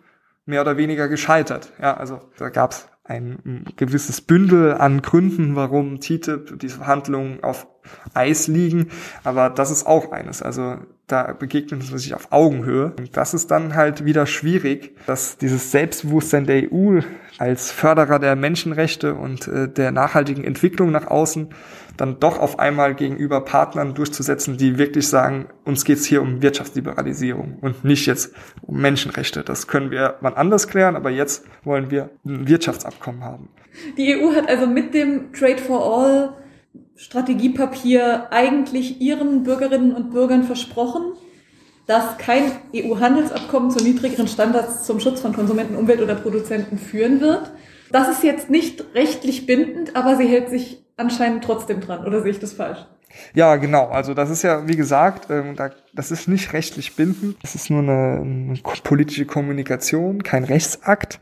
mehr 0.47 0.61
oder 0.61 0.77
weniger 0.77 1.09
gescheitert. 1.09 1.73
Ja, 1.81 1.97
also 1.97 2.21
da 2.39 2.49
gab 2.49 2.73
es 2.73 2.89
ein 3.05 3.65
gewisses 3.77 4.21
Bündel 4.21 4.75
an 4.75 5.03
Gründen, 5.03 5.57
warum 5.57 6.01
TTIP, 6.01 6.59
diese 6.59 6.77
Verhandlungen 6.77 7.43
auf 7.43 7.67
Eis 8.15 8.47
liegen. 8.49 8.89
Aber 9.25 9.51
das 9.51 9.71
ist 9.71 9.87
auch 9.87 10.13
eines. 10.13 10.43
Also 10.43 10.79
da 11.07 11.33
begegnet 11.33 11.89
man 11.91 11.99
sich 11.99 12.15
auf 12.15 12.33
Augenhöhe. 12.33 12.93
Und 12.99 13.17
das 13.17 13.35
ist 13.35 13.51
dann 13.51 13.75
halt 13.75 14.05
wieder 14.05 14.27
schwierig, 14.27 14.97
dass 15.07 15.37
dieses 15.37 15.71
Selbstbewusstsein 15.71 16.47
der 16.47 16.73
EU 16.73 17.01
als 17.39 17.71
Förderer 17.71 18.19
der 18.19 18.37
Menschenrechte 18.37 19.15
und 19.15 19.49
äh, 19.49 19.69
der 19.69 19.93
nachhaltigen 19.93 20.45
Entwicklung 20.45 20.91
nach 20.91 21.09
außen 21.09 21.49
dann 21.97 22.19
doch 22.19 22.39
auf 22.39 22.59
einmal 22.59 22.95
gegenüber 22.95 23.41
Partnern 23.43 23.95
durchzusetzen, 23.95 24.57
die 24.57 24.79
wirklich 24.79 25.09
sagen, 25.09 25.47
uns 25.65 25.85
geht's 25.85 26.05
hier 26.05 26.23
um 26.23 26.43
Wirtschaftsliberalisierung 26.43 27.59
und 27.61 27.85
nicht 27.85 28.07
jetzt 28.07 28.35
um 28.63 28.81
Menschenrechte. 28.81 29.45
Das 29.45 29.67
können 29.67 29.91
wir 29.91 30.17
mal 30.21 30.35
anders 30.35 30.69
klären, 30.69 30.97
aber 30.97 31.11
jetzt 31.11 31.45
wollen 31.63 31.91
wir 31.91 32.11
ein 32.25 32.49
Wirtschaftsabkommen 32.49 33.23
haben. 33.23 33.49
Die 33.97 34.17
EU 34.17 34.35
hat 34.35 34.49
also 34.49 34.67
mit 34.67 34.95
dem 34.95 35.33
Trade 35.33 35.59
for 35.59 35.85
All 35.85 36.44
Strategiepapier 36.97 38.29
eigentlich 38.31 39.01
ihren 39.01 39.43
Bürgerinnen 39.43 39.95
und 39.95 40.11
Bürgern 40.11 40.45
versprochen, 40.45 41.13
dass 41.87 42.17
kein 42.19 42.53
EU-Handelsabkommen 42.75 43.71
zu 43.71 43.83
niedrigeren 43.85 44.29
Standards 44.29 44.85
zum 44.85 45.01
Schutz 45.01 45.21
von 45.21 45.35
Konsumenten, 45.35 45.77
Umwelt 45.77 46.01
oder 46.01 46.15
Produzenten 46.15 46.79
führen 46.79 47.21
wird. 47.21 47.51
Das 47.91 48.09
ist 48.09 48.23
jetzt 48.23 48.49
nicht 48.49 48.85
rechtlich 48.95 49.47
bindend, 49.47 49.95
aber 49.95 50.17
sie 50.17 50.27
hält 50.27 50.49
sich 50.49 50.85
anscheinend 50.97 51.45
trotzdem 51.45 51.81
dran, 51.81 52.07
oder 52.07 52.23
sehe 52.23 52.31
ich 52.31 52.39
das 52.39 52.53
falsch? 52.53 52.87
Ja, 53.35 53.57
genau. 53.57 53.89
Also 53.89 54.15
das 54.15 54.31
ist 54.31 54.43
ja, 54.43 54.67
wie 54.67 54.77
gesagt, 54.77 55.31
ähm, 55.31 55.55
da, 55.57 55.71
das 55.93 56.11
ist 56.11 56.27
nicht 56.27 56.53
rechtlich 56.53 56.97
bindend. 56.97 57.37
Das 57.43 57.55
ist 57.55 57.71
nur 57.71 57.83
eine 57.83 58.59
politische 58.83 59.27
Kommunikation, 59.27 60.23
kein 60.23 60.45
Rechtsakt. 60.45 61.21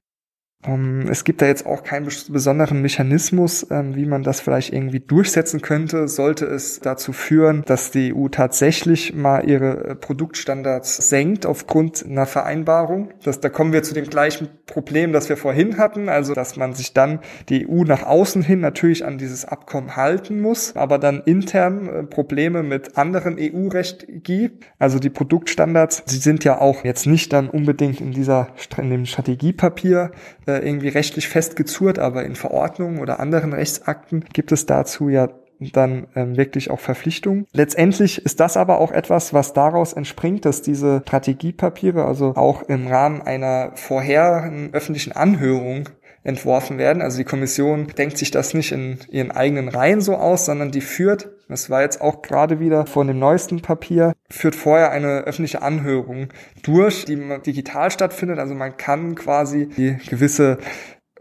Um, 0.65 1.03
ähm, 1.03 1.09
es 1.09 1.25
gibt 1.25 1.43
da 1.43 1.47
jetzt 1.47 1.67
auch 1.67 1.83
keinen 1.83 2.09
besonderen 2.29 2.83
Mechanismus, 2.83 3.67
ähm, 3.71 3.97
wie 3.97 4.07
man 4.07 4.23
das 4.23 4.41
vielleicht 4.41 4.73
irgendwie 4.73 5.01
durchsetzen 5.01 5.61
könnte, 5.61 6.07
sollte 6.07 6.47
es 6.47 6.79
dazu 6.81 7.13
führen, 7.13 7.63
dass 7.67 7.91
die 7.91 8.15
EU 8.15 8.29
tatsächlich 8.29 9.15
mal 9.15 9.49
ihre 9.49 9.85
äh, 9.85 9.95
Produktstandards 9.97 11.09
senkt 11.09 11.47
aufgrund 11.47 12.07
einer 12.07 12.27
Vereinbarung. 12.27 13.11
Das, 13.25 13.41
da 13.41 13.49
kommen 13.49 13.73
wir 13.73 13.83
zu 13.83 13.93
dem 13.93 14.09
gleichen 14.09 14.49
Problem, 14.67 15.13
das 15.13 15.29
wir 15.29 15.37
vorhin 15.37 15.79
hatten, 15.79 16.09
also 16.09 16.33
dass 16.33 16.57
man 16.57 16.75
sich 16.75 16.93
dann 16.93 17.19
die 17.49 17.69
EU 17.69 17.83
nach 17.83 18.05
außen 18.05 18.43
hin 18.43 18.61
natürlich 18.61 19.05
an 19.05 19.19
dieses 19.19 19.45
Abkommen 19.45 19.97
halten 19.97 20.41
muss, 20.41 20.77
aber 20.77 20.99
dann 20.99 21.23
intern 21.23 21.89
äh, 21.89 22.03
Probleme 22.05 22.63
mit 22.63 22.97
anderen 22.97 23.37
EU-Recht 23.39 24.07
gibt. 24.09 24.65
Also 24.79 25.01
die 25.01 25.11
Produktstandards, 25.11 26.05
sie 26.07 26.19
sind 26.19 26.45
ja 26.45 26.61
auch 26.61 26.85
jetzt 26.85 27.07
nicht 27.07 27.33
dann 27.33 27.49
unbedingt 27.51 28.01
in 28.01 28.13
dieser 28.13 28.49
in 28.79 28.91
dem 28.91 29.07
Strategiepapier 29.07 30.13
äh, 30.61 30.67
irgendwie 30.67 30.89
rechtlich 30.89 31.29
festgezurrt, 31.29 31.99
aber 31.99 32.25
in 32.25 32.37
Verordnungen 32.37 33.01
oder 33.01 33.21
anderen 33.21 33.53
Rechtsakten 33.53 34.25
gibt 34.33 34.53
es 34.53 34.67
dazu 34.67 35.09
ja 35.09 35.29
dann 35.73 36.09
ähm, 36.17 36.37
wirklich 36.37 36.71
auch 36.71 36.81
Verpflichtungen. 36.81 37.47
Letztendlich 37.53 38.25
ist 38.25 38.41
das 38.41 38.57
aber 38.57 38.81
auch 38.81 38.91
etwas, 38.91 39.33
was 39.33 39.53
daraus 39.53 39.93
entspringt, 39.93 40.45
dass 40.45 40.63
diese 40.63 41.03
Strategiepapiere 41.07 42.05
also 42.05 42.35
auch 42.35 42.63
im 42.63 42.89
Rahmen 42.89 43.23
einer 43.23 43.71
vorherigen 43.77 44.71
öffentlichen 44.73 45.13
Anhörung 45.13 45.89
entworfen 46.25 46.79
werden. 46.79 47.03
Also 47.03 47.19
die 47.19 47.25
Kommission 47.25 47.89
denkt 47.99 48.19
sich 48.19 48.31
das 48.31 48.55
nicht 48.55 48.73
in 48.73 48.99
ihren 49.11 49.31
eigenen 49.31 49.69
Reihen 49.69 50.01
so 50.01 50.17
aus, 50.17 50.47
sondern 50.47 50.71
die 50.71 50.81
führt, 50.81 51.31
das 51.53 51.71
war 51.71 51.83
jetzt 51.83 52.01
auch 52.01 52.23
gerade 52.23 52.59
wieder 52.59 52.87
von 52.87 53.07
dem 53.07 53.19
neuesten 53.19 53.63
Papier, 53.63 54.15
führt 54.29 54.57
vorher 54.57 54.91
eine 54.91 55.21
öffentliche 55.21 55.63
Anhörung 55.63 56.29
durch, 56.63 57.05
die 57.05 57.17
digital 57.47 57.91
stattfindet. 57.91 58.39
Also 58.39 58.55
man 58.55 58.77
kann 58.77 59.15
quasi 59.15 59.69
die 59.69 59.97
gewisse 60.09 60.59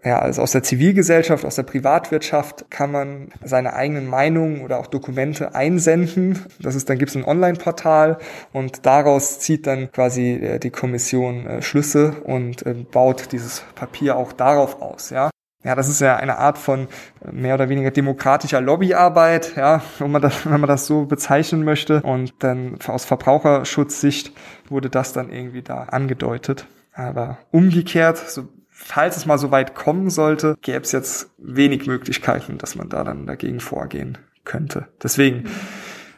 ja, 0.03 0.19
also 0.19 0.41
aus 0.41 0.51
der 0.51 0.63
Zivilgesellschaft, 0.63 1.45
aus 1.45 1.55
der 1.55 1.63
Privatwirtschaft 1.63 2.71
kann 2.71 2.91
man 2.91 3.29
seine 3.43 3.73
eigenen 3.73 4.07
Meinungen 4.07 4.61
oder 4.61 4.79
auch 4.79 4.87
Dokumente 4.87 5.53
einsenden. 5.53 6.43
Das 6.59 6.73
ist, 6.73 6.89
dann 6.89 6.97
gibt 6.97 7.09
es 7.09 7.15
ein 7.15 7.23
Online-Portal 7.23 8.17
und 8.51 8.85
daraus 8.85 9.39
zieht 9.39 9.67
dann 9.67 9.91
quasi 9.91 10.33
äh, 10.33 10.59
die 10.59 10.71
Kommission 10.71 11.45
äh, 11.45 11.61
Schlüsse 11.61 12.15
und 12.23 12.65
äh, 12.65 12.73
baut 12.73 13.31
dieses 13.31 13.63
Papier 13.75 14.15
auch 14.17 14.33
darauf 14.33 14.81
aus, 14.81 15.11
ja. 15.11 15.29
Ja, 15.63 15.75
das 15.75 15.87
ist 15.89 16.01
ja 16.01 16.15
eine 16.15 16.39
Art 16.39 16.57
von 16.57 16.87
mehr 17.31 17.53
oder 17.53 17.69
weniger 17.69 17.91
demokratischer 17.91 18.61
Lobbyarbeit, 18.61 19.55
ja, 19.55 19.81
wenn 19.99 20.11
man 20.11 20.21
das, 20.21 20.45
wenn 20.45 20.59
man 20.59 20.67
das 20.67 20.87
so 20.87 21.05
bezeichnen 21.05 21.63
möchte. 21.63 22.01
Und 22.01 22.33
dann 22.39 22.79
aus 22.87 23.05
Verbraucherschutzsicht 23.05 24.33
wurde 24.69 24.89
das 24.89 25.13
dann 25.13 25.31
irgendwie 25.31 25.61
da 25.61 25.83
angedeutet. 25.83 26.65
Aber 26.93 27.37
umgekehrt, 27.51 28.17
so 28.17 28.47
falls 28.69 29.17
es 29.17 29.25
mal 29.25 29.37
so 29.37 29.51
weit 29.51 29.75
kommen 29.75 30.09
sollte, 30.09 30.57
gäbe 30.61 30.81
es 30.81 30.91
jetzt 30.91 31.29
wenig 31.37 31.85
Möglichkeiten, 31.85 32.57
dass 32.57 32.75
man 32.75 32.89
da 32.89 33.03
dann 33.03 33.27
dagegen 33.27 33.59
vorgehen 33.59 34.17
könnte. 34.43 34.87
Deswegen. 35.01 35.45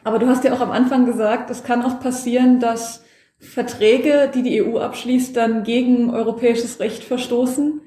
Aber 0.04 0.18
du 0.18 0.26
hast 0.26 0.44
ja 0.44 0.52
auch 0.54 0.60
am 0.60 0.70
Anfang 0.70 1.04
gesagt, 1.04 1.50
es 1.50 1.64
kann 1.64 1.82
auch 1.82 2.00
passieren, 2.00 2.60
dass 2.60 3.04
Verträge, 3.38 4.30
die 4.34 4.42
die 4.42 4.62
EU 4.62 4.78
abschließt, 4.78 5.36
dann 5.36 5.64
gegen 5.64 6.10
europäisches 6.10 6.80
Recht 6.80 7.04
verstoßen. 7.04 7.82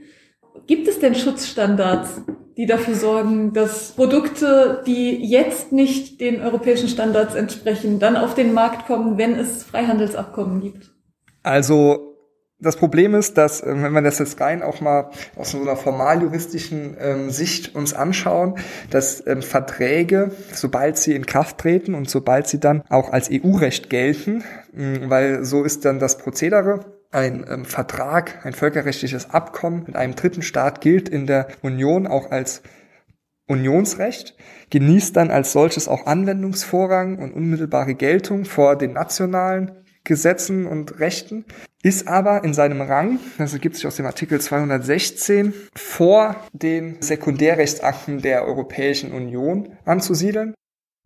Gibt 0.66 0.88
es 0.88 1.00
denn 1.00 1.16
Schutzstandards, 1.16 2.22
die 2.58 2.66
dafür 2.66 2.96
sorgen, 2.96 3.54
dass 3.54 3.92
Produkte, 3.92 4.82
die 4.88 5.24
jetzt 5.24 5.72
nicht 5.72 6.20
den 6.20 6.42
europäischen 6.42 6.90
Standards 6.90 7.36
entsprechen, 7.36 8.00
dann 8.00 8.16
auf 8.16 8.34
den 8.34 8.54
Markt 8.54 8.88
kommen, 8.88 9.18
wenn 9.18 9.36
es 9.36 9.64
Freihandelsabkommen 9.64 10.62
gibt? 10.62 10.92
Also 11.44 12.08
das 12.60 12.76
Problem 12.76 13.14
ist, 13.14 13.38
dass, 13.38 13.62
äh, 13.62 13.68
wenn 13.68 13.94
wir 13.94 14.02
das 14.02 14.18
jetzt 14.18 14.42
rein 14.42 14.64
auch 14.64 14.82
mal 14.82 15.12
aus 15.36 15.52
so 15.52 15.62
einer 15.62 15.76
formaljuristischen 15.76 16.98
ähm, 17.00 17.30
Sicht 17.30 17.76
uns 17.76 17.94
anschauen, 17.94 18.56
dass 18.90 19.26
ähm, 19.28 19.44
Verträge, 19.44 20.32
sobald 20.54 20.98
sie 20.98 21.14
in 21.14 21.28
Kraft 21.28 21.60
treten 21.60 21.94
und 21.94 22.10
sobald 22.10 22.48
sie 22.48 22.60
dann 22.60 22.82
auch 22.90 23.12
als 23.12 23.30
EU-Recht 23.32 23.92
gelten, 23.92 24.44
weil 24.74 25.44
so 25.44 25.64
ist 25.64 25.86
dann 25.86 26.00
das 26.00 26.18
Prozedere, 26.18 26.97
ein 27.18 27.46
ähm, 27.50 27.66
Vertrag, 27.66 28.46
ein 28.46 28.54
völkerrechtliches 28.54 29.32
Abkommen 29.32 29.84
mit 29.88 29.96
einem 29.96 30.16
dritten 30.16 30.44
Staat 30.44 30.82
gilt 30.82 31.10
in 31.10 31.26
der 31.26 31.48
Union 31.64 32.06
auch 32.06 32.30
als 32.30 32.62
Unionsrecht, 33.48 34.36
genießt 34.70 35.16
dann 35.16 35.32
als 35.32 35.52
solches 35.52 35.88
auch 35.88 36.06
Anwendungsvorrang 36.06 37.18
und 37.18 37.34
unmittelbare 37.34 37.96
Geltung 37.96 38.46
vor 38.46 38.78
den 38.78 38.94
nationalen 38.94 39.72
Gesetzen 40.04 40.68
und 40.68 41.00
Rechten, 41.00 41.46
ist 41.82 42.08
aber 42.08 42.44
in 42.44 42.54
seinem 42.54 42.82
Rang, 42.82 43.20
das 43.38 43.54
ergibt 43.54 43.76
sich 43.76 43.88
aus 43.88 43.96
dem 43.96 44.06
Artikel 44.06 44.40
216, 44.40 45.54
vor 45.76 46.36
den 46.54 47.02
Sekundärrechtsakten 47.02 48.22
der 48.22 48.46
Europäischen 48.46 49.12
Union 49.12 49.78
anzusiedeln, 49.86 50.54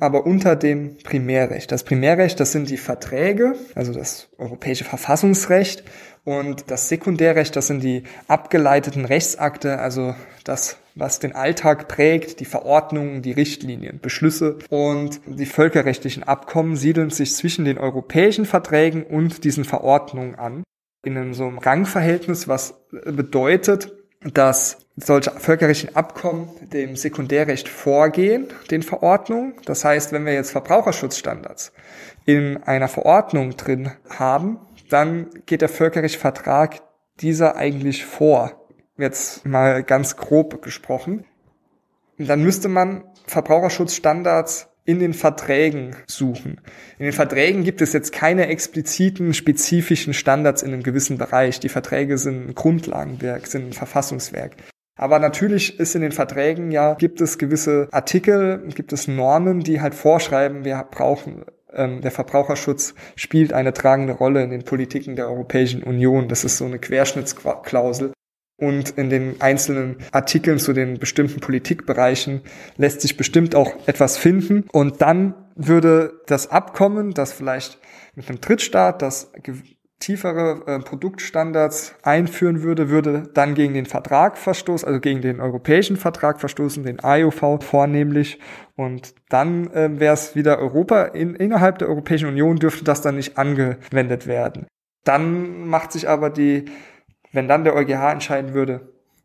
aber 0.02 0.26
unter 0.26 0.56
dem 0.56 0.98
Primärrecht. 0.98 1.72
Das 1.72 1.84
Primärrecht, 1.84 2.40
das 2.40 2.52
sind 2.52 2.72
die 2.72 2.78
Verträge, 2.78 3.54
also 3.76 3.94
das 3.94 4.30
europäische 4.40 4.84
Verfassungsrecht 4.84 5.84
und 6.24 6.72
das 6.72 6.90
Sekundärrecht, 6.90 7.56
das 7.56 7.68
sind 7.68 7.84
die 7.84 8.04
abgeleiteten 8.28 9.06
Rechtsakte, 9.06 9.78
also 9.78 10.16
das, 10.44 10.78
was 10.96 11.20
den 11.20 11.36
Alltag 11.36 11.88
prägt, 11.88 12.40
die 12.40 12.46
Verordnungen, 12.46 13.22
die 13.22 13.32
Richtlinien, 13.32 14.00
Beschlüsse 14.02 14.58
und 14.72 15.22
die 15.28 15.46
völkerrechtlichen 15.46 16.24
Abkommen 16.24 16.78
siedeln 16.78 17.12
sich 17.12 17.36
zwischen 17.36 17.64
den 17.64 17.78
europäischen 17.78 18.46
Verträgen 18.46 19.04
und 19.04 19.44
diesen 19.44 19.66
Verordnungen 19.66 20.34
an. 20.34 20.64
In 21.06 21.16
einem 21.16 21.36
so 21.36 21.46
einem 21.46 21.60
Rangverhältnis, 21.60 22.48
was 22.48 22.74
bedeutet, 22.90 23.92
dass 24.24 24.78
solche 24.96 25.32
völkerrechtlichen 25.32 25.96
Abkommen 25.96 26.50
dem 26.62 26.96
Sekundärrecht 26.96 27.68
vorgehen, 27.68 28.48
den 28.70 28.84
Verordnungen. 28.84 29.54
Das 29.66 29.84
heißt, 29.84 30.12
wenn 30.12 30.26
wir 30.26 30.34
jetzt 30.34 30.52
Verbraucherschutzstandards 30.52 31.74
in 32.26 32.62
einer 32.64 32.88
Verordnung 32.88 33.58
drin 33.58 33.92
haben, 34.10 34.60
dann 34.90 35.30
geht 35.46 35.62
der 35.62 35.70
Völkerrechtsvertrag 35.70 36.82
dieser 37.20 37.56
eigentlich 37.56 38.06
vor. 38.06 38.68
Jetzt 38.98 39.46
mal 39.46 39.84
ganz 39.84 40.18
grob 40.18 40.62
gesprochen. 40.62 41.26
dann 42.18 42.44
müsste 42.44 42.68
man 42.68 43.04
Verbraucherschutzstandards 43.26 44.71
in 44.92 45.00
den 45.00 45.14
Verträgen 45.14 45.96
suchen. 46.06 46.60
In 47.00 47.06
den 47.06 47.14
Verträgen 47.14 47.64
gibt 47.64 47.82
es 47.82 47.94
jetzt 47.94 48.12
keine 48.12 48.48
expliziten, 48.48 49.34
spezifischen 49.34 50.14
Standards 50.14 50.64
in 50.64 50.74
einem 50.74 50.84
gewissen 50.84 51.18
Bereich. 51.18 51.62
Die 51.62 51.70
Verträge 51.70 52.18
sind 52.18 52.50
ein 52.50 52.56
Grundlagenwerk, 52.56 53.48
sind 53.48 53.70
ein 53.70 53.74
Verfassungswerk. 53.74 54.58
Aber 54.98 55.18
natürlich 55.20 55.80
ist 55.80 55.96
in 55.96 56.02
den 56.02 56.12
Verträgen 56.12 56.72
ja, 56.72 56.96
gibt 56.96 57.22
es 57.22 57.38
gewisse 57.38 57.88
Artikel, 57.92 58.68
gibt 58.76 58.92
es 58.92 59.08
Normen, 59.08 59.62
die 59.62 59.80
halt 59.80 59.96
vorschreiben, 59.96 60.66
wir 60.66 60.86
brauchen 60.92 61.46
ähm, 61.74 62.02
der 62.02 62.12
Verbraucherschutz 62.12 62.94
spielt 63.16 63.54
eine 63.54 63.72
tragende 63.72 64.12
Rolle 64.12 64.44
in 64.44 64.50
den 64.50 64.64
Politiken 64.64 65.16
der 65.16 65.30
Europäischen 65.30 65.84
Union. 65.84 66.28
Das 66.28 66.44
ist 66.44 66.58
so 66.58 66.66
eine 66.66 66.80
Querschnittsklausel. 66.80 68.12
Und 68.62 68.92
in 68.92 69.10
den 69.10 69.42
einzelnen 69.42 69.96
Artikeln 70.12 70.60
zu 70.60 70.72
den 70.72 71.00
bestimmten 71.00 71.40
Politikbereichen 71.40 72.42
lässt 72.78 73.02
sich 73.02 73.18
bestimmt 73.18 73.56
auch 73.56 73.74
etwas 73.88 74.18
finden. 74.18 74.66
Und 74.72 75.02
dann 75.02 75.34
würde 75.56 76.22
das 76.28 76.52
Abkommen, 76.52 77.16
das 77.16 77.34
vielleicht 77.34 77.80
mit 78.14 78.30
einem 78.30 78.40
Drittstaat, 78.40 79.02
das 79.02 79.32
tiefere 80.00 80.62
äh, 80.68 80.80
Produktstandards 80.80 81.96
einführen 82.04 82.62
würde, 82.62 82.90
würde 82.90 83.24
dann 83.34 83.56
gegen 83.56 83.74
den 83.74 83.88
Vertrag 83.88 84.38
verstoßen, 84.38 84.88
also 84.88 85.00
gegen 85.00 85.22
den 85.22 85.40
europäischen 85.40 85.98
Vertrag 85.98 86.40
verstoßen, 86.40 86.84
den 86.84 87.00
IOV 87.04 87.64
vornehmlich. 87.64 88.40
Und 88.76 89.16
dann 89.30 89.72
äh, 89.72 90.00
wäre 90.00 90.14
es 90.14 90.36
wieder 90.36 90.60
Europa, 90.60 91.06
in, 91.06 91.36
innerhalb 91.36 91.80
der 91.80 91.90
Europäischen 91.90 92.28
Union 92.28 92.58
dürfte 92.58 92.84
das 92.84 93.02
dann 93.02 93.16
nicht 93.16 93.40
angewendet 93.40 94.28
werden. 94.28 94.68
Dann 95.04 95.66
macht 95.68 95.94
sich 95.94 96.08
aber 96.08 96.30
die, 96.30 96.66
wenn 97.32 97.48
dann 97.48 97.64
der 97.64 97.76
EuGH 97.76 98.12
entscheiden 98.12 98.54
würde, 98.54 98.82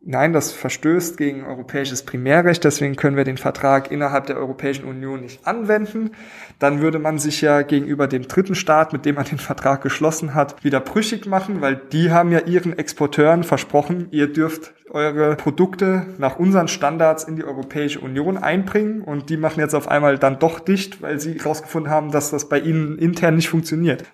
nein, 0.07 0.33
das 0.33 0.53
verstößt 0.53 1.19
gegen 1.19 1.45
europäisches 1.45 2.05
Primärrecht, 2.05 2.65
deswegen 2.65 2.97
können 2.97 3.17
wir 3.17 3.25
den 3.25 3.37
Vertrag 3.37 3.91
innerhalb 3.91 4.27
der 4.27 4.37
Europäischen 4.37 4.85
Union 4.85 5.21
nicht 5.21 5.47
anwenden. 5.47 6.13
Dann 6.59 6.81
würde 6.81 6.99
man 6.99 7.19
sich 7.19 7.41
ja 7.41 7.63
gegenüber 7.63 8.07
dem 8.07 8.29
dritten 8.29 8.55
Staat, 8.55 8.93
mit 8.93 9.05
dem 9.05 9.17
man 9.17 9.25
den 9.25 9.39
Vertrag 9.39 9.83
geschlossen 9.83 10.35
hat, 10.35 10.65
wieder 10.65 10.81
brüchig 10.81 11.27
machen, 11.27 11.61
weil 11.61 11.77
die 11.77 12.11
haben 12.11 12.31
ja 12.31 12.41
ihren 12.41 12.79
Exporteuren 12.79 13.43
versprochen, 13.43 14.09
ihr 14.13 14.33
dürft 14.33 14.75
eure 14.91 15.35
Produkte 15.35 16.07
nach 16.19 16.39
unseren 16.39 16.69
Standards 16.69 17.25
in 17.25 17.37
die 17.37 17.45
Europäische 17.45 18.01
Union 18.01 18.39
einbringen 18.39 19.03
und 19.03 19.29
die 19.29 19.37
machen 19.37 19.61
jetzt 19.61 19.75
auf 19.75 19.89
einmal 19.89 20.17
dann 20.19 20.39
doch 20.39 20.61
dicht, 20.61 21.03
weil 21.03 21.19
sie 21.19 21.35
herausgefunden 21.39 21.91
haben, 21.91 22.13
dass 22.13 22.31
das 22.31 22.49
bei 22.49 22.61
ihnen 22.61 22.97
intern 22.97 23.35
nicht 23.35 23.49
funktioniert. 23.49 24.05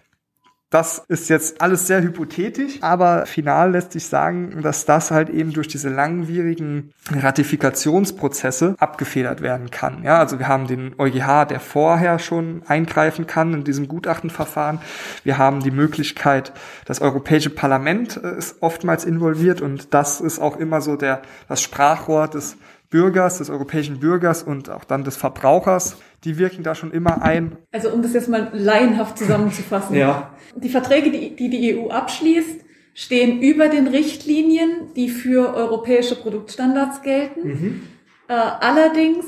Das 0.73 1.05
ist 1.07 1.29
jetzt 1.29 1.61
alles 1.61 1.87
sehr 1.87 2.01
hypothetisch, 2.01 2.79
aber 2.81 3.27
final 3.27 3.73
lässt 3.73 3.93
sich 3.93 4.07
sagen, 4.07 4.63
dass 4.63 4.87
das 4.87 5.11
halt 5.11 5.29
eben 5.29 5.53
durch 5.53 5.69
diese 5.69 5.91
langwierigen 5.91 6.95
Ratifikationsprozesse 7.15 8.75
abgefedert 8.79 9.43
werden 9.43 9.71
kann. 9.71 10.03
Ja, 10.03 10.19
also 10.19 10.39
wir 10.39 10.49
haben 10.49 10.67
den 10.67 10.95
EuGH, 10.99 11.45
der 11.45 11.61
vorher 11.61 12.19
schon 12.19 12.63
eingreifen 12.67 13.27
kann 13.27 13.53
in 13.53 13.65
diesem 13.65 13.87
Gutachtenverfahren. 13.87 14.79
Wir 15.25 15.37
haben 15.37 15.61
die 15.61 15.71
Möglichkeit, 15.71 16.55
das 16.87 17.03
Europäische 17.03 17.51
Parlament 17.51 18.19
äh, 18.25 18.39
ist 18.39 18.63
oftmals 18.63 19.05
involviert 19.05 19.61
und 19.61 19.93
das 19.93 20.23
ist 20.23 20.39
auch 20.39 20.57
immer 20.57 20.81
so 20.81 20.97
der, 20.97 21.21
das 21.49 21.61
Sprachrohr 21.61 22.29
des 22.29 22.57
Bürgers, 22.93 23.39
des 23.39 23.51
europäischen 23.51 23.99
Bürgers 23.99 24.45
und 24.45 24.71
auch 24.71 24.85
dann 24.85 25.03
des 25.03 25.17
Verbrauchers 25.17 25.97
die 26.25 26.39
wirken 26.39 26.63
da 26.63 26.75
schon 26.75 26.93
immer 26.93 27.23
ein. 27.23 27.57
Also 27.73 27.91
um 27.91 28.03
das 28.03 28.13
jetzt 28.13 28.29
mal 28.29 28.51
laienhaft 28.53 29.19
zusammenzufassen. 29.19 29.97
ja. 29.97 30.35
Die 30.55 30.69
Verträge, 30.69 31.11
die, 31.11 31.35
die 31.35 31.51
die 31.51 31.77
EU 31.77 31.89
abschließt, 31.89 32.61
stehen 32.95 33.41
über 33.41 33.69
den 33.69 33.89
Richtlinien, 33.89 34.93
die 34.95 35.09
für 35.09 35.55
europäische 35.55 36.15
Produktstandards 36.15 37.03
gelten. 37.03 37.49
Mhm. 37.49 37.83
Äh, 38.29 38.35
allerdings 38.35 39.25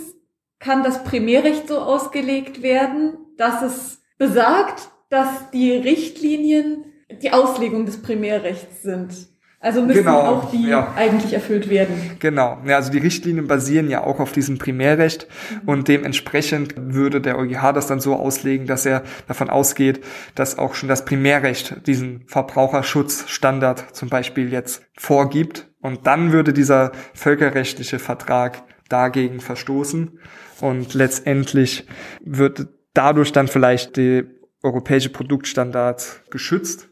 kann 0.58 0.84
das 0.84 1.02
Primärrecht 1.02 1.68
so 1.68 1.78
ausgelegt 1.78 2.62
werden, 2.62 3.16
dass 3.36 3.62
es 3.62 4.02
besagt, 4.18 4.88
dass 5.10 5.50
die 5.50 5.72
Richtlinien 5.72 6.84
die 7.22 7.32
Auslegung 7.32 7.86
des 7.86 8.02
Primärrechts 8.02 8.82
sind. 8.82 9.28
Also 9.64 9.80
müssen 9.80 10.00
genau, 10.00 10.20
auch 10.20 10.50
die 10.50 10.68
ja. 10.68 10.92
eigentlich 10.94 11.32
erfüllt 11.32 11.70
werden. 11.70 12.18
Genau. 12.18 12.58
Ja, 12.66 12.76
also 12.76 12.92
die 12.92 12.98
Richtlinien 12.98 13.46
basieren 13.46 13.88
ja 13.88 14.04
auch 14.04 14.20
auf 14.20 14.32
diesem 14.32 14.58
Primärrecht 14.58 15.26
mhm. 15.50 15.68
und 15.70 15.88
dementsprechend 15.88 16.74
würde 16.76 17.22
der 17.22 17.38
EuGH 17.38 17.72
das 17.72 17.86
dann 17.86 17.98
so 17.98 18.14
auslegen, 18.14 18.66
dass 18.66 18.84
er 18.84 19.04
davon 19.26 19.48
ausgeht, 19.48 20.04
dass 20.34 20.58
auch 20.58 20.74
schon 20.74 20.90
das 20.90 21.06
Primärrecht 21.06 21.86
diesen 21.86 22.24
Verbraucherschutzstandard 22.26 23.96
zum 23.96 24.10
Beispiel 24.10 24.52
jetzt 24.52 24.82
vorgibt 24.98 25.70
und 25.80 26.06
dann 26.06 26.30
würde 26.30 26.52
dieser 26.52 26.92
völkerrechtliche 27.14 27.98
Vertrag 27.98 28.64
dagegen 28.90 29.40
verstoßen 29.40 30.18
und 30.60 30.92
letztendlich 30.92 31.86
wird 32.22 32.66
dadurch 32.92 33.32
dann 33.32 33.48
vielleicht 33.48 33.96
die 33.96 34.24
europäische 34.62 35.08
Produktstandard 35.08 36.22
geschützt 36.30 36.90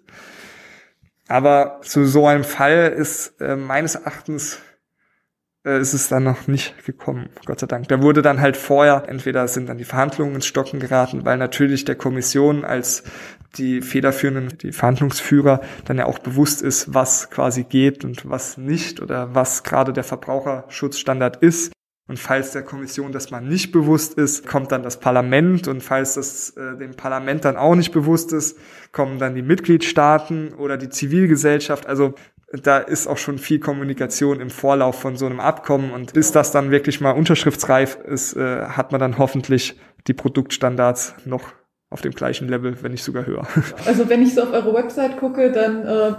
aber 1.32 1.80
zu 1.82 2.04
so 2.04 2.26
einem 2.26 2.44
Fall 2.44 2.94
ist 2.94 3.40
äh, 3.40 3.56
meines 3.56 3.94
Erachtens 3.94 4.58
äh, 5.64 5.80
ist 5.80 5.94
es 5.94 6.08
dann 6.08 6.24
noch 6.24 6.46
nicht 6.46 6.84
gekommen, 6.84 7.30
Gott 7.46 7.60
sei 7.60 7.66
Dank. 7.66 7.88
Da 7.88 8.02
wurde 8.02 8.20
dann 8.20 8.40
halt 8.42 8.56
vorher, 8.56 9.04
entweder 9.08 9.48
sind 9.48 9.68
dann 9.68 9.78
die 9.78 9.84
Verhandlungen 9.84 10.34
ins 10.34 10.44
Stocken 10.44 10.78
geraten, 10.78 11.24
weil 11.24 11.38
natürlich 11.38 11.86
der 11.86 11.94
Kommission 11.94 12.66
als 12.66 13.04
die 13.56 13.80
federführenden, 13.80 14.58
die 14.58 14.72
Verhandlungsführer 14.72 15.62
dann 15.86 15.96
ja 15.96 16.04
auch 16.04 16.18
bewusst 16.18 16.60
ist, 16.60 16.92
was 16.92 17.30
quasi 17.30 17.64
geht 17.64 18.04
und 18.04 18.28
was 18.28 18.58
nicht 18.58 19.00
oder 19.00 19.34
was 19.34 19.62
gerade 19.62 19.94
der 19.94 20.04
Verbraucherschutzstandard 20.04 21.36
ist. 21.36 21.72
Und 22.12 22.18
falls 22.18 22.50
der 22.50 22.60
Kommission 22.60 23.10
das 23.10 23.30
mal 23.30 23.40
nicht 23.40 23.72
bewusst 23.72 24.18
ist, 24.18 24.46
kommt 24.46 24.70
dann 24.70 24.82
das 24.82 25.00
Parlament. 25.00 25.66
Und 25.66 25.82
falls 25.82 26.12
das 26.12 26.50
äh, 26.58 26.76
dem 26.76 26.90
Parlament 26.90 27.46
dann 27.46 27.56
auch 27.56 27.74
nicht 27.74 27.90
bewusst 27.90 28.34
ist, 28.34 28.58
kommen 28.92 29.18
dann 29.18 29.34
die 29.34 29.40
Mitgliedstaaten 29.40 30.52
oder 30.52 30.76
die 30.76 30.90
Zivilgesellschaft. 30.90 31.86
Also 31.86 32.12
da 32.52 32.76
ist 32.76 33.06
auch 33.06 33.16
schon 33.16 33.38
viel 33.38 33.60
Kommunikation 33.60 34.40
im 34.40 34.50
Vorlauf 34.50 35.00
von 35.00 35.16
so 35.16 35.24
einem 35.24 35.40
Abkommen. 35.40 35.90
Und 35.90 36.12
bis 36.12 36.32
das 36.32 36.50
dann 36.52 36.70
wirklich 36.70 37.00
mal 37.00 37.12
unterschriftsreif 37.12 37.96
ist, 38.04 38.36
äh, 38.36 38.66
hat 38.66 38.92
man 38.92 39.00
dann 39.00 39.16
hoffentlich 39.16 39.80
die 40.06 40.12
Produktstandards 40.12 41.14
noch 41.24 41.54
auf 41.88 42.02
dem 42.02 42.12
gleichen 42.12 42.46
Level, 42.46 42.76
wenn 42.82 42.92
nicht 42.92 43.04
sogar 43.04 43.24
höher. 43.24 43.46
Also 43.86 44.06
wenn 44.10 44.20
ich 44.20 44.34
so 44.34 44.42
auf 44.42 44.52
eure 44.52 44.74
Website 44.74 45.16
gucke, 45.16 45.50
dann 45.50 45.86
äh, 45.86 46.12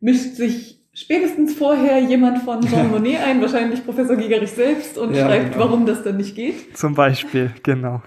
mischt 0.00 0.34
sich 0.34 0.79
spätestens 0.92 1.54
vorher 1.54 2.00
jemand 2.00 2.42
von 2.42 2.60
Jean 2.62 2.90
Monnet 2.90 3.20
ein, 3.20 3.40
wahrscheinlich 3.40 3.84
Professor 3.84 4.16
Gigerich 4.16 4.52
selbst, 4.52 4.98
und 4.98 5.14
ja, 5.14 5.26
schreibt, 5.26 5.52
genau. 5.52 5.64
warum 5.64 5.86
das 5.86 6.02
dann 6.02 6.16
nicht 6.16 6.34
geht. 6.34 6.76
Zum 6.76 6.94
Beispiel, 6.94 7.52
genau. 7.62 8.02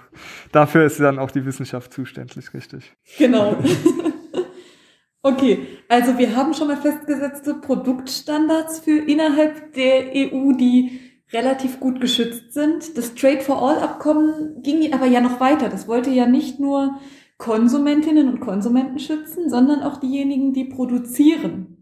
Dafür 0.52 0.86
ist 0.86 1.00
dann 1.00 1.20
auch 1.20 1.32
die 1.32 1.46
Wissenschaft 1.46 1.94
zuständig, 1.94 2.54
richtig. 2.54 2.94
Genau. 3.18 3.58
okay, 5.22 5.60
also 5.88 6.18
wir 6.18 6.36
haben 6.36 6.54
schon 6.54 6.68
mal 6.68 6.78
festgesetzte 6.78 7.56
Produktstandards 7.56 8.80
für 8.80 8.98
innerhalb 8.98 9.74
der 9.74 10.12
EU, 10.16 10.54
die 10.54 11.00
relativ 11.32 11.80
gut 11.80 12.00
geschützt 12.00 12.54
sind. 12.54 12.98
Das 12.98 13.16
Trade 13.16 13.42
for 13.42 13.62
All 13.62 13.80
Abkommen 13.80 14.62
ging 14.62 14.94
aber 14.94 15.08
ja 15.08 15.20
noch 15.20 15.40
weiter. 15.40 15.70
Das 15.70 15.88
wollte 15.88 16.12
ja 16.12 16.28
nicht 16.28 16.60
nur 16.60 17.00
Konsumentinnen 17.38 18.30
und 18.30 18.40
Konsumenten 18.40 19.00
schützen, 19.00 19.50
sondern 19.50 19.82
auch 19.82 20.00
diejenigen, 20.00 20.54
die 20.54 20.66
produzieren. 20.66 21.73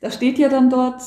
Da 0.00 0.10
steht 0.10 0.38
ja 0.38 0.48
dann 0.48 0.70
dort, 0.70 1.02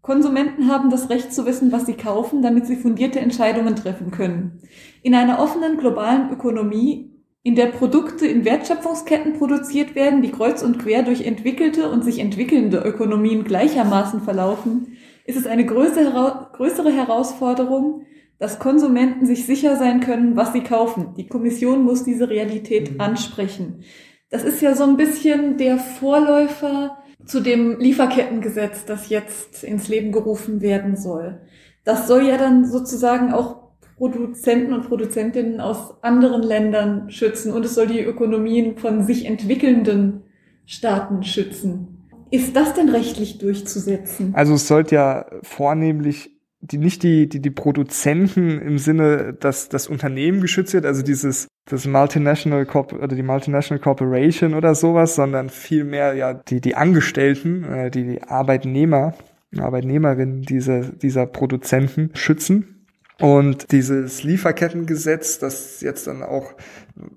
Konsumenten 0.00 0.68
haben 0.68 0.90
das 0.90 1.10
Recht 1.10 1.32
zu 1.34 1.44
wissen, 1.44 1.72
was 1.72 1.86
sie 1.86 1.94
kaufen, 1.94 2.40
damit 2.40 2.66
sie 2.66 2.76
fundierte 2.76 3.20
Entscheidungen 3.20 3.76
treffen 3.76 4.10
können. 4.10 4.62
In 5.02 5.14
einer 5.14 5.40
offenen 5.40 5.76
globalen 5.76 6.30
Ökonomie, 6.30 7.10
in 7.42 7.56
der 7.56 7.66
Produkte 7.66 8.26
in 8.26 8.44
Wertschöpfungsketten 8.44 9.34
produziert 9.34 9.94
werden, 9.94 10.22
die 10.22 10.30
kreuz 10.30 10.62
und 10.62 10.78
quer 10.78 11.02
durch 11.02 11.26
entwickelte 11.26 11.90
und 11.90 12.04
sich 12.04 12.20
entwickelnde 12.20 12.78
Ökonomien 12.78 13.44
gleichermaßen 13.44 14.22
verlaufen, 14.22 14.96
ist 15.24 15.36
es 15.36 15.46
eine 15.46 15.66
größere 15.66 16.92
Herausforderung, 16.92 18.06
dass 18.38 18.58
Konsumenten 18.58 19.26
sich 19.26 19.46
sicher 19.46 19.76
sein 19.76 20.00
können, 20.00 20.36
was 20.36 20.52
sie 20.52 20.62
kaufen. 20.62 21.14
Die 21.16 21.26
Kommission 21.26 21.84
muss 21.84 22.04
diese 22.04 22.30
Realität 22.30 22.92
mhm. 22.92 23.00
ansprechen. 23.00 23.82
Das 24.30 24.44
ist 24.44 24.62
ja 24.62 24.74
so 24.74 24.84
ein 24.84 24.96
bisschen 24.96 25.56
der 25.58 25.78
Vorläufer 25.78 26.98
zu 27.24 27.40
dem 27.40 27.78
Lieferkettengesetz, 27.78 28.84
das 28.84 29.08
jetzt 29.08 29.64
ins 29.64 29.88
Leben 29.88 30.12
gerufen 30.12 30.60
werden 30.60 30.96
soll. 30.96 31.40
Das 31.84 32.06
soll 32.06 32.26
ja 32.26 32.36
dann 32.36 32.64
sozusagen 32.64 33.32
auch 33.32 33.68
Produzenten 33.96 34.72
und 34.72 34.86
Produzentinnen 34.88 35.60
aus 35.60 36.02
anderen 36.02 36.42
Ländern 36.42 37.10
schützen 37.10 37.52
und 37.52 37.64
es 37.64 37.74
soll 37.74 37.88
die 37.88 38.00
Ökonomien 38.00 38.76
von 38.76 39.02
sich 39.02 39.26
entwickelnden 39.26 40.22
Staaten 40.66 41.24
schützen. 41.24 42.06
Ist 42.30 42.54
das 42.54 42.74
denn 42.74 42.90
rechtlich 42.90 43.38
durchzusetzen? 43.38 44.34
Also 44.34 44.54
es 44.54 44.68
sollte 44.68 44.94
ja 44.94 45.26
vornehmlich 45.42 46.38
die 46.60 46.78
nicht 46.78 47.02
die, 47.02 47.28
die, 47.28 47.40
die 47.40 47.50
Produzenten 47.50 48.60
im 48.60 48.78
Sinne, 48.78 49.32
dass 49.38 49.68
das 49.68 49.86
Unternehmen 49.86 50.40
geschützt 50.40 50.74
wird, 50.74 50.86
also 50.86 51.02
dieses, 51.02 51.46
das 51.68 51.86
Multinational 51.86 52.64
Corp 52.66 52.92
oder 52.92 53.14
die 53.14 53.22
Multinational 53.22 53.80
Corporation 53.80 54.54
oder 54.54 54.74
sowas, 54.74 55.14
sondern 55.14 55.50
vielmehr 55.50 56.14
ja 56.14 56.34
die, 56.34 56.60
die 56.60 56.74
Angestellten, 56.74 57.64
äh, 57.64 57.90
die, 57.90 58.04
die 58.04 58.22
Arbeitnehmer, 58.22 59.14
Arbeitnehmerinnen 59.56 60.42
dieser, 60.42 60.80
dieser 60.80 61.26
Produzenten 61.26 62.10
schützen. 62.14 62.74
Und 63.20 63.72
dieses 63.72 64.22
Lieferkettengesetz, 64.22 65.40
das 65.40 65.80
jetzt 65.80 66.06
dann 66.06 66.22
auch 66.22 66.52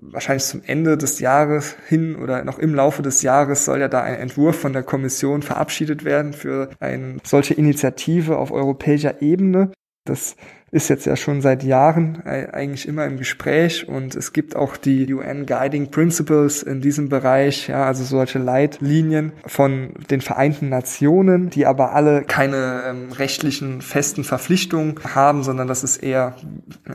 wahrscheinlich 0.00 0.44
zum 0.44 0.62
Ende 0.66 0.98
des 0.98 1.20
Jahres 1.20 1.76
hin 1.86 2.16
oder 2.16 2.44
noch 2.44 2.58
im 2.58 2.74
Laufe 2.74 3.02
des 3.02 3.22
Jahres 3.22 3.64
soll 3.64 3.80
ja 3.80 3.88
da 3.88 4.02
ein 4.02 4.14
Entwurf 4.14 4.58
von 4.58 4.72
der 4.72 4.82
Kommission 4.82 5.42
verabschiedet 5.42 6.04
werden 6.04 6.32
für 6.32 6.70
eine 6.80 7.18
solche 7.22 7.54
Initiative 7.54 8.36
auf 8.36 8.50
europäischer 8.50 9.22
Ebene. 9.22 9.70
Das 10.04 10.34
ist 10.72 10.88
jetzt 10.88 11.04
ja 11.04 11.16
schon 11.16 11.42
seit 11.42 11.62
Jahren 11.62 12.22
eigentlich 12.24 12.88
immer 12.88 13.04
im 13.04 13.18
Gespräch. 13.18 13.86
Und 13.86 14.14
es 14.14 14.32
gibt 14.32 14.56
auch 14.56 14.78
die 14.78 15.12
UN 15.12 15.44
Guiding 15.44 15.90
Principles 15.90 16.62
in 16.62 16.80
diesem 16.80 17.10
Bereich, 17.10 17.68
ja, 17.68 17.84
also 17.84 18.04
solche 18.04 18.38
Leitlinien 18.38 19.32
von 19.44 19.92
den 20.10 20.22
Vereinten 20.22 20.70
Nationen, 20.70 21.50
die 21.50 21.66
aber 21.66 21.92
alle 21.92 22.22
keine 22.22 22.84
ähm, 22.88 23.12
rechtlichen 23.12 23.82
festen 23.82 24.24
Verpflichtungen 24.24 24.94
haben, 25.14 25.42
sondern 25.42 25.68
das 25.68 25.84
ist 25.84 25.98
eher 25.98 26.36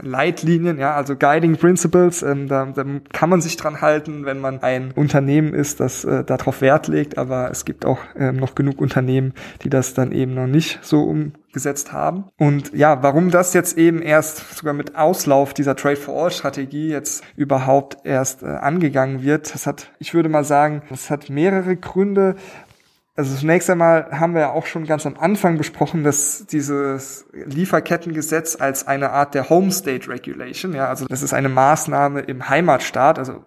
Leitlinien, 0.02 0.80
ja, 0.80 0.96
also 0.96 1.16
Guiding 1.16 1.58
Principles, 1.58 2.24
ähm, 2.24 2.48
da, 2.48 2.66
da 2.66 2.84
kann 3.14 3.30
man 3.30 3.42
sich 3.42 3.58
dran 3.58 3.82
halten, 3.82 4.26
wenn 4.26 4.40
man 4.40 4.64
ein 4.64 4.92
Unternehmen 4.96 5.54
ist, 5.54 5.80
das 5.80 6.04
äh, 6.04 6.24
darauf 6.24 6.62
Wert 6.62 6.88
legt, 6.88 7.20
aber 7.20 7.52
es 7.52 7.64
gibt 7.64 7.86
auch 7.86 8.00
ähm, 8.18 8.38
noch 8.38 8.56
genug 8.56 8.82
Unternehmen, 8.82 9.34
die 9.64 9.70
das 9.70 9.94
dann 9.94 10.12
eben 10.12 10.34
noch 10.34 10.48
nicht 10.48 10.80
so 10.82 11.04
um 11.04 11.34
gesetzt 11.58 11.92
haben. 11.92 12.26
Und 12.38 12.72
ja, 12.74 13.02
warum 13.02 13.32
das 13.32 13.56
jetzt 13.56 13.80
eben 13.80 14.04
erst 14.04 14.56
sogar 14.56 14.76
mit 14.76 14.96
Auslauf 14.96 15.56
dieser 15.56 15.76
Trade 15.76 15.96
for 15.96 16.24
All 16.24 16.30
Strategie 16.30 16.90
jetzt 16.90 17.24
überhaupt 17.36 17.98
erst 18.04 18.44
äh, 18.44 18.46
angegangen 18.46 19.24
wird, 19.24 19.52
das 19.56 19.66
hat, 19.66 19.92
ich 19.98 20.14
würde 20.14 20.30
mal 20.30 20.44
sagen, 20.44 20.84
das 20.90 21.10
hat 21.10 21.32
mehrere 21.32 21.76
Gründe. 21.76 22.36
Also 23.16 23.36
zunächst 23.36 23.68
einmal 23.72 24.12
haben 24.12 24.36
wir 24.36 24.42
ja 24.42 24.52
auch 24.52 24.68
schon 24.68 24.86
ganz 24.86 25.08
am 25.08 25.18
Anfang 25.18 25.58
besprochen, 25.58 26.04
dass 26.04 26.46
dieses 26.46 27.26
Lieferkettengesetz 27.34 28.56
als 28.62 28.86
eine 28.86 29.10
Art 29.10 29.34
der 29.34 29.50
Home 29.50 29.72
State 29.72 30.08
Regulation, 30.08 30.76
ja, 30.76 30.88
also 30.88 31.08
das 31.08 31.24
ist 31.24 31.34
eine 31.34 31.50
Maßnahme 31.50 32.20
im 32.20 32.48
Heimatstaat, 32.48 33.18
also 33.18 33.44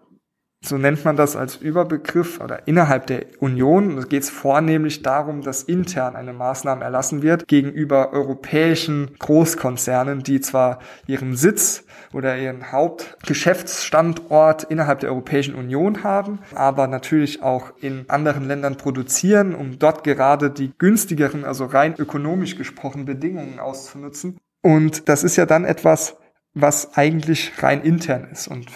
so 0.62 0.76
nennt 0.76 1.04
man 1.06 1.16
das 1.16 1.36
als 1.36 1.56
Überbegriff 1.56 2.38
oder 2.40 2.68
innerhalb 2.68 3.06
der 3.06 3.24
Union. 3.38 4.06
Geht 4.08 4.24
es 4.24 4.30
vornehmlich 4.30 5.02
darum, 5.02 5.40
dass 5.40 5.62
intern 5.62 6.16
eine 6.16 6.34
Maßnahme 6.34 6.84
erlassen 6.84 7.22
wird 7.22 7.48
gegenüber 7.48 8.12
europäischen 8.12 9.16
Großkonzernen, 9.18 10.22
die 10.22 10.42
zwar 10.42 10.80
ihren 11.06 11.34
Sitz 11.34 11.84
oder 12.12 12.36
ihren 12.36 12.72
Hauptgeschäftsstandort 12.72 14.64
innerhalb 14.64 15.00
der 15.00 15.08
Europäischen 15.10 15.54
Union 15.54 16.04
haben, 16.04 16.40
aber 16.54 16.86
natürlich 16.88 17.42
auch 17.42 17.72
in 17.80 18.04
anderen 18.08 18.46
Ländern 18.46 18.76
produzieren, 18.76 19.54
um 19.54 19.78
dort 19.78 20.04
gerade 20.04 20.50
die 20.50 20.72
günstigeren, 20.76 21.46
also 21.46 21.64
rein 21.64 21.94
ökonomisch 21.96 22.56
gesprochen, 22.56 23.06
Bedingungen 23.06 23.58
auszunutzen. 23.60 24.36
Und 24.60 25.08
das 25.08 25.24
ist 25.24 25.36
ja 25.36 25.46
dann 25.46 25.64
etwas, 25.64 26.18
was 26.52 26.98
eigentlich 26.98 27.52
rein 27.62 27.80
intern 27.80 28.28
ist. 28.30 28.46
Und 28.46 28.66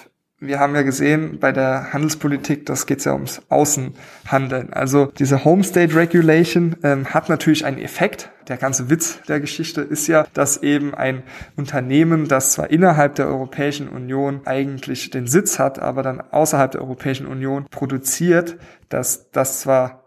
wir 0.47 0.61
haben 0.61 0.75
ja 0.75 0.83
gesehen 0.83 1.39
bei 1.41 1.53
der 1.53 1.93
Handelspolitik, 1.93 2.67
das 2.67 2.87
geht 2.87 3.05
ja 3.05 3.13
ums 3.13 3.43
Außenhandeln. 3.49 4.73
Also 4.73 5.07
diese 5.07 5.45
Home 5.45 5.65
State 5.65 5.95
Regulation 5.95 6.77
ähm, 6.83 7.07
hat 7.13 7.29
natürlich 7.29 7.65
einen 7.65 7.79
Effekt. 7.79 8.31
Der 8.49 8.57
ganze 8.57 8.91
Witz 8.91 9.21
der 9.29 9.41
Geschichte 9.41 9.81
ist 9.81 10.07
ja, 10.07 10.27
dass 10.35 10.63
eben 10.63 10.95
ein 10.95 11.23
Unternehmen, 11.57 12.29
das 12.29 12.53
zwar 12.53 12.71
innerhalb 12.71 13.15
der 13.15 13.27
Europäischen 13.27 13.89
Union 13.89 14.43
eigentlich 14.45 15.11
den 15.11 15.27
Sitz 15.27 15.59
hat, 15.59 15.79
aber 15.79 16.03
dann 16.03 16.21
außerhalb 16.21 16.71
der 16.73 16.83
Europäischen 16.83 17.27
Union 17.27 17.67
produziert, 17.71 18.57
dass 18.89 19.31
das 19.31 19.61
zwar 19.61 20.05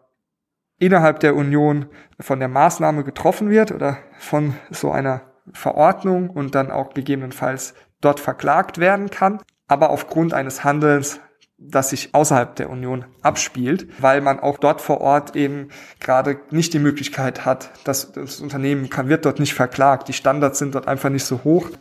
innerhalb 0.79 1.19
der 1.19 1.35
Union 1.35 1.87
von 2.19 2.39
der 2.39 2.47
Maßnahme 2.47 3.03
getroffen 3.03 3.49
wird 3.49 3.71
oder 3.71 3.97
von 4.19 4.53
so 4.69 4.91
einer 4.91 5.21
Verordnung 5.53 6.29
und 6.29 6.55
dann 6.55 6.71
auch 6.71 6.93
gegebenenfalls 6.93 7.73
dort 8.01 8.19
verklagt 8.19 8.77
werden 8.77 9.09
kann, 9.09 9.39
aber 9.67 9.89
aufgrund 9.89 10.33
eines 10.33 10.63
Handelns, 10.63 11.19
das 11.57 11.89
sich 11.89 12.13
außerhalb 12.13 12.55
der 12.55 12.69
Union 12.69 13.05
abspielt, 13.21 13.87
weil 13.99 14.21
man 14.21 14.39
auch 14.39 14.59
dort 14.59 14.79
vor 14.79 15.01
Ort 15.01 15.35
eben 15.35 15.69
gerade 15.99 16.39
nicht 16.51 16.73
die 16.73 16.79
Möglichkeit 16.79 17.45
hat, 17.45 17.71
dass 17.83 18.11
das 18.11 18.39
Unternehmen 18.39 18.89
kann, 18.89 19.09
wird 19.09 19.25
dort 19.25 19.39
nicht 19.39 19.55
verklagt. 19.55 20.07
Die 20.07 20.13
Standards 20.13 20.59
sind 20.59 20.75
dort 20.75 20.87
einfach 20.87 21.09
nicht 21.09 21.25
so 21.25 21.43
hoch 21.43 21.71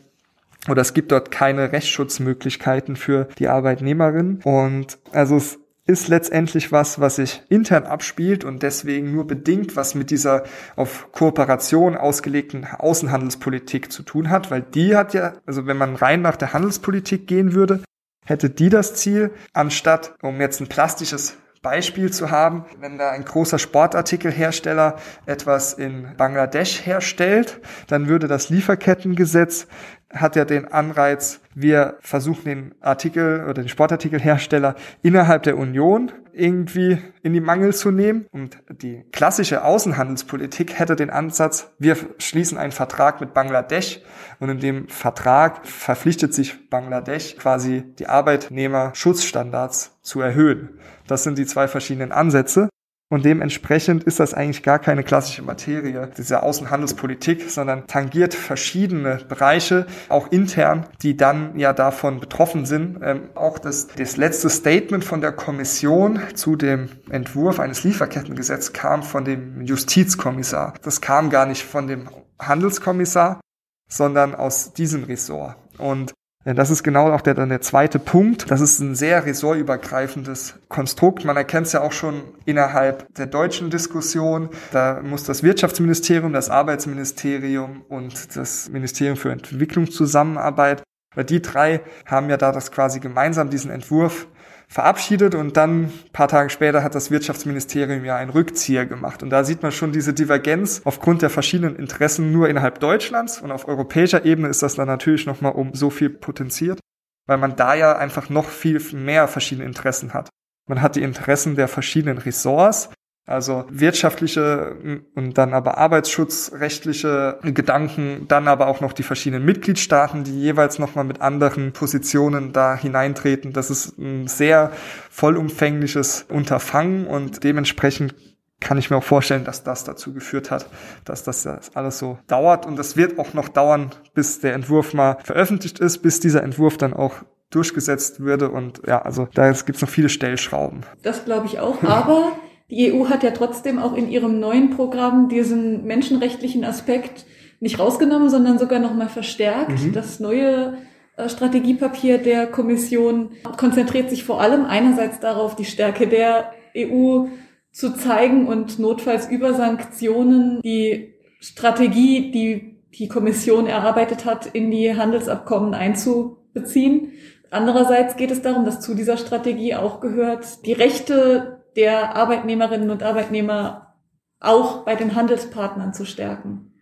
oder 0.68 0.82
es 0.82 0.94
gibt 0.94 1.12
dort 1.12 1.30
keine 1.30 1.72
Rechtsschutzmöglichkeiten 1.72 2.96
für 2.96 3.28
die 3.38 3.48
Arbeitnehmerin. 3.48 4.40
Und 4.44 4.98
also 5.12 5.36
es 5.36 5.58
ist 5.86 6.08
letztendlich 6.08 6.72
was, 6.72 7.00
was 7.00 7.16
sich 7.16 7.42
intern 7.48 7.84
abspielt 7.84 8.44
und 8.44 8.62
deswegen 8.62 9.12
nur 9.12 9.26
bedingt 9.26 9.76
was 9.76 9.94
mit 9.94 10.10
dieser 10.10 10.42
auf 10.74 11.12
Kooperation 11.12 11.96
ausgelegten 11.96 12.66
Außenhandelspolitik 12.66 13.92
zu 13.92 14.02
tun 14.02 14.30
hat, 14.30 14.50
weil 14.50 14.62
die 14.62 14.96
hat 14.96 15.14
ja, 15.14 15.34
also 15.46 15.66
wenn 15.66 15.76
man 15.76 15.94
rein 15.94 16.22
nach 16.22 16.36
der 16.36 16.52
Handelspolitik 16.52 17.28
gehen 17.28 17.54
würde, 17.54 17.82
hätte 18.24 18.50
die 18.50 18.68
das 18.68 18.94
Ziel, 18.94 19.30
anstatt, 19.52 20.14
um 20.22 20.40
jetzt 20.40 20.60
ein 20.60 20.66
plastisches 20.66 21.36
Beispiel 21.62 22.12
zu 22.12 22.30
haben, 22.30 22.64
wenn 22.78 22.96
da 22.96 23.10
ein 23.10 23.24
großer 23.24 23.58
Sportartikelhersteller 23.58 24.96
etwas 25.26 25.72
in 25.72 26.16
Bangladesch 26.16 26.86
herstellt, 26.86 27.60
dann 27.88 28.08
würde 28.08 28.28
das 28.28 28.50
Lieferkettengesetz 28.50 29.66
hat 30.10 30.36
ja 30.36 30.44
den 30.44 30.66
Anreiz, 30.66 31.40
wir 31.54 31.98
versuchen 32.00 32.44
den 32.44 32.74
Artikel 32.80 33.44
oder 33.44 33.54
den 33.54 33.68
Sportartikelhersteller 33.68 34.76
innerhalb 35.02 35.42
der 35.42 35.56
Union 35.56 36.12
irgendwie 36.32 36.98
in 37.22 37.32
die 37.32 37.40
Mangel 37.40 37.74
zu 37.74 37.90
nehmen. 37.90 38.26
Und 38.30 38.58
die 38.82 39.04
klassische 39.10 39.64
Außenhandelspolitik 39.64 40.78
hätte 40.78 40.96
den 40.96 41.10
Ansatz, 41.10 41.72
wir 41.78 41.96
schließen 42.18 42.58
einen 42.58 42.72
Vertrag 42.72 43.20
mit 43.20 43.34
Bangladesch 43.34 44.00
und 44.38 44.50
in 44.50 44.60
dem 44.60 44.88
Vertrag 44.88 45.66
verpflichtet 45.66 46.34
sich 46.34 46.68
Bangladesch 46.68 47.36
quasi 47.36 47.82
die 47.98 48.08
Arbeitnehmerschutzstandards 48.08 49.98
zu 50.02 50.20
erhöhen. 50.20 50.78
Das 51.06 51.22
sind 51.22 51.38
die 51.38 51.46
zwei 51.46 51.68
verschiedenen 51.68 52.12
Ansätze. 52.12 52.68
Und 53.08 53.24
dementsprechend 53.24 54.02
ist 54.02 54.18
das 54.18 54.34
eigentlich 54.34 54.64
gar 54.64 54.80
keine 54.80 55.04
klassische 55.04 55.42
Materie 55.42 56.10
dieser 56.18 56.42
Außenhandelspolitik, 56.42 57.48
sondern 57.48 57.86
tangiert 57.86 58.34
verschiedene 58.34 59.20
Bereiche, 59.28 59.86
auch 60.08 60.32
intern, 60.32 60.86
die 61.02 61.16
dann 61.16 61.56
ja 61.56 61.72
davon 61.72 62.18
betroffen 62.18 62.66
sind. 62.66 62.98
Ähm, 63.02 63.28
auch 63.36 63.60
das, 63.60 63.86
das 63.86 64.16
letzte 64.16 64.50
Statement 64.50 65.04
von 65.04 65.20
der 65.20 65.30
Kommission 65.30 66.18
zu 66.34 66.56
dem 66.56 66.88
Entwurf 67.08 67.60
eines 67.60 67.84
Lieferkettengesetzes 67.84 68.72
kam 68.72 69.04
von 69.04 69.24
dem 69.24 69.62
Justizkommissar. 69.62 70.74
Das 70.82 71.00
kam 71.00 71.30
gar 71.30 71.46
nicht 71.46 71.62
von 71.62 71.86
dem 71.86 72.08
Handelskommissar, 72.40 73.40
sondern 73.88 74.34
aus 74.34 74.72
diesem 74.72 75.04
Ressort. 75.04 75.54
Und 75.78 76.12
das 76.54 76.70
ist 76.70 76.84
genau 76.84 77.10
auch 77.12 77.22
der, 77.22 77.34
dann 77.34 77.48
der 77.48 77.60
zweite 77.60 77.98
Punkt. 77.98 78.50
Das 78.50 78.60
ist 78.60 78.78
ein 78.78 78.94
sehr 78.94 79.26
ressortübergreifendes 79.26 80.54
Konstrukt. 80.68 81.24
Man 81.24 81.36
erkennt 81.36 81.66
es 81.66 81.72
ja 81.72 81.80
auch 81.80 81.90
schon 81.90 82.22
innerhalb 82.44 83.12
der 83.14 83.26
deutschen 83.26 83.68
Diskussion. 83.68 84.50
Da 84.70 85.00
muss 85.02 85.24
das 85.24 85.42
Wirtschaftsministerium, 85.42 86.32
das 86.32 86.48
Arbeitsministerium 86.48 87.82
und 87.88 88.36
das 88.36 88.68
Ministerium 88.68 89.16
für 89.16 89.32
Entwicklungszusammenarbeit, 89.32 90.84
weil 91.16 91.24
die 91.24 91.42
drei 91.42 91.80
haben 92.04 92.30
ja 92.30 92.36
da 92.36 92.52
das 92.52 92.70
quasi 92.70 93.00
gemeinsam 93.00 93.50
diesen 93.50 93.72
Entwurf 93.72 94.28
verabschiedet 94.68 95.34
und 95.34 95.56
dann 95.56 95.92
paar 96.12 96.28
Tage 96.28 96.50
später 96.50 96.82
hat 96.82 96.94
das 96.94 97.10
Wirtschaftsministerium 97.10 98.04
ja 98.04 98.16
einen 98.16 98.30
Rückzieher 98.30 98.86
gemacht. 98.86 99.22
Und 99.22 99.30
da 99.30 99.44
sieht 99.44 99.62
man 99.62 99.72
schon 99.72 99.92
diese 99.92 100.12
Divergenz 100.12 100.82
aufgrund 100.84 101.22
der 101.22 101.30
verschiedenen 101.30 101.76
Interessen 101.76 102.32
nur 102.32 102.48
innerhalb 102.48 102.80
Deutschlands 102.80 103.40
und 103.40 103.52
auf 103.52 103.68
europäischer 103.68 104.24
Ebene 104.24 104.48
ist 104.48 104.62
das 104.62 104.74
dann 104.74 104.88
natürlich 104.88 105.26
nochmal 105.26 105.52
um 105.52 105.74
so 105.74 105.90
viel 105.90 106.10
potenziert, 106.10 106.80
weil 107.26 107.38
man 107.38 107.56
da 107.56 107.74
ja 107.74 107.96
einfach 107.96 108.28
noch 108.28 108.48
viel 108.48 108.80
mehr 108.92 109.28
verschiedene 109.28 109.66
Interessen 109.66 110.14
hat. 110.14 110.28
Man 110.68 110.82
hat 110.82 110.96
die 110.96 111.02
Interessen 111.02 111.54
der 111.54 111.68
verschiedenen 111.68 112.18
Ressorts, 112.18 112.90
also 113.26 113.64
wirtschaftliche 113.68 115.02
und 115.14 115.36
dann 115.36 115.52
aber 115.52 115.78
arbeitsschutzrechtliche 115.78 117.40
Gedanken, 117.42 118.26
dann 118.28 118.46
aber 118.46 118.68
auch 118.68 118.80
noch 118.80 118.92
die 118.92 119.02
verschiedenen 119.02 119.44
Mitgliedstaaten, 119.44 120.22
die 120.22 120.40
jeweils 120.40 120.78
nochmal 120.78 121.04
mit 121.04 121.20
anderen 121.20 121.72
Positionen 121.72 122.52
da 122.52 122.76
hineintreten. 122.76 123.52
Das 123.52 123.68
ist 123.68 123.98
ein 123.98 124.28
sehr 124.28 124.70
vollumfängliches 125.10 126.26
Unterfangen 126.28 127.06
und 127.06 127.42
dementsprechend 127.42 128.14
kann 128.60 128.78
ich 128.78 128.90
mir 128.90 128.96
auch 128.96 129.04
vorstellen, 129.04 129.44
dass 129.44 129.64
das 129.64 129.84
dazu 129.84 130.14
geführt 130.14 130.50
hat, 130.50 130.66
dass 131.04 131.24
das 131.24 131.46
alles 131.74 131.98
so 131.98 132.18
dauert. 132.26 132.64
Und 132.64 132.76
das 132.76 132.96
wird 132.96 133.18
auch 133.18 133.34
noch 133.34 133.48
dauern, 133.48 133.90
bis 134.14 134.40
der 134.40 134.54
Entwurf 134.54 134.94
mal 134.94 135.18
veröffentlicht 135.24 135.78
ist, 135.78 135.98
bis 135.98 136.20
dieser 136.20 136.42
Entwurf 136.42 136.78
dann 136.78 136.94
auch 136.94 137.16
durchgesetzt 137.50 138.20
würde. 138.20 138.50
Und 138.50 138.82
ja, 138.86 139.02
also 139.02 139.28
da 139.34 139.50
gibt 139.50 139.76
es 139.76 139.82
noch 139.82 139.90
viele 139.90 140.08
Stellschrauben. 140.08 140.86
Das 141.02 141.24
glaube 141.24 141.46
ich 141.46 141.60
auch. 141.60 141.82
Aber 141.82 142.32
die 142.70 142.92
EU 142.92 143.08
hat 143.08 143.22
ja 143.22 143.30
trotzdem 143.30 143.78
auch 143.78 143.94
in 143.94 144.10
ihrem 144.10 144.40
neuen 144.40 144.70
Programm 144.70 145.28
diesen 145.28 145.84
menschenrechtlichen 145.84 146.64
Aspekt 146.64 147.24
nicht 147.60 147.78
rausgenommen, 147.78 148.28
sondern 148.28 148.58
sogar 148.58 148.80
nochmal 148.80 149.08
verstärkt. 149.08 149.84
Mhm. 149.84 149.92
Das 149.92 150.20
neue 150.20 150.76
äh, 151.16 151.28
Strategiepapier 151.28 152.18
der 152.18 152.46
Kommission 152.46 153.30
konzentriert 153.56 154.10
sich 154.10 154.24
vor 154.24 154.40
allem 154.40 154.64
einerseits 154.64 155.20
darauf, 155.20 155.56
die 155.56 155.64
Stärke 155.64 156.06
der 156.06 156.52
EU 156.76 157.26
zu 157.70 157.94
zeigen 157.94 158.46
und 158.46 158.78
notfalls 158.78 159.28
über 159.28 159.54
Sanktionen 159.54 160.60
die 160.62 161.14
Strategie, 161.40 162.30
die 162.30 162.76
die 162.98 163.08
Kommission 163.08 163.66
erarbeitet 163.66 164.24
hat, 164.24 164.46
in 164.46 164.70
die 164.70 164.96
Handelsabkommen 164.96 165.74
einzubeziehen. 165.74 167.12
Andererseits 167.50 168.16
geht 168.16 168.30
es 168.30 168.42
darum, 168.42 168.64
dass 168.64 168.80
zu 168.80 168.94
dieser 168.94 169.16
Strategie 169.16 169.74
auch 169.74 170.00
gehört, 170.00 170.64
die 170.66 170.72
Rechte 170.72 171.55
der 171.76 172.16
Arbeitnehmerinnen 172.16 172.90
und 172.90 173.02
Arbeitnehmer 173.02 173.94
auch 174.40 174.84
bei 174.84 174.96
den 174.96 175.14
Handelspartnern 175.14 175.94
zu 175.94 176.04
stärken. 176.04 176.72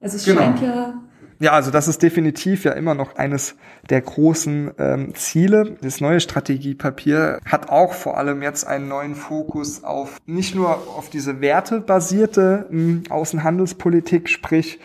Also 0.00 0.16
es 0.16 0.24
genau. 0.24 0.40
scheint 0.40 0.62
ja 0.62 1.03
ja, 1.44 1.52
also 1.52 1.70
das 1.70 1.88
ist 1.88 2.02
definitiv 2.02 2.64
ja 2.64 2.72
immer 2.72 2.94
noch 2.94 3.16
eines 3.16 3.54
der 3.90 4.00
großen 4.00 4.70
ähm, 4.78 5.14
Ziele. 5.14 5.76
Das 5.82 6.00
neue 6.00 6.20
Strategiepapier 6.20 7.38
hat 7.44 7.68
auch 7.68 7.92
vor 7.92 8.16
allem 8.16 8.40
jetzt 8.40 8.66
einen 8.66 8.88
neuen 8.88 9.14
Fokus 9.14 9.84
auf 9.84 10.16
nicht 10.24 10.54
nur 10.54 10.70
auf 10.70 11.10
diese 11.10 11.42
wertebasierte 11.42 12.66
ähm, 12.70 13.02
Außenhandelspolitik, 13.10 14.30
sprich 14.30 14.78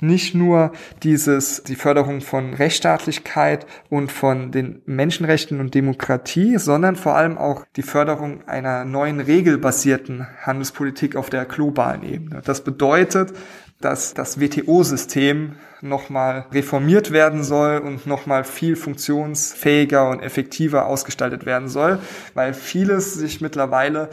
nicht 0.00 0.34
nur 0.34 0.72
dieses, 1.02 1.62
die 1.64 1.74
Förderung 1.74 2.22
von 2.22 2.54
Rechtsstaatlichkeit 2.54 3.66
und 3.90 4.10
von 4.10 4.52
den 4.52 4.80
Menschenrechten 4.86 5.60
und 5.60 5.74
Demokratie, 5.74 6.56
sondern 6.56 6.96
vor 6.96 7.14
allem 7.14 7.36
auch 7.36 7.66
die 7.76 7.82
Förderung 7.82 8.46
einer 8.46 8.86
neuen 8.86 9.20
regelbasierten 9.20 10.26
Handelspolitik 10.42 11.14
auf 11.14 11.28
der 11.28 11.44
globalen 11.44 12.02
Ebene. 12.02 12.40
Das 12.42 12.62
bedeutet, 12.62 13.34
dass 13.80 14.14
das 14.14 14.40
WTO-System 14.40 15.56
nochmal 15.82 16.46
reformiert 16.52 17.12
werden 17.12 17.44
soll 17.44 17.78
und 17.78 18.06
nochmal 18.06 18.44
viel 18.44 18.76
funktionsfähiger 18.76 20.08
und 20.08 20.20
effektiver 20.20 20.86
ausgestaltet 20.86 21.44
werden 21.44 21.68
soll, 21.68 21.98
weil 22.34 22.54
vieles 22.54 23.14
sich 23.14 23.40
mittlerweile 23.40 24.08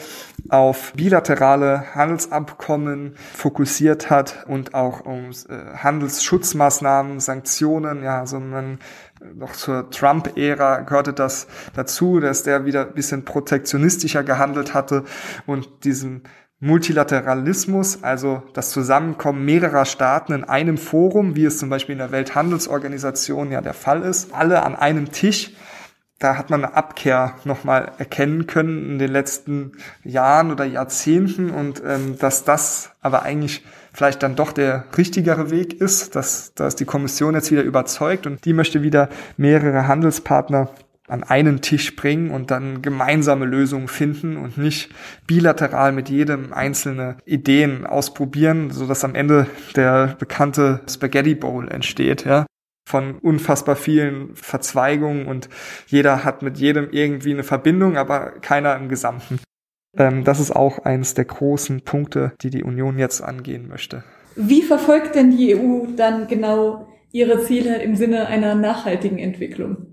auf 0.49 0.93
bilaterale 0.93 1.95
Handelsabkommen 1.95 3.15
fokussiert 3.33 4.09
hat 4.09 4.45
und 4.47 4.73
auch 4.73 5.05
um 5.05 5.29
äh, 5.29 5.77
Handelsschutzmaßnahmen, 5.77 7.19
Sanktionen, 7.19 8.03
ja, 8.03 8.25
so 8.25 8.39
man 8.39 8.79
noch 9.35 9.53
zur 9.53 9.89
Trump-Ära 9.89 10.81
gehörte 10.81 11.13
das 11.13 11.47
dazu, 11.75 12.19
dass 12.19 12.43
der 12.43 12.65
wieder 12.65 12.87
ein 12.87 12.93
bisschen 12.93 13.23
protektionistischer 13.23 14.23
gehandelt 14.23 14.73
hatte 14.73 15.05
und 15.45 15.85
diesen 15.85 16.23
Multilateralismus, 16.63 18.03
also 18.03 18.41
das 18.53 18.71
Zusammenkommen 18.71 19.43
mehrerer 19.43 19.83
Staaten 19.83 20.31
in 20.31 20.45
einem 20.45 20.77
Forum, 20.77 21.35
wie 21.35 21.43
es 21.43 21.57
zum 21.57 21.69
Beispiel 21.69 21.91
in 21.91 21.99
der 21.99 22.13
Welthandelsorganisation 22.13 23.51
ja 23.51 23.59
der 23.59 23.73
Fall 23.73 24.01
ist, 24.01 24.33
alle 24.33 24.63
an 24.63 24.77
einem 24.77 25.11
Tisch. 25.11 25.51
Da 26.19 26.37
hat 26.37 26.49
man 26.49 26.63
eine 26.63 26.73
Abkehr 26.73 27.33
nochmal 27.43 27.91
erkennen 27.97 28.47
können 28.47 28.91
in 28.91 28.97
den 28.97 29.11
letzten 29.11 29.73
Jahren 30.05 30.51
oder 30.51 30.63
Jahrzehnten 30.63 31.49
und 31.49 31.83
ähm, 31.85 32.17
dass 32.17 32.45
das 32.45 32.91
aber 33.01 33.23
eigentlich 33.23 33.65
vielleicht 33.91 34.23
dann 34.23 34.37
doch 34.37 34.53
der 34.53 34.85
richtigere 34.97 35.51
Weg 35.51 35.81
ist, 35.81 36.15
dass, 36.15 36.53
dass 36.53 36.77
die 36.77 36.85
Kommission 36.85 37.33
jetzt 37.33 37.51
wieder 37.51 37.63
überzeugt 37.63 38.25
und 38.25 38.45
die 38.45 38.53
möchte 38.53 38.83
wieder 38.83 39.09
mehrere 39.35 39.89
Handelspartner 39.89 40.69
an 41.07 41.23
einen 41.23 41.61
Tisch 41.61 41.95
bringen 41.95 42.31
und 42.31 42.49
dann 42.51 42.81
gemeinsame 42.81 43.45
Lösungen 43.45 43.87
finden 43.87 44.37
und 44.37 44.57
nicht 44.57 44.89
bilateral 45.27 45.91
mit 45.91 46.09
jedem 46.09 46.53
einzelne 46.53 47.17
Ideen 47.25 47.85
ausprobieren, 47.85 48.71
so 48.71 48.87
dass 48.87 49.03
am 49.03 49.15
Ende 49.15 49.47
der 49.75 50.15
bekannte 50.17 50.81
Spaghetti 50.89 51.35
Bowl 51.35 51.67
entsteht, 51.67 52.25
ja 52.25 52.45
von 52.85 53.17
unfassbar 53.19 53.75
vielen 53.75 54.35
Verzweigungen 54.35 55.25
und 55.25 55.49
jeder 55.87 56.23
hat 56.23 56.41
mit 56.41 56.57
jedem 56.57 56.89
irgendwie 56.91 57.31
eine 57.31 57.43
Verbindung, 57.43 57.97
aber 57.97 58.31
keiner 58.41 58.75
im 58.75 58.89
Gesamten. 58.89 59.39
Ähm, 59.97 60.23
das 60.23 60.39
ist 60.39 60.51
auch 60.51 60.79
eines 60.79 61.13
der 61.13 61.25
großen 61.25 61.81
Punkte, 61.81 62.33
die 62.41 62.49
die 62.49 62.63
Union 62.63 62.97
jetzt 62.97 63.21
angehen 63.21 63.67
möchte. 63.67 64.03
Wie 64.35 64.63
verfolgt 64.63 65.15
denn 65.15 65.35
die 65.35 65.55
EU 65.55 65.87
dann 65.95 66.27
genau 66.27 66.87
ihre 67.11 67.43
Ziele 67.43 67.81
im 67.81 67.95
Sinne 67.95 68.27
einer 68.27 68.55
nachhaltigen 68.55 69.19
Entwicklung? 69.19 69.92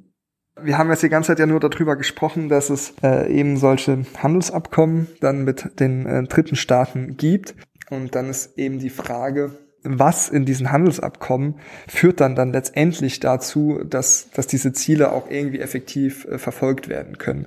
Wir 0.63 0.79
haben 0.79 0.91
jetzt 0.91 1.03
die 1.03 1.09
ganze 1.09 1.29
Zeit 1.29 1.39
ja 1.39 1.47
nur 1.47 1.61
darüber 1.61 1.97
gesprochen, 1.97 2.49
dass 2.49 2.71
es 2.71 2.95
äh, 3.03 3.33
eben 3.33 3.57
solche 3.57 4.05
Handelsabkommen 4.19 5.09
dann 5.21 5.45
mit 5.45 5.81
den 5.81 6.07
äh, 6.07 6.23
dritten 6.25 6.57
Staaten 6.57 7.17
gibt. 7.17 7.55
Und 7.91 8.15
dann 8.15 8.29
ist 8.29 8.59
eben 8.59 8.79
die 8.79 8.91
Frage, 8.91 9.53
was 9.83 10.29
in 10.29 10.45
diesen 10.45 10.71
Handelsabkommen 10.73 11.57
führt 11.89 12.21
dann 12.21 12.35
dann 12.35 12.53
letztendlich 12.53 13.21
dazu, 13.21 13.81
dass, 13.85 14.31
dass 14.31 14.47
diese 14.47 14.73
Ziele 14.73 15.13
auch 15.13 15.31
irgendwie 15.31 15.61
effektiv 15.61 16.27
äh, 16.27 16.39
verfolgt 16.39 16.89
werden 16.89 17.19
können. 17.19 17.47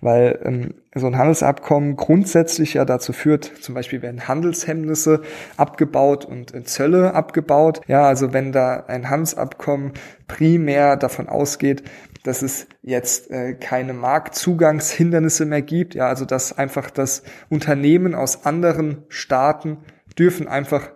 Weil 0.00 0.38
ähm, 0.42 0.74
so 0.94 1.06
ein 1.06 1.16
Handelsabkommen 1.16 1.96
grundsätzlich 1.96 2.74
ja 2.74 2.84
dazu 2.84 3.12
führt, 3.12 3.44
zum 3.60 3.74
Beispiel 3.74 4.02
werden 4.02 4.28
Handelshemmnisse 4.28 5.22
abgebaut 5.56 6.24
und 6.24 6.54
äh, 6.54 6.64
Zölle 6.64 7.14
abgebaut. 7.14 7.80
Ja, 7.86 8.06
also 8.06 8.32
wenn 8.32 8.52
da 8.52 8.84
ein 8.86 9.08
Handelsabkommen 9.08 9.92
primär 10.26 10.96
davon 10.96 11.28
ausgeht, 11.28 11.84
dass 12.24 12.42
es 12.42 12.66
jetzt 12.82 13.30
äh, 13.30 13.54
keine 13.54 13.92
Marktzugangshindernisse 13.92 15.44
mehr 15.44 15.62
gibt. 15.62 15.94
Ja, 15.94 16.08
also 16.08 16.24
dass 16.24 16.56
einfach 16.56 16.90
das 16.90 17.22
Unternehmen 17.48 18.14
aus 18.14 18.44
anderen 18.44 19.04
Staaten 19.08 19.78
dürfen 20.18 20.48
einfach 20.48 20.90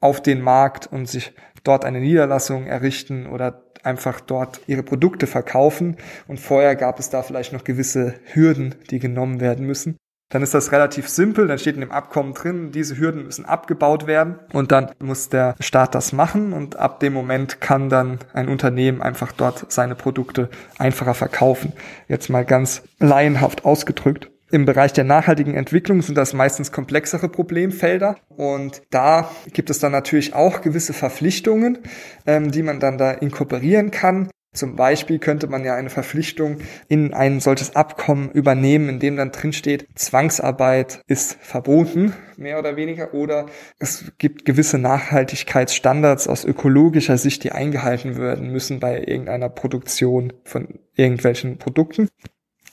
auf 0.00 0.22
den 0.22 0.40
Markt 0.40 0.86
und 0.86 1.06
sich 1.06 1.34
dort 1.64 1.84
eine 1.84 2.00
Niederlassung 2.00 2.66
errichten 2.66 3.26
oder 3.26 3.64
einfach 3.82 4.20
dort 4.20 4.60
ihre 4.66 4.82
Produkte 4.82 5.26
verkaufen. 5.26 5.96
Und 6.28 6.40
vorher 6.40 6.76
gab 6.76 6.98
es 6.98 7.10
da 7.10 7.22
vielleicht 7.22 7.52
noch 7.52 7.64
gewisse 7.64 8.14
Hürden, 8.32 8.76
die 8.90 8.98
genommen 8.98 9.40
werden 9.40 9.66
müssen 9.66 9.98
dann 10.30 10.42
ist 10.42 10.54
das 10.54 10.72
relativ 10.72 11.08
simpel. 11.08 11.46
Dann 11.46 11.58
steht 11.58 11.74
in 11.74 11.80
dem 11.80 11.92
Abkommen 11.92 12.34
drin, 12.34 12.72
diese 12.72 12.98
Hürden 12.98 13.24
müssen 13.24 13.44
abgebaut 13.44 14.06
werden 14.06 14.38
und 14.52 14.72
dann 14.72 14.90
muss 14.98 15.28
der 15.28 15.54
Staat 15.60 15.94
das 15.94 16.12
machen 16.12 16.52
und 16.52 16.76
ab 16.76 17.00
dem 17.00 17.12
Moment 17.12 17.60
kann 17.60 17.88
dann 17.88 18.18
ein 18.32 18.48
Unternehmen 18.48 19.02
einfach 19.02 19.32
dort 19.32 19.70
seine 19.70 19.94
Produkte 19.94 20.48
einfacher 20.78 21.14
verkaufen. 21.14 21.72
Jetzt 22.08 22.30
mal 22.30 22.44
ganz 22.44 22.82
laienhaft 22.98 23.64
ausgedrückt. 23.64 24.30
Im 24.50 24.66
Bereich 24.66 24.92
der 24.92 25.04
nachhaltigen 25.04 25.54
Entwicklung 25.54 26.02
sind 26.02 26.16
das 26.16 26.32
meistens 26.32 26.70
komplexere 26.70 27.28
Problemfelder 27.28 28.16
und 28.28 28.82
da 28.90 29.30
gibt 29.52 29.68
es 29.70 29.80
dann 29.80 29.90
natürlich 29.90 30.34
auch 30.34 30.60
gewisse 30.60 30.92
Verpflichtungen, 30.92 31.78
ähm, 32.26 32.52
die 32.52 32.62
man 32.62 32.78
dann 32.78 32.98
da 32.98 33.10
inkorporieren 33.10 33.90
kann. 33.90 34.28
Zum 34.54 34.76
Beispiel 34.76 35.18
könnte 35.18 35.48
man 35.48 35.64
ja 35.64 35.74
eine 35.74 35.90
Verpflichtung 35.90 36.58
in 36.88 37.12
ein 37.12 37.40
solches 37.40 37.74
Abkommen 37.74 38.30
übernehmen, 38.30 38.88
in 38.88 39.00
dem 39.00 39.16
dann 39.16 39.32
drin 39.32 39.52
steht, 39.52 39.88
Zwangsarbeit 39.96 41.00
ist 41.08 41.36
verboten, 41.40 42.14
mehr 42.36 42.60
oder 42.60 42.76
weniger, 42.76 43.14
oder 43.14 43.46
es 43.80 44.12
gibt 44.18 44.44
gewisse 44.44 44.78
Nachhaltigkeitsstandards 44.78 46.28
aus 46.28 46.44
ökologischer 46.44 47.18
Sicht, 47.18 47.42
die 47.42 47.50
eingehalten 47.50 48.16
werden 48.16 48.50
müssen 48.50 48.78
bei 48.78 49.00
irgendeiner 49.00 49.48
Produktion 49.48 50.32
von 50.44 50.78
irgendwelchen 50.94 51.58
Produkten. 51.58 52.08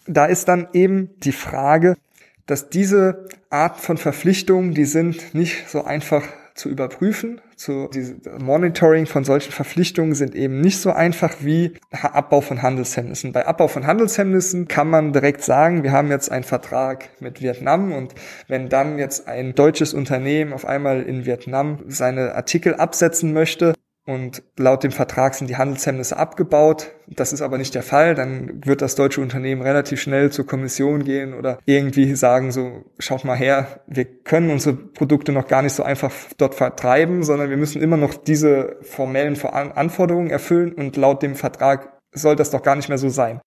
Da 0.06 0.26
ist 0.26 0.48
dann 0.48 0.68
eben 0.74 1.10
die 1.22 1.32
Frage, 1.32 1.98
dass 2.46 2.70
diese 2.70 3.26
Art 3.50 3.80
von 3.80 3.98
Verpflichtungen, 3.98 4.76
die 4.76 4.86
sind 4.86 5.34
nicht 5.34 5.68
so 5.68 5.84
einfach 5.84 6.24
zu 6.54 6.70
überprüfen. 6.70 7.42
Zu, 7.56 7.90
diese 7.94 8.16
Monitoring 8.40 9.06
von 9.06 9.24
solchen 9.24 9.52
Verpflichtungen 9.52 10.16
sind 10.16 10.36
eben 10.36 10.62
nicht 10.62 10.80
so 10.80 10.92
einfach 10.92 11.36
wie 11.42 11.74
Abbau 11.92 12.42
von 12.42 12.62
Handelshemmnissen. 12.62 13.32
Bei 13.32 13.46
Abbau 13.46 13.68
von 13.68 13.86
Handelshemmnissen 13.86 14.68
kann 14.68 14.90
man 14.90 15.14
direkt 15.14 15.44
sagen, 15.44 15.84
wir 15.84 15.92
haben 15.92 16.10
jetzt 16.10 16.32
einen 16.32 16.44
Vertrag 16.44 17.10
mit 17.20 17.42
Vietnam 17.42 17.92
und 17.92 18.16
wenn 18.48 18.70
dann 18.70 18.98
jetzt 18.98 19.28
ein 19.28 19.54
deutsches 19.56 19.94
Unternehmen 19.94 20.54
auf 20.54 20.66
einmal 20.66 21.04
in 21.04 21.26
Vietnam 21.26 21.80
seine 21.88 22.36
Artikel 22.36 22.76
absetzen 22.76 23.34
möchte, 23.34 23.74
und 24.08 24.44
laut 24.58 24.84
dem 24.84 24.92
Vertrag 24.92 25.36
sind 25.36 25.48
die 25.48 25.58
Handelshemmnisse 25.58 26.18
abgebaut. 26.18 26.92
Das 27.08 27.34
ist 27.34 27.42
aber 27.42 27.58
nicht 27.58 27.76
der 27.76 27.84
Fall. 27.84 28.16
Dann 28.16 28.66
wird 28.66 28.82
das 28.82 28.96
deutsche 28.96 29.22
Unternehmen 29.22 29.62
relativ 29.62 30.02
schnell 30.02 30.32
zur 30.32 30.48
Kommission 30.48 31.04
gehen 31.04 31.34
oder 31.34 31.60
irgendwie 31.66 32.16
sagen 32.16 32.52
so, 32.52 32.84
schaut 32.98 33.26
mal 33.26 33.38
her, 33.38 33.82
wir 33.86 34.06
können 34.06 34.50
unsere 34.50 34.76
Produkte 34.76 35.32
noch 35.32 35.48
gar 35.48 35.62
nicht 35.62 35.74
so 35.74 35.84
einfach 35.84 36.12
dort 36.38 36.56
vertreiben, 36.56 37.24
sondern 37.24 37.50
wir 37.50 37.58
müssen 37.58 37.82
immer 37.82 37.98
noch 37.98 38.16
diese 38.16 38.78
formellen 38.82 39.40
Anforderungen 39.46 40.32
erfüllen 40.32 40.74
und 40.74 40.98
laut 40.98 41.22
dem 41.22 41.36
Vertrag 41.36 42.00
soll 42.12 42.36
das 42.36 42.50
doch 42.50 42.64
gar 42.64 42.76
nicht 42.76 42.90
mehr 42.90 42.98
so 42.98 43.10
sein. 43.10 43.40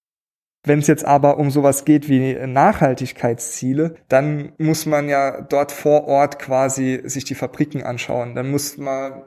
Wenn 0.67 0.79
es 0.79 0.87
jetzt 0.87 1.05
aber 1.05 1.37
um 1.37 1.51
sowas 1.51 1.85
geht 1.85 2.09
wie 2.09 2.35
Nachhaltigkeitsziele, 2.35 3.97
dann 4.09 4.53
muss 4.57 4.87
man 4.87 5.11
ja 5.11 5.43
dort 5.43 5.73
vor 5.73 6.07
Ort 6.07 6.39
quasi 6.39 7.03
sich 7.05 7.25
die 7.25 7.35
Fabriken 7.35 7.83
anschauen. 7.83 8.35
Dann 8.35 8.51
muss 8.51 8.79
man 8.79 9.25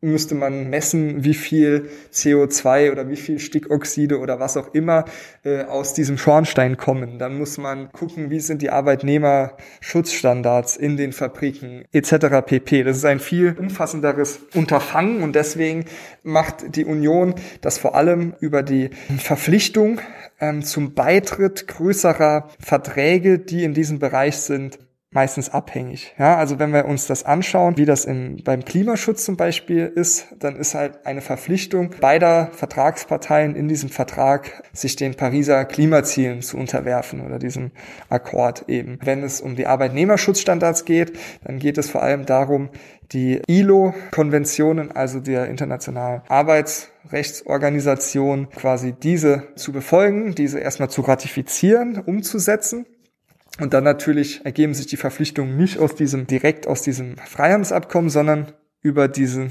müsste 0.00 0.36
man 0.36 0.70
messen, 0.70 1.24
wie 1.24 1.34
viel 1.34 1.90
CO2 2.12 2.92
oder 2.92 3.08
wie 3.08 3.16
viel 3.16 3.40
Stickoxide 3.40 4.20
oder 4.20 4.38
was 4.38 4.56
auch 4.56 4.72
immer 4.72 5.06
äh, 5.44 5.64
aus 5.64 5.92
diesem 5.92 6.18
Schornstein 6.18 6.76
kommen. 6.76 7.18
Dann 7.18 7.36
muss 7.36 7.58
man 7.58 7.90
gucken, 7.90 8.30
wie 8.30 8.38
sind 8.38 8.62
die 8.62 8.70
Arbeitnehmerschutzstandards 8.70 10.76
in 10.76 10.96
den 10.96 11.12
Fabriken 11.12 11.84
etc. 11.90 12.46
pp. 12.46 12.84
Das 12.84 12.96
ist 12.96 13.04
ein 13.04 13.18
viel 13.18 13.56
umfassenderes 13.58 14.38
Unterfangen 14.54 15.20
und 15.22 15.34
deswegen 15.34 15.86
macht 16.22 16.76
die 16.76 16.84
Union 16.84 17.34
das 17.60 17.78
vor 17.78 17.96
allem 17.96 18.34
über 18.38 18.62
die 18.62 18.90
Verpflichtung 19.18 20.00
ähm, 20.38 20.62
zum 20.62 20.94
Beitritt 20.94 21.66
größerer 21.66 22.50
Verträge, 22.60 23.40
die 23.40 23.64
in 23.64 23.74
diesem 23.74 23.98
Bereich 23.98 24.36
sind, 24.36 24.78
meistens 25.10 25.48
abhängig. 25.48 26.14
Ja, 26.18 26.36
also 26.36 26.58
wenn 26.58 26.74
wir 26.74 26.84
uns 26.84 27.06
das 27.06 27.24
anschauen, 27.24 27.78
wie 27.78 27.86
das 27.86 28.04
in, 28.04 28.42
beim 28.44 28.62
Klimaschutz 28.64 29.24
zum 29.24 29.38
Beispiel 29.38 29.86
ist, 29.86 30.26
dann 30.38 30.56
ist 30.56 30.74
halt 30.74 31.06
eine 31.06 31.22
Verpflichtung 31.22 31.94
beider 31.98 32.50
Vertragsparteien 32.52 33.56
in 33.56 33.68
diesem 33.68 33.88
Vertrag, 33.88 34.62
sich 34.74 34.96
den 34.96 35.14
Pariser 35.14 35.64
Klimazielen 35.64 36.42
zu 36.42 36.58
unterwerfen 36.58 37.24
oder 37.24 37.38
diesem 37.38 37.70
Akkord 38.10 38.68
eben. 38.68 38.98
Wenn 39.02 39.22
es 39.22 39.40
um 39.40 39.56
die 39.56 39.66
Arbeitnehmerschutzstandards 39.66 40.84
geht, 40.84 41.18
dann 41.42 41.58
geht 41.58 41.78
es 41.78 41.88
vor 41.88 42.02
allem 42.02 42.26
darum, 42.26 42.68
die 43.12 43.40
ILO-Konventionen, 43.46 44.92
also 44.92 45.20
der 45.20 45.48
Internationalen 45.48 46.20
Arbeitsrechtsorganisation, 46.28 48.50
quasi 48.50 48.92
diese 48.92 49.44
zu 49.54 49.72
befolgen, 49.72 50.34
diese 50.34 50.58
erstmal 50.58 50.90
zu 50.90 51.00
ratifizieren, 51.00 51.98
umzusetzen 51.98 52.84
und 53.60 53.74
dann 53.74 53.84
natürlich 53.84 54.44
ergeben 54.44 54.74
sich 54.74 54.86
die 54.86 54.96
Verpflichtungen 54.96 55.56
nicht 55.56 55.78
aus 55.78 55.94
diesem, 55.94 56.26
direkt 56.26 56.66
aus 56.66 56.82
diesem 56.82 57.16
Freihandelsabkommen, 57.16 58.10
sondern 58.10 58.52
über 58.80 59.08
diese 59.08 59.48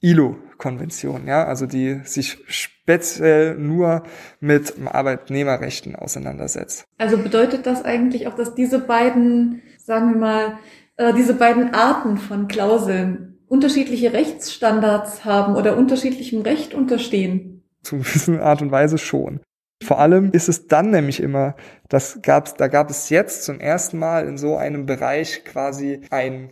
ILO-Konvention, 0.00 1.26
ja, 1.26 1.44
also 1.44 1.66
die 1.66 2.00
sich 2.04 2.38
speziell 2.46 3.56
nur 3.56 4.04
mit 4.40 4.74
Arbeitnehmerrechten 4.86 5.96
auseinandersetzt. 5.96 6.84
Also 6.98 7.18
bedeutet 7.18 7.66
das 7.66 7.84
eigentlich 7.84 8.28
auch, 8.28 8.34
dass 8.34 8.54
diese 8.54 8.78
beiden, 8.78 9.62
sagen 9.78 10.12
wir 10.12 10.18
mal, 10.18 10.58
äh, 10.96 11.12
diese 11.14 11.34
beiden 11.34 11.74
Arten 11.74 12.16
von 12.16 12.46
Klauseln 12.46 13.38
unterschiedliche 13.48 14.12
Rechtsstandards 14.12 15.24
haben 15.24 15.56
oder 15.56 15.76
unterschiedlichem 15.76 16.42
Recht 16.42 16.74
unterstehen. 16.74 17.64
Zu 17.82 17.98
gewissen 17.98 18.38
Art 18.38 18.62
und 18.62 18.70
Weise 18.70 18.98
schon. 18.98 19.40
Vor 19.82 20.00
allem 20.00 20.32
ist 20.32 20.48
es 20.48 20.66
dann 20.66 20.90
nämlich 20.90 21.22
immer, 21.22 21.54
das 21.88 22.20
gab's, 22.22 22.54
da 22.54 22.68
gab 22.68 22.90
es 22.90 23.10
jetzt 23.10 23.44
zum 23.44 23.60
ersten 23.60 23.98
Mal 23.98 24.26
in 24.26 24.36
so 24.36 24.56
einem 24.56 24.86
Bereich 24.86 25.44
quasi 25.44 26.02
ein 26.10 26.50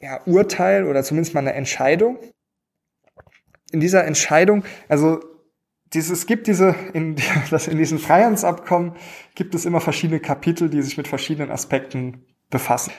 ja, 0.00 0.20
Urteil 0.24 0.86
oder 0.86 1.02
zumindest 1.02 1.34
mal 1.34 1.40
eine 1.40 1.52
Entscheidung. 1.52 2.18
In 3.72 3.80
dieser 3.80 4.04
Entscheidung, 4.04 4.64
also 4.88 5.20
dieses, 5.92 6.20
es 6.20 6.26
gibt 6.26 6.46
diese, 6.46 6.74
in, 6.92 7.16
das, 7.50 7.68
in 7.68 7.78
diesen 7.78 7.98
Freihandelsabkommen 7.98 8.94
gibt 9.34 9.54
es 9.54 9.64
immer 9.64 9.80
verschiedene 9.80 10.20
Kapitel, 10.20 10.70
die 10.70 10.82
sich 10.82 10.96
mit 10.96 11.08
verschiedenen 11.08 11.50
Aspekten 11.50 12.24
befassen. 12.50 12.92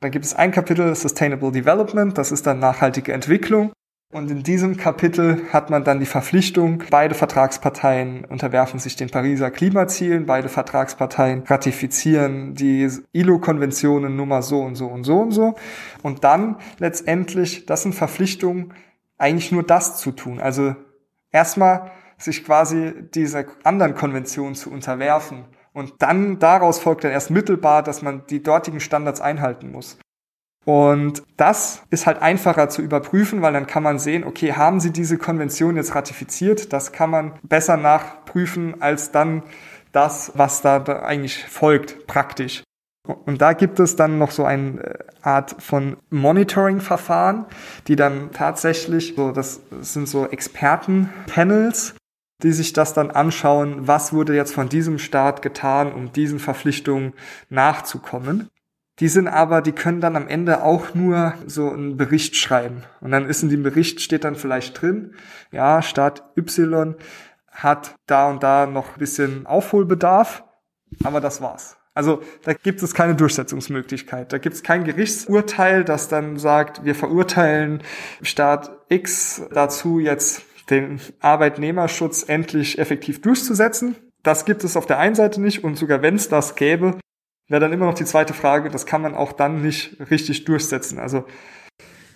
Da 0.00 0.08
gibt 0.08 0.24
es 0.24 0.34
ein 0.34 0.50
Kapitel 0.50 0.94
Sustainable 0.94 1.52
Development, 1.52 2.16
das 2.16 2.32
ist 2.32 2.46
dann 2.46 2.58
nachhaltige 2.58 3.12
Entwicklung. 3.12 3.72
Und 4.12 4.30
in 4.30 4.42
diesem 4.42 4.76
Kapitel 4.76 5.50
hat 5.54 5.70
man 5.70 5.84
dann 5.84 5.98
die 5.98 6.06
Verpflichtung, 6.06 6.84
beide 6.90 7.14
Vertragsparteien 7.14 8.26
unterwerfen 8.26 8.78
sich 8.78 8.94
den 8.94 9.08
Pariser 9.08 9.50
Klimazielen, 9.50 10.26
beide 10.26 10.50
Vertragsparteien 10.50 11.44
ratifizieren 11.44 12.54
die 12.54 12.90
ILO-Konventionen 13.12 14.14
Nummer 14.14 14.42
so 14.42 14.60
und 14.60 14.74
so 14.74 14.88
und 14.88 15.04
so 15.04 15.18
und 15.18 15.30
so. 15.30 15.54
Und 16.02 16.24
dann 16.24 16.56
letztendlich, 16.78 17.64
das 17.64 17.84
sind 17.84 17.94
Verpflichtungen, 17.94 18.74
eigentlich 19.16 19.50
nur 19.50 19.62
das 19.62 19.96
zu 19.96 20.12
tun. 20.12 20.40
Also 20.40 20.76
erstmal 21.30 21.90
sich 22.18 22.44
quasi 22.44 22.92
dieser 23.14 23.46
anderen 23.64 23.94
Konvention 23.94 24.54
zu 24.54 24.70
unterwerfen. 24.70 25.46
Und 25.72 25.94
dann 26.00 26.38
daraus 26.38 26.80
folgt 26.80 27.04
dann 27.04 27.12
erst 27.12 27.30
mittelbar, 27.30 27.82
dass 27.82 28.02
man 28.02 28.26
die 28.26 28.42
dortigen 28.42 28.80
Standards 28.80 29.22
einhalten 29.22 29.72
muss. 29.72 29.96
Und 30.64 31.22
das 31.36 31.82
ist 31.90 32.06
halt 32.06 32.22
einfacher 32.22 32.68
zu 32.68 32.82
überprüfen, 32.82 33.42
weil 33.42 33.52
dann 33.52 33.66
kann 33.66 33.82
man 33.82 33.98
sehen, 33.98 34.24
okay, 34.24 34.52
haben 34.52 34.78
Sie 34.78 34.92
diese 34.92 35.18
Konvention 35.18 35.76
jetzt 35.76 35.94
ratifiziert? 35.94 36.72
Das 36.72 36.92
kann 36.92 37.10
man 37.10 37.32
besser 37.42 37.76
nachprüfen 37.76 38.80
als 38.80 39.10
dann 39.10 39.42
das, 39.90 40.32
was 40.34 40.62
da 40.62 40.82
eigentlich 41.02 41.44
folgt, 41.44 42.06
praktisch. 42.06 42.62
Und 43.04 43.42
da 43.42 43.52
gibt 43.52 43.80
es 43.80 43.96
dann 43.96 44.18
noch 44.18 44.30
so 44.30 44.44
eine 44.44 44.80
äh, 44.80 44.98
Art 45.22 45.56
von 45.60 45.96
Monitoring-Verfahren, 46.10 47.46
die 47.88 47.96
dann 47.96 48.30
tatsächlich, 48.30 49.14
so 49.16 49.32
das 49.32 49.60
sind 49.80 50.08
so 50.08 50.26
Expertenpanels, 50.26 51.96
die 52.44 52.52
sich 52.52 52.72
das 52.72 52.94
dann 52.94 53.10
anschauen, 53.10 53.88
was 53.88 54.12
wurde 54.12 54.34
jetzt 54.34 54.54
von 54.54 54.68
diesem 54.68 54.98
Staat 54.98 55.42
getan, 55.42 55.92
um 55.92 56.12
diesen 56.12 56.38
Verpflichtungen 56.38 57.12
nachzukommen. 57.50 58.48
Die 59.00 59.08
sind 59.08 59.26
aber, 59.28 59.62
die 59.62 59.72
können 59.72 60.00
dann 60.00 60.16
am 60.16 60.28
Ende 60.28 60.62
auch 60.62 60.94
nur 60.94 61.34
so 61.46 61.70
einen 61.70 61.96
Bericht 61.96 62.36
schreiben. 62.36 62.82
Und 63.00 63.10
dann 63.10 63.26
ist 63.26 63.42
in 63.42 63.48
dem 63.48 63.62
Bericht 63.62 64.00
steht 64.00 64.24
dann 64.24 64.34
vielleicht 64.34 64.80
drin, 64.80 65.14
ja, 65.50 65.82
Staat 65.82 66.22
Y 66.36 66.94
hat 67.50 67.94
da 68.06 68.28
und 68.28 68.42
da 68.42 68.66
noch 68.66 68.94
ein 68.94 68.98
bisschen 68.98 69.46
Aufholbedarf, 69.46 70.44
aber 71.04 71.20
das 71.20 71.40
war's. 71.40 71.76
Also 71.94 72.22
da 72.44 72.54
gibt 72.54 72.82
es 72.82 72.94
keine 72.94 73.14
Durchsetzungsmöglichkeit. 73.14 74.32
Da 74.32 74.38
gibt 74.38 74.56
es 74.56 74.62
kein 74.62 74.84
Gerichtsurteil, 74.84 75.84
das 75.84 76.08
dann 76.08 76.38
sagt, 76.38 76.84
wir 76.84 76.94
verurteilen 76.94 77.82
Staat 78.22 78.70
X 78.88 79.42
dazu, 79.52 79.98
jetzt 79.98 80.42
den 80.70 81.00
Arbeitnehmerschutz 81.20 82.24
endlich 82.26 82.78
effektiv 82.78 83.20
durchzusetzen. 83.20 83.96
Das 84.22 84.44
gibt 84.46 84.64
es 84.64 84.76
auf 84.76 84.86
der 84.86 84.98
einen 84.98 85.14
Seite 85.14 85.40
nicht 85.40 85.64
und 85.64 85.76
sogar 85.76 86.00
wenn 86.00 86.14
es 86.14 86.28
das 86.28 86.54
gäbe, 86.54 86.98
wäre 87.48 87.60
dann 87.60 87.72
immer 87.72 87.86
noch 87.86 87.94
die 87.94 88.04
zweite 88.04 88.34
Frage, 88.34 88.70
das 88.70 88.86
kann 88.86 89.02
man 89.02 89.14
auch 89.14 89.32
dann 89.32 89.62
nicht 89.62 89.96
richtig 90.10 90.44
durchsetzen. 90.44 90.98
Also 90.98 91.24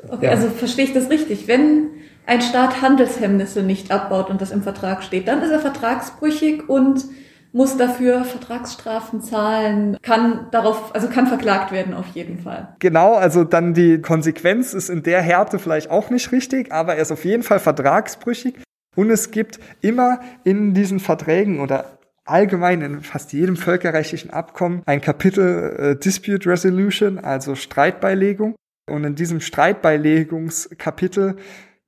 Okay, 0.08 0.26
ja. 0.26 0.30
also 0.32 0.48
verstehe 0.48 0.84
ich 0.84 0.92
das 0.92 1.10
richtig. 1.10 1.48
Wenn 1.48 1.90
ein 2.26 2.40
Staat 2.40 2.82
Handelshemmnisse 2.82 3.62
nicht 3.62 3.90
abbaut 3.90 4.30
und 4.30 4.40
das 4.40 4.50
im 4.50 4.62
Vertrag 4.62 5.02
steht, 5.02 5.28
dann 5.28 5.42
ist 5.42 5.50
er 5.50 5.60
vertragsbrüchig 5.60 6.68
und 6.68 7.04
muss 7.52 7.76
dafür 7.76 8.24
Vertragsstrafen 8.24 9.22
zahlen, 9.22 9.96
kann 10.02 10.48
darauf, 10.50 10.94
also 10.94 11.08
kann 11.08 11.26
verklagt 11.26 11.72
werden 11.72 11.94
auf 11.94 12.08
jeden 12.12 12.38
Fall. 12.38 12.74
Genau, 12.80 13.14
also 13.14 13.44
dann 13.44 13.72
die 13.72 14.02
Konsequenz 14.02 14.74
ist 14.74 14.90
in 14.90 15.02
der 15.02 15.22
Härte 15.22 15.58
vielleicht 15.58 15.90
auch 15.90 16.10
nicht 16.10 16.32
richtig, 16.32 16.70
aber 16.70 16.96
er 16.96 17.02
ist 17.02 17.12
auf 17.12 17.24
jeden 17.24 17.42
Fall 17.42 17.58
vertragsbrüchig. 17.58 18.56
Und 18.94 19.10
es 19.10 19.30
gibt 19.30 19.58
immer 19.80 20.20
in 20.44 20.74
diesen 20.74 21.00
Verträgen 21.00 21.60
oder 21.60 21.95
allgemein 22.26 22.82
in 22.82 23.00
fast 23.02 23.32
jedem 23.32 23.56
völkerrechtlichen 23.56 24.30
Abkommen 24.30 24.82
ein 24.86 25.00
Kapitel 25.00 25.76
äh, 25.78 25.96
Dispute 25.96 26.48
Resolution, 26.48 27.18
also 27.18 27.54
Streitbeilegung. 27.54 28.54
Und 28.88 29.04
in 29.04 29.14
diesem 29.14 29.40
Streitbeilegungskapitel 29.40 31.36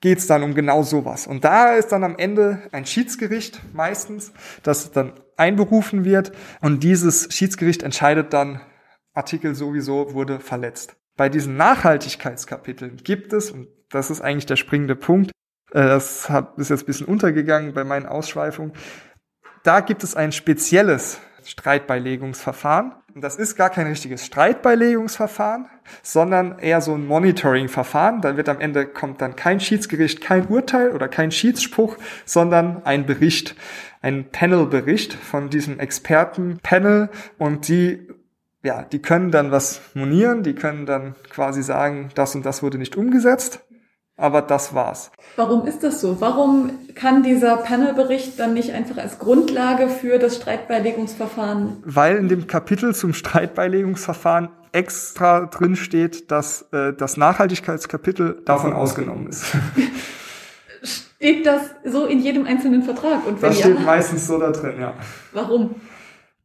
geht 0.01 0.19
es 0.19 0.27
dann 0.27 0.43
um 0.43 0.55
genau 0.55 0.83
sowas. 0.83 1.27
Und 1.27 1.45
da 1.45 1.75
ist 1.75 1.89
dann 1.89 2.05
am 2.05 2.17
Ende 2.17 2.63
ein 2.73 2.87
Schiedsgericht 2.87 3.61
meistens, 3.73 4.33
das 4.63 4.91
dann 4.91 5.13
einberufen 5.37 6.05
wird. 6.05 6.33
Und 6.61 6.83
dieses 6.83 7.29
Schiedsgericht 7.33 7.83
entscheidet 7.83 8.33
dann, 8.33 8.61
Artikel 9.15 9.55
sowieso 9.55 10.15
wurde 10.15 10.39
verletzt. 10.39 10.97
Bei 11.17 11.29
diesen 11.29 11.57
Nachhaltigkeitskapiteln 11.57 12.99
gibt 13.03 13.33
es, 13.33 13.51
und 13.51 13.69
das 13.91 14.11
ist 14.11 14.21
eigentlich 14.21 14.47
der 14.47 14.57
springende 14.57 14.95
Punkt, 14.95 15.33
äh, 15.73 15.81
das 15.81 16.31
ist 16.57 16.71
jetzt 16.71 16.83
ein 16.83 16.87
bisschen 16.87 17.07
untergegangen 17.07 17.75
bei 17.75 17.83
meinen 17.83 18.07
Ausschweifungen, 18.07 18.73
da 19.63 19.81
gibt 19.81 20.05
es 20.05 20.15
ein 20.15 20.33
spezielles 20.33 21.21
Streitbeilegungsverfahren. 21.45 22.93
Das 23.15 23.37
ist 23.37 23.57
gar 23.57 23.71
kein 23.71 23.87
richtiges 23.87 24.25
Streitbeilegungsverfahren, 24.27 25.67
sondern 26.03 26.59
eher 26.59 26.81
so 26.81 26.95
ein 26.95 27.07
Monitoring-Verfahren. 27.07 28.21
Da 28.21 28.37
wird 28.37 28.49
am 28.49 28.61
Ende 28.61 28.87
kommt 28.87 29.21
dann 29.21 29.35
kein 29.35 29.59
Schiedsgericht, 29.59 30.21
kein 30.21 30.47
Urteil 30.47 30.91
oder 30.91 31.09
kein 31.09 31.33
Schiedsspruch, 31.33 31.97
sondern 32.25 32.85
ein 32.85 33.07
Bericht, 33.07 33.57
ein 34.03 34.31
Panel-Bericht 34.31 35.15
von 35.15 35.51
diesem 35.51 35.81
Experten-Panel 35.81 37.09
und 37.39 37.69
die 37.69 38.07
ja, 38.65 38.83
die 38.83 38.99
können 39.01 39.31
dann 39.31 39.53
was 39.53 39.81
monieren, 39.95 40.43
die 40.43 40.55
können 40.55 40.85
dann 40.85 41.15
quasi 41.31 41.63
sagen, 41.63 42.11
das 42.17 42.35
und 42.35 42.45
das 42.45 42.61
wurde 42.63 42.77
nicht 42.77 42.97
umgesetzt 42.97 43.61
aber 44.19 44.43
das 44.43 44.75
war's. 44.75 45.11
Warum 45.37 45.67
ist 45.67 45.83
das 45.83 46.01
so? 46.01 46.21
Warum 46.21 46.71
kann 46.95 47.23
dieser 47.23 47.57
Panelbericht 47.57 48.39
dann 48.39 48.53
nicht 48.53 48.73
einfach 48.73 48.99
als 48.99 49.19
Grundlage 49.19 49.89
für 49.89 50.19
das 50.19 50.37
Streitbeilegungsverfahren? 50.37 51.79
Weil 51.85 52.17
in 52.17 52.29
dem 52.29 52.47
Kapitel 52.47 52.95
zum 52.95 53.15
Streitbeilegungsverfahren 53.15 54.51
extra 54.73 55.47
drin 55.47 55.77
steht, 55.77 56.31
dass 56.31 56.63
äh, 56.73 56.93
das 56.93 57.17
Nachhaltigkeitskapitel 57.17 58.43
davon 58.45 58.73
ausgenommen 58.73 59.29
ist. 59.29 59.47
Steht 60.83 61.47
das 61.47 61.63
so 61.85 62.07
in 62.07 62.21
jedem 62.21 62.47
einzelnen 62.47 62.83
Vertrag? 62.83 63.27
Und 63.27 63.41
wenn 63.41 63.51
das 63.51 63.59
steht 63.59 63.79
ja, 63.79 63.85
meistens 63.85 64.27
so 64.27 64.39
da 64.39 64.51
drin, 64.51 64.81
ja. 64.81 64.95
Warum? 65.33 65.75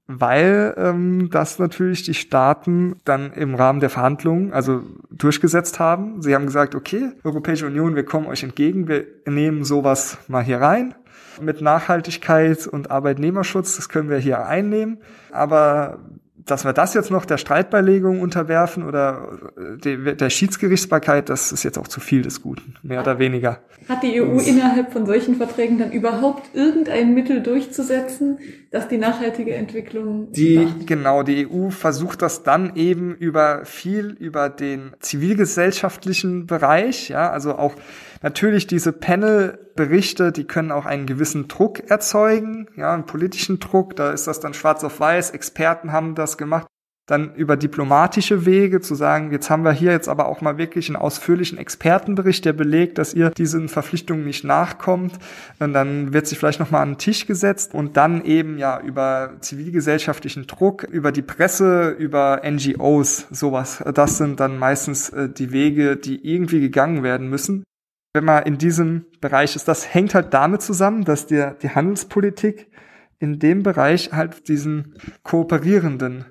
Weil 0.07 0.73
ähm, 0.77 1.29
das 1.31 1.59
natürlich 1.59 2.03
die 2.03 2.13
Staaten 2.13 2.97
dann 3.05 3.31
im 3.33 3.55
Rahmen 3.55 3.79
der 3.79 3.89
Verhandlungen 3.89 4.51
also 4.51 4.81
durchgesetzt 5.11 5.79
haben. 5.79 6.21
Sie 6.21 6.35
haben 6.35 6.45
gesagt, 6.45 6.75
okay, 6.75 7.11
Europäische 7.23 7.67
Union, 7.67 7.95
wir 7.95 8.03
kommen 8.03 8.27
euch 8.27 8.43
entgegen, 8.43 8.87
wir 8.87 9.05
nehmen 9.25 9.63
sowas 9.63 10.17
mal 10.27 10.43
hier 10.43 10.59
rein. 10.59 10.93
Mit 11.41 11.61
Nachhaltigkeit 11.61 12.67
und 12.67 12.91
Arbeitnehmerschutz, 12.91 13.77
das 13.77 13.89
können 13.89 14.09
wir 14.09 14.17
hier 14.17 14.45
einnehmen. 14.45 14.99
Aber 15.31 15.99
dass 16.45 16.65
wir 16.65 16.73
das 16.73 16.93
jetzt 16.93 17.11
noch 17.11 17.25
der 17.25 17.37
Streitbeilegung 17.37 18.21
unterwerfen 18.21 18.83
oder 18.83 19.39
äh, 19.85 20.15
der 20.15 20.29
Schiedsgerichtsbarkeit, 20.29 21.29
das 21.29 21.51
ist 21.51 21.63
jetzt 21.63 21.77
auch 21.77 21.87
zu 21.87 21.99
viel 21.99 22.21
des 22.21 22.41
Guten, 22.41 22.75
mehr 22.83 23.01
oder 23.01 23.19
weniger. 23.19 23.59
Hat 23.87 24.03
die 24.03 24.21
EU 24.21 24.39
innerhalb 24.39 24.91
von 24.91 25.05
solchen 25.05 25.35
Verträgen 25.35 25.77
dann 25.77 25.91
überhaupt 25.91 26.53
irgendein 26.53 27.13
Mittel 27.13 27.41
durchzusetzen, 27.41 28.39
dass 28.73 28.89
die 28.89 28.97
nachhaltige 28.97 29.53
Entwicklung 29.53 30.31
die 30.33 30.57
macht? 30.57 30.87
genau 30.87 31.23
die 31.23 31.47
EU 31.47 31.69
versucht 31.69 32.21
das 32.21 32.43
dann 32.43 32.75
eben 32.75 33.15
über 33.15 33.63
viel 33.63 34.09
über 34.19 34.49
den 34.49 34.91
zivilgesellschaftlichen 34.99 36.47
Bereich, 36.47 37.07
ja, 37.07 37.31
also 37.31 37.55
auch 37.55 37.75
Natürlich 38.23 38.67
diese 38.67 38.93
Panel-Berichte, 38.93 40.31
die 40.31 40.45
können 40.45 40.71
auch 40.71 40.85
einen 40.85 41.05
gewissen 41.05 41.49
Druck 41.49 41.91
erzeugen, 41.91 42.69
ja, 42.77 42.93
einen 42.93 43.05
politischen 43.05 43.59
Druck. 43.59 43.97
Da 43.97 44.11
ist 44.11 44.27
das 44.27 44.39
dann 44.39 44.53
schwarz 44.53 44.81
auf 44.85 45.01
weiß. 45.01 45.31
Experten 45.31 45.91
haben 45.91 46.15
das 46.15 46.37
gemacht. 46.37 46.65
Dann 47.05 47.35
über 47.35 47.57
diplomatische 47.57 48.45
Wege 48.45 48.79
zu 48.79 48.95
sagen, 48.95 49.31
jetzt 49.31 49.49
haben 49.49 49.63
wir 49.63 49.73
hier 49.73 49.91
jetzt 49.91 50.07
aber 50.07 50.27
auch 50.27 50.39
mal 50.39 50.57
wirklich 50.57 50.87
einen 50.87 50.95
ausführlichen 50.95 51.57
Expertenbericht, 51.57 52.45
der 52.45 52.53
belegt, 52.53 52.97
dass 52.97 53.13
ihr 53.13 53.29
diesen 53.31 53.67
Verpflichtungen 53.67 54.23
nicht 54.23 54.45
nachkommt. 54.45 55.19
Und 55.59 55.73
dann 55.73 56.13
wird 56.13 56.27
sich 56.27 56.39
vielleicht 56.39 56.61
nochmal 56.61 56.81
an 56.81 56.91
den 56.91 56.97
Tisch 56.99 57.25
gesetzt 57.25 57.73
und 57.73 57.97
dann 57.97 58.23
eben 58.23 58.57
ja 58.57 58.79
über 58.79 59.33
zivilgesellschaftlichen 59.41 60.47
Druck, 60.47 60.83
über 60.83 61.11
die 61.11 61.21
Presse, 61.21 61.89
über 61.89 62.41
NGOs, 62.45 63.27
sowas. 63.31 63.83
Das 63.93 64.17
sind 64.17 64.39
dann 64.39 64.57
meistens 64.57 65.09
äh, 65.09 65.27
die 65.27 65.51
Wege, 65.51 65.97
die 65.97 66.25
irgendwie 66.25 66.61
gegangen 66.61 67.03
werden 67.03 67.29
müssen 67.29 67.63
wenn 68.13 68.25
man 68.25 68.43
in 68.43 68.59
diesem 68.59 69.05
Bereich 69.21 69.55
ist, 69.55 69.67
das 69.67 69.91
hängt 69.91 70.13
halt 70.13 70.33
damit 70.33 70.61
zusammen, 70.61 71.03
dass 71.03 71.25
der, 71.25 71.55
die 71.55 71.71
Handelspolitik 71.71 72.69
in 73.19 73.39
dem 73.39 73.63
Bereich 73.63 74.11
halt 74.11 74.47
diesen 74.47 74.95
kooperierenden 75.23 76.25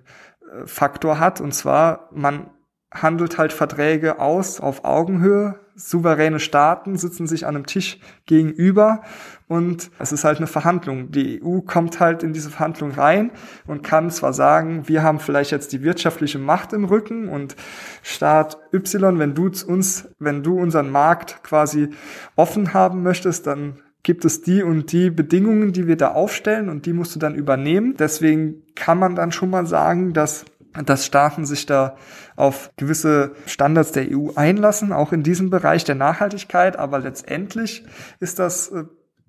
Faktor 0.64 1.18
hat. 1.18 1.40
Und 1.40 1.52
zwar, 1.52 2.08
man 2.12 2.50
handelt 2.92 3.38
halt 3.38 3.52
Verträge 3.52 4.18
aus 4.18 4.60
auf 4.60 4.84
Augenhöhe. 4.84 5.58
Souveräne 5.74 6.38
Staaten 6.38 6.96
sitzen 6.96 7.26
sich 7.26 7.46
an 7.46 7.56
einem 7.56 7.66
Tisch 7.66 7.98
gegenüber 8.26 9.00
und 9.48 9.90
es 9.98 10.12
ist 10.12 10.22
halt 10.22 10.36
eine 10.36 10.46
Verhandlung. 10.46 11.10
Die 11.10 11.42
EU 11.42 11.60
kommt 11.60 11.98
halt 11.98 12.22
in 12.22 12.34
diese 12.34 12.50
Verhandlung 12.50 12.90
rein 12.92 13.30
und 13.66 13.82
kann 13.82 14.10
zwar 14.10 14.34
sagen, 14.34 14.86
wir 14.86 15.02
haben 15.02 15.18
vielleicht 15.18 15.50
jetzt 15.50 15.72
die 15.72 15.82
wirtschaftliche 15.82 16.38
Macht 16.38 16.74
im 16.74 16.84
Rücken 16.84 17.28
und 17.28 17.56
Staat 18.02 18.58
Y, 18.74 19.18
wenn 19.18 19.34
du 19.34 19.50
uns, 19.66 20.08
wenn 20.18 20.42
du 20.42 20.58
unseren 20.58 20.90
Markt 20.90 21.42
quasi 21.42 21.88
offen 22.36 22.74
haben 22.74 23.02
möchtest, 23.02 23.46
dann 23.46 23.80
gibt 24.02 24.24
es 24.24 24.42
die 24.42 24.62
und 24.62 24.92
die 24.92 25.10
Bedingungen, 25.10 25.72
die 25.72 25.86
wir 25.86 25.96
da 25.96 26.12
aufstellen 26.12 26.68
und 26.68 26.86
die 26.86 26.92
musst 26.92 27.14
du 27.14 27.18
dann 27.18 27.34
übernehmen. 27.34 27.96
Deswegen 27.96 28.62
kann 28.74 28.98
man 28.98 29.14
dann 29.14 29.32
schon 29.32 29.50
mal 29.50 29.66
sagen, 29.66 30.12
dass 30.12 30.44
dass 30.86 31.04
Staaten 31.04 31.44
sich 31.44 31.66
da 31.66 31.96
auf 32.36 32.70
gewisse 32.76 33.32
Standards 33.46 33.90
der 33.92 34.06
EU 34.10 34.30
einlassen, 34.34 34.92
auch 34.92 35.12
in 35.12 35.22
diesem 35.22 35.50
Bereich 35.50 35.84
der 35.84 35.96
Nachhaltigkeit. 35.96 36.78
Aber 36.78 36.98
letztendlich 36.98 37.84
ist 38.20 38.38
das 38.38 38.68
äh, 38.68 38.84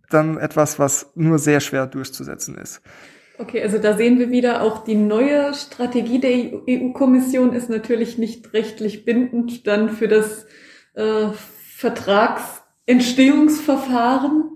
dann 0.09 0.37
etwas, 0.37 0.79
was 0.79 1.11
nur 1.15 1.39
sehr 1.39 1.59
schwer 1.59 1.85
durchzusetzen 1.87 2.57
ist. 2.57 2.81
Okay, 3.39 3.61
also 3.61 3.77
da 3.79 3.97
sehen 3.97 4.19
wir 4.19 4.29
wieder 4.29 4.61
auch 4.61 4.85
die 4.85 4.95
neue 4.95 5.53
Strategie 5.53 6.19
der 6.19 6.61
EU-Kommission 6.69 7.51
ist 7.53 7.69
natürlich 7.69 8.17
nicht 8.17 8.53
rechtlich 8.53 9.03
bindend 9.05 9.67
dann 9.67 9.89
für 9.89 10.07
das 10.07 10.45
äh, 10.93 11.27
Vertragsentstehungsverfahren. 11.75 14.52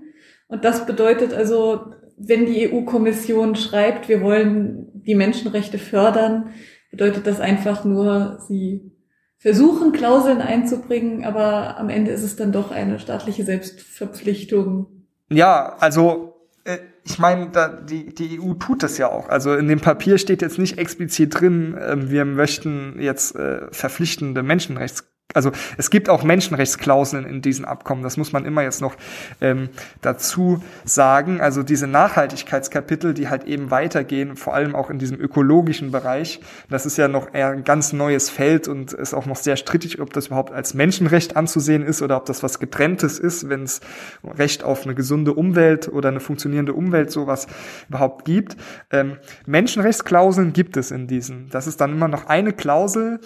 Und 0.48 0.64
das 0.64 0.86
bedeutet 0.86 1.34
also, 1.34 1.93
wenn 2.18 2.45
die 2.45 2.72
EU-Kommission 2.72 3.56
schreibt, 3.56 4.10
wir 4.10 4.22
wollen 4.22 4.88
die 4.93 5.16
Menschenrechte 5.16 5.78
fördern, 5.78 6.52
bedeutet 6.91 7.28
das 7.28 7.39
einfach 7.39 7.84
nur, 7.84 8.39
sie 8.48 8.91
versuchen, 9.38 9.91
Klauseln 9.91 10.41
einzubringen, 10.41 11.24
aber 11.26 11.78
am 11.78 11.89
Ende 11.89 12.12
ist 12.12 12.24
es 12.24 12.36
dann 12.36 12.52
doch 12.52 12.72
eine 12.72 13.00
staatliche 13.00 13.43
Selbstverpflichtung. 13.43 14.88
Ja, 15.30 15.76
also 15.80 16.34
äh, 16.64 16.78
ich 17.04 17.20
meine, 17.20 17.52
die, 17.88 18.14
die 18.14 18.39
EU 18.41 18.54
tut 18.54 18.84
das 18.84 18.98
ja 18.98 19.12
auch. 19.12 19.30
Also 19.30 19.54
in 19.54 19.68
dem 19.68 19.80
Papier 19.80 20.18
steht 20.18 20.41
jetzt 20.41 20.58
nicht 20.58 20.78
explizit 20.78 21.39
drin, 21.39 21.76
äh, 21.76 22.10
wir 22.10 22.26
möchten 22.26 22.98
jetzt 23.00 23.36
äh, 23.36 23.68
verpflichtende 23.72 24.43
Menschenrechts 24.43 25.08
also 25.34 25.51
es 25.78 25.89
gibt 25.89 26.07
auch 26.09 26.23
Menschenrechtsklauseln 26.23 27.25
in 27.25 27.41
diesen 27.41 27.65
Abkommen, 27.65 28.01
das 28.01 28.15
muss 28.15 28.32
man 28.32 28.45
immer 28.45 28.63
jetzt 28.63 28.82
noch 28.82 28.95
ähm, 29.41 29.69
dazu 30.01 30.63
sagen. 30.86 31.41
Also 31.41 31.63
diese 31.63 31.86
Nachhaltigkeitskapitel, 31.86 33.13
die 33.13 33.28
halt 33.28 33.43
eben 33.43 33.69
weitergehen, 33.69 34.38
vor 34.38 34.53
allem 34.55 34.73
auch 34.73 34.89
in 34.89 34.99
diesem 34.99 35.19
ökologischen 35.19 35.91
Bereich, 35.91 36.39
das 36.69 36.86
ist 36.86 36.97
ja 36.97 37.09
noch 37.09 37.34
eher 37.34 37.49
ein 37.49 37.65
ganz 37.65 37.91
neues 37.91 38.30
Feld 38.30 38.69
und 38.69 38.93
ist 38.93 39.13
auch 39.13 39.25
noch 39.25 39.36
sehr 39.36 39.57
strittig, 39.57 39.99
ob 39.99 40.13
das 40.13 40.28
überhaupt 40.28 40.53
als 40.53 40.73
Menschenrecht 40.73 41.36
anzusehen 41.36 41.84
ist 41.84 42.01
oder 42.01 42.15
ob 42.15 42.25
das 42.25 42.41
was 42.41 42.57
getrenntes 42.57 43.19
ist, 43.19 43.49
wenn 43.49 43.63
es 43.63 43.82
Recht 44.23 44.63
auf 44.63 44.86
eine 44.86 44.95
gesunde 44.95 45.34
Umwelt 45.34 45.89
oder 45.89 46.07
eine 46.07 46.21
funktionierende 46.21 46.73
Umwelt 46.73 47.11
sowas 47.11 47.47
überhaupt 47.89 48.23
gibt. 48.23 48.55
Ähm, 48.91 49.17
Menschenrechtsklauseln 49.45 50.53
gibt 50.53 50.78
es 50.78 50.91
in 50.91 51.07
diesen. 51.07 51.49
Das 51.49 51.67
ist 51.67 51.82
dann 51.82 51.91
immer 51.91 52.07
noch 52.07 52.28
eine 52.28 52.53
Klausel, 52.53 53.19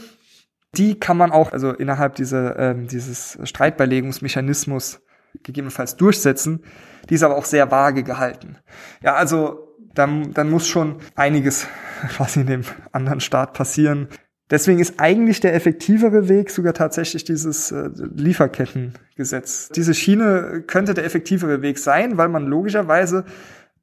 die 0.76 1.00
kann 1.00 1.18
man 1.18 1.32
auch 1.32 1.52
also 1.52 1.72
innerhalb 1.72 2.16
dieser, 2.16 2.58
ähm, 2.58 2.88
dieses 2.88 3.38
Streitbeilegungsmechanismus 3.44 5.02
gegebenenfalls 5.44 5.98
durchsetzen. 5.98 6.64
Die 7.10 7.16
ist 7.16 7.24
aber 7.24 7.36
auch 7.36 7.46
sehr 7.46 7.72
vage 7.72 8.04
gehalten. 8.04 8.58
Ja, 9.02 9.16
also 9.16 9.76
dann, 9.94 10.34
dann 10.34 10.50
muss 10.50 10.68
schon 10.68 10.98
einiges 11.16 11.68
was 12.18 12.36
in 12.38 12.48
dem 12.48 12.62
anderen 12.92 13.20
Staat 13.20 13.54
passieren. 13.54 14.08
Deswegen 14.50 14.80
ist 14.80 14.96
eigentlich 14.98 15.40
der 15.40 15.56
effektivere 15.56 16.28
Weg 16.28 16.50
sogar 16.50 16.74
tatsächlich 16.74 17.24
dieses 17.24 17.72
äh, 17.72 17.90
Lieferkettengesetz. 17.96 19.70
Diese 19.70 19.94
Schiene 19.94 20.64
könnte 20.68 20.94
der 20.94 21.06
effektivere 21.06 21.62
Weg 21.62 21.80
sein, 21.80 22.18
weil 22.18 22.28
man 22.28 22.46
logischerweise 22.46 23.24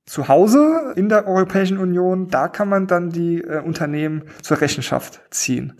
zu 0.05 0.29
Hause 0.29 0.93
in 0.97 1.09
der 1.09 1.27
Europäischen 1.27 1.79
Union, 1.79 2.29
da 2.29 2.49
kann 2.49 2.69
man 2.69 2.87
dann 2.87 3.11
die 3.11 3.41
äh, 3.43 3.61
Unternehmen 3.61 4.25
zur 4.43 4.61
Rechenschaft 4.61 5.21
ziehen. 5.31 5.75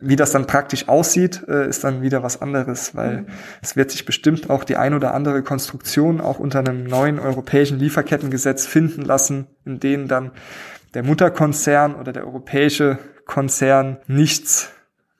Wie 0.00 0.16
das 0.16 0.30
dann 0.30 0.46
praktisch 0.46 0.88
aussieht, 0.88 1.44
äh, 1.48 1.68
ist 1.68 1.82
dann 1.82 2.02
wieder 2.02 2.22
was 2.22 2.40
anderes, 2.40 2.94
weil 2.94 3.22
mhm. 3.22 3.26
es 3.62 3.74
wird 3.74 3.90
sich 3.90 4.04
bestimmt 4.04 4.48
auch 4.48 4.64
die 4.64 4.76
ein 4.76 4.94
oder 4.94 5.12
andere 5.12 5.42
Konstruktion 5.42 6.20
auch 6.20 6.38
unter 6.38 6.60
einem 6.60 6.84
neuen 6.84 7.18
europäischen 7.18 7.78
Lieferkettengesetz 7.78 8.64
finden 8.66 9.02
lassen, 9.02 9.48
in 9.64 9.80
denen 9.80 10.06
dann 10.06 10.30
der 10.94 11.02
Mutterkonzern 11.02 11.94
oder 11.94 12.12
der 12.12 12.24
europäische 12.24 12.98
Konzern 13.26 13.98
nichts 14.06 14.70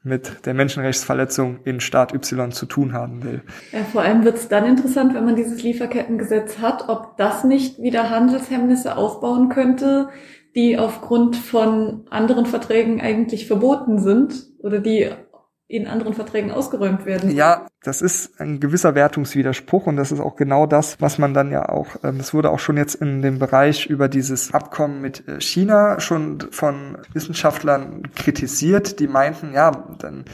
mit 0.03 0.47
der 0.47 0.55
Menschenrechtsverletzung 0.55 1.61
in 1.64 1.81
Staat 1.81 2.14
Y 2.14 2.53
zu 2.53 2.66
tun 2.66 2.93
haben 2.93 3.22
will. 3.24 3.43
Ja, 3.72 3.81
vor 3.85 4.03
allem 4.03 4.24
wird 4.24 4.37
es 4.37 4.49
dann 4.49 4.64
interessant, 4.64 5.14
wenn 5.14 5.24
man 5.24 5.37
dieses 5.37 5.62
Lieferkettengesetz 5.62 6.59
hat, 6.59 6.89
ob 6.89 7.16
das 7.16 7.45
nicht 7.45 7.81
wieder 7.83 8.11
Handelshemmnisse 8.11 8.97
aufbauen 8.97 9.49
könnte, 9.49 10.09
die 10.55 10.78
aufgrund 10.78 11.36
von 11.36 12.07
anderen 12.11 12.46
Verträgen 12.46 13.01
eigentlich 13.01 13.46
verboten 13.46 13.99
sind 13.99 14.46
oder 14.59 14.80
die 14.80 15.11
in 15.70 15.86
anderen 15.86 16.14
Verträgen 16.14 16.51
ausgeräumt 16.51 17.05
werden. 17.05 17.30
Ja, 17.30 17.66
das 17.82 18.01
ist 18.01 18.40
ein 18.40 18.59
gewisser 18.59 18.94
Wertungswiderspruch 18.94 19.86
und 19.86 19.96
das 19.96 20.11
ist 20.11 20.20
auch 20.20 20.34
genau 20.34 20.66
das, 20.66 20.99
was 20.99 21.18
man 21.18 21.34
dann 21.34 21.51
ja 21.53 21.68
auch, 21.68 21.88
ähm, 22.03 22.16
es 22.18 22.32
wurde 22.32 22.51
auch 22.51 22.59
schon 22.59 22.78
jetzt 22.78 22.94
in 22.94 23.20
dem 23.20 23.38
Bereich 23.38 23.84
über 23.84 24.09
dieses 24.09 24.55
Abkommen 24.55 25.03
mit 25.03 25.28
äh, 25.28 25.42
China 25.42 26.01
schon 26.01 26.40
von 26.51 26.96
Wissenschaftlern 27.12 28.11
kritisiert, 28.16 28.99
die 28.99 29.09
meinten, 29.09 29.53
ja, 29.53 29.72
dann 29.99 30.24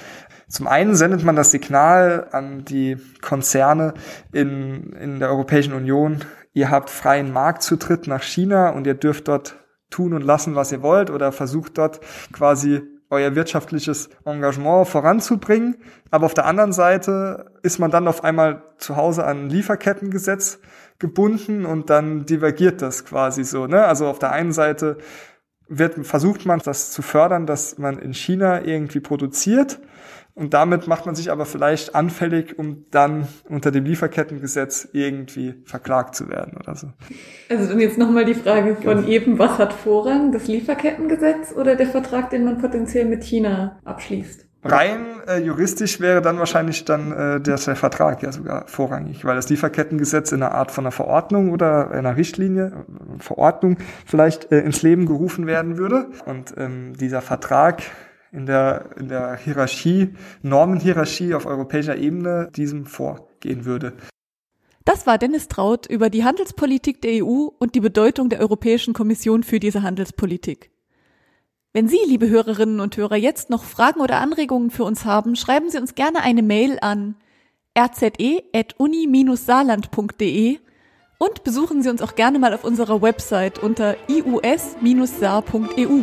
zum 0.46 0.68
einen 0.68 0.94
sendet 0.94 1.24
man 1.24 1.34
das 1.34 1.50
Signal 1.50 2.28
an 2.30 2.64
die 2.64 2.96
Konzerne 3.20 3.94
in, 4.32 4.92
in 4.92 5.18
der 5.18 5.30
Europäischen 5.30 5.74
Union, 5.74 6.20
ihr 6.52 6.70
habt 6.70 6.90
freien 6.90 7.32
Marktzutritt 7.32 8.06
nach 8.06 8.22
China 8.22 8.68
und 8.70 8.86
ihr 8.86 8.94
dürft 8.94 9.26
dort 9.26 9.56
tun 9.90 10.12
und 10.12 10.22
lassen, 10.22 10.54
was 10.54 10.72
ihr 10.72 10.82
wollt 10.82 11.10
oder 11.10 11.32
versucht 11.32 11.78
dort 11.78 12.00
quasi 12.32 12.82
euer 13.10 13.34
wirtschaftliches 13.34 14.10
Engagement 14.24 14.88
voranzubringen. 14.88 15.76
Aber 16.10 16.26
auf 16.26 16.34
der 16.34 16.46
anderen 16.46 16.72
Seite 16.72 17.52
ist 17.62 17.78
man 17.78 17.90
dann 17.90 18.08
auf 18.08 18.24
einmal 18.24 18.62
zu 18.78 18.96
Hause 18.96 19.24
an 19.24 19.44
ein 19.44 19.50
Lieferkettengesetz 19.50 20.58
gebunden 20.98 21.64
und 21.64 21.90
dann 21.90 22.26
divergiert 22.26 22.82
das 22.82 23.04
quasi 23.04 23.44
so. 23.44 23.66
Ne? 23.66 23.84
Also 23.84 24.06
auf 24.06 24.18
der 24.18 24.32
einen 24.32 24.52
Seite 24.52 24.98
wird, 25.68 26.06
versucht 26.06 26.46
man 26.46 26.60
das 26.60 26.90
zu 26.90 27.02
fördern, 27.02 27.46
dass 27.46 27.78
man 27.78 27.98
in 27.98 28.14
China 28.14 28.62
irgendwie 28.62 29.00
produziert 29.00 29.80
und 30.34 30.52
damit 30.52 30.88
macht 30.88 31.06
man 31.06 31.14
sich 31.14 31.30
aber 31.30 31.46
vielleicht 31.46 31.94
anfällig, 31.94 32.58
um 32.58 32.86
dann 32.90 33.28
unter 33.48 33.70
dem 33.70 33.84
Lieferkettengesetz 33.84 34.88
irgendwie 34.92 35.54
verklagt 35.64 36.16
zu 36.16 36.28
werden 36.28 36.56
oder 36.58 36.74
so. 36.74 36.88
Also 37.48 37.68
dann 37.68 37.78
jetzt 37.78 37.98
nochmal 37.98 38.24
die 38.24 38.34
Frage 38.34 38.74
von 38.74 38.96
genau. 38.96 39.08
eben, 39.08 39.38
was 39.38 39.58
hat 39.58 39.72
Vorrang, 39.72 40.32
das 40.32 40.48
Lieferkettengesetz 40.48 41.52
oder 41.52 41.76
der 41.76 41.86
Vertrag, 41.86 42.30
den 42.30 42.44
man 42.44 42.58
potenziell 42.58 43.04
mit 43.04 43.22
China 43.22 43.78
abschließt? 43.84 44.44
Rein 44.66 45.20
äh, 45.28 45.40
juristisch 45.40 46.00
wäre 46.00 46.22
dann 46.22 46.38
wahrscheinlich 46.38 46.86
dann 46.86 47.12
äh, 47.12 47.40
der, 47.40 47.56
der 47.56 47.76
Vertrag 47.76 48.22
ja 48.22 48.32
sogar 48.32 48.66
vorrangig, 48.66 49.24
weil 49.24 49.36
das 49.36 49.50
Lieferkettengesetz 49.50 50.32
in 50.32 50.42
einer 50.42 50.54
Art 50.54 50.70
von 50.70 50.84
einer 50.84 50.90
Verordnung 50.90 51.50
oder 51.52 51.90
einer 51.90 52.16
Richtlinie, 52.16 52.72
äh, 52.72 53.22
Verordnung 53.22 53.76
vielleicht 54.06 54.50
äh, 54.50 54.60
ins 54.60 54.82
Leben 54.82 55.04
gerufen 55.04 55.46
werden 55.46 55.76
würde. 55.76 56.06
Und 56.24 56.54
ähm, 56.56 56.94
dieser 56.96 57.20
Vertrag 57.20 57.82
in 58.34 58.46
der, 58.46 58.90
in 58.98 59.08
der 59.08 59.36
Hierarchie, 59.36 60.14
Normenhierarchie 60.42 61.34
auf 61.34 61.46
europäischer 61.46 61.96
Ebene 61.96 62.50
diesem 62.54 62.84
vorgehen 62.84 63.64
würde. 63.64 63.94
Das 64.84 65.06
war 65.06 65.18
Dennis 65.18 65.46
Traut 65.48 65.86
über 65.86 66.10
die 66.10 66.24
Handelspolitik 66.24 67.00
der 67.00 67.24
EU 67.24 67.48
und 67.58 67.74
die 67.74 67.80
Bedeutung 67.80 68.28
der 68.28 68.40
Europäischen 68.40 68.92
Kommission 68.92 69.42
für 69.44 69.60
diese 69.60 69.82
Handelspolitik. 69.82 70.70
Wenn 71.72 71.88
Sie, 71.88 72.00
liebe 72.06 72.28
Hörerinnen 72.28 72.80
und 72.80 72.94
Hörer, 72.96 73.16
jetzt 73.16 73.50
noch 73.50 73.64
Fragen 73.64 74.00
oder 74.00 74.18
Anregungen 74.18 74.70
für 74.70 74.84
uns 74.84 75.04
haben, 75.04 75.34
schreiben 75.36 75.70
Sie 75.70 75.78
uns 75.78 75.94
gerne 75.94 76.20
eine 76.20 76.42
Mail 76.42 76.78
an 76.80 77.16
rze.uni-saarland.de 77.78 80.58
und 81.18 81.44
besuchen 81.44 81.82
Sie 81.82 81.88
uns 81.88 82.02
auch 82.02 82.14
gerne 82.14 82.38
mal 82.38 82.52
auf 82.52 82.64
unserer 82.64 83.00
Website 83.00 83.58
unter 83.60 83.96
ius-saar.eu. 84.08 86.02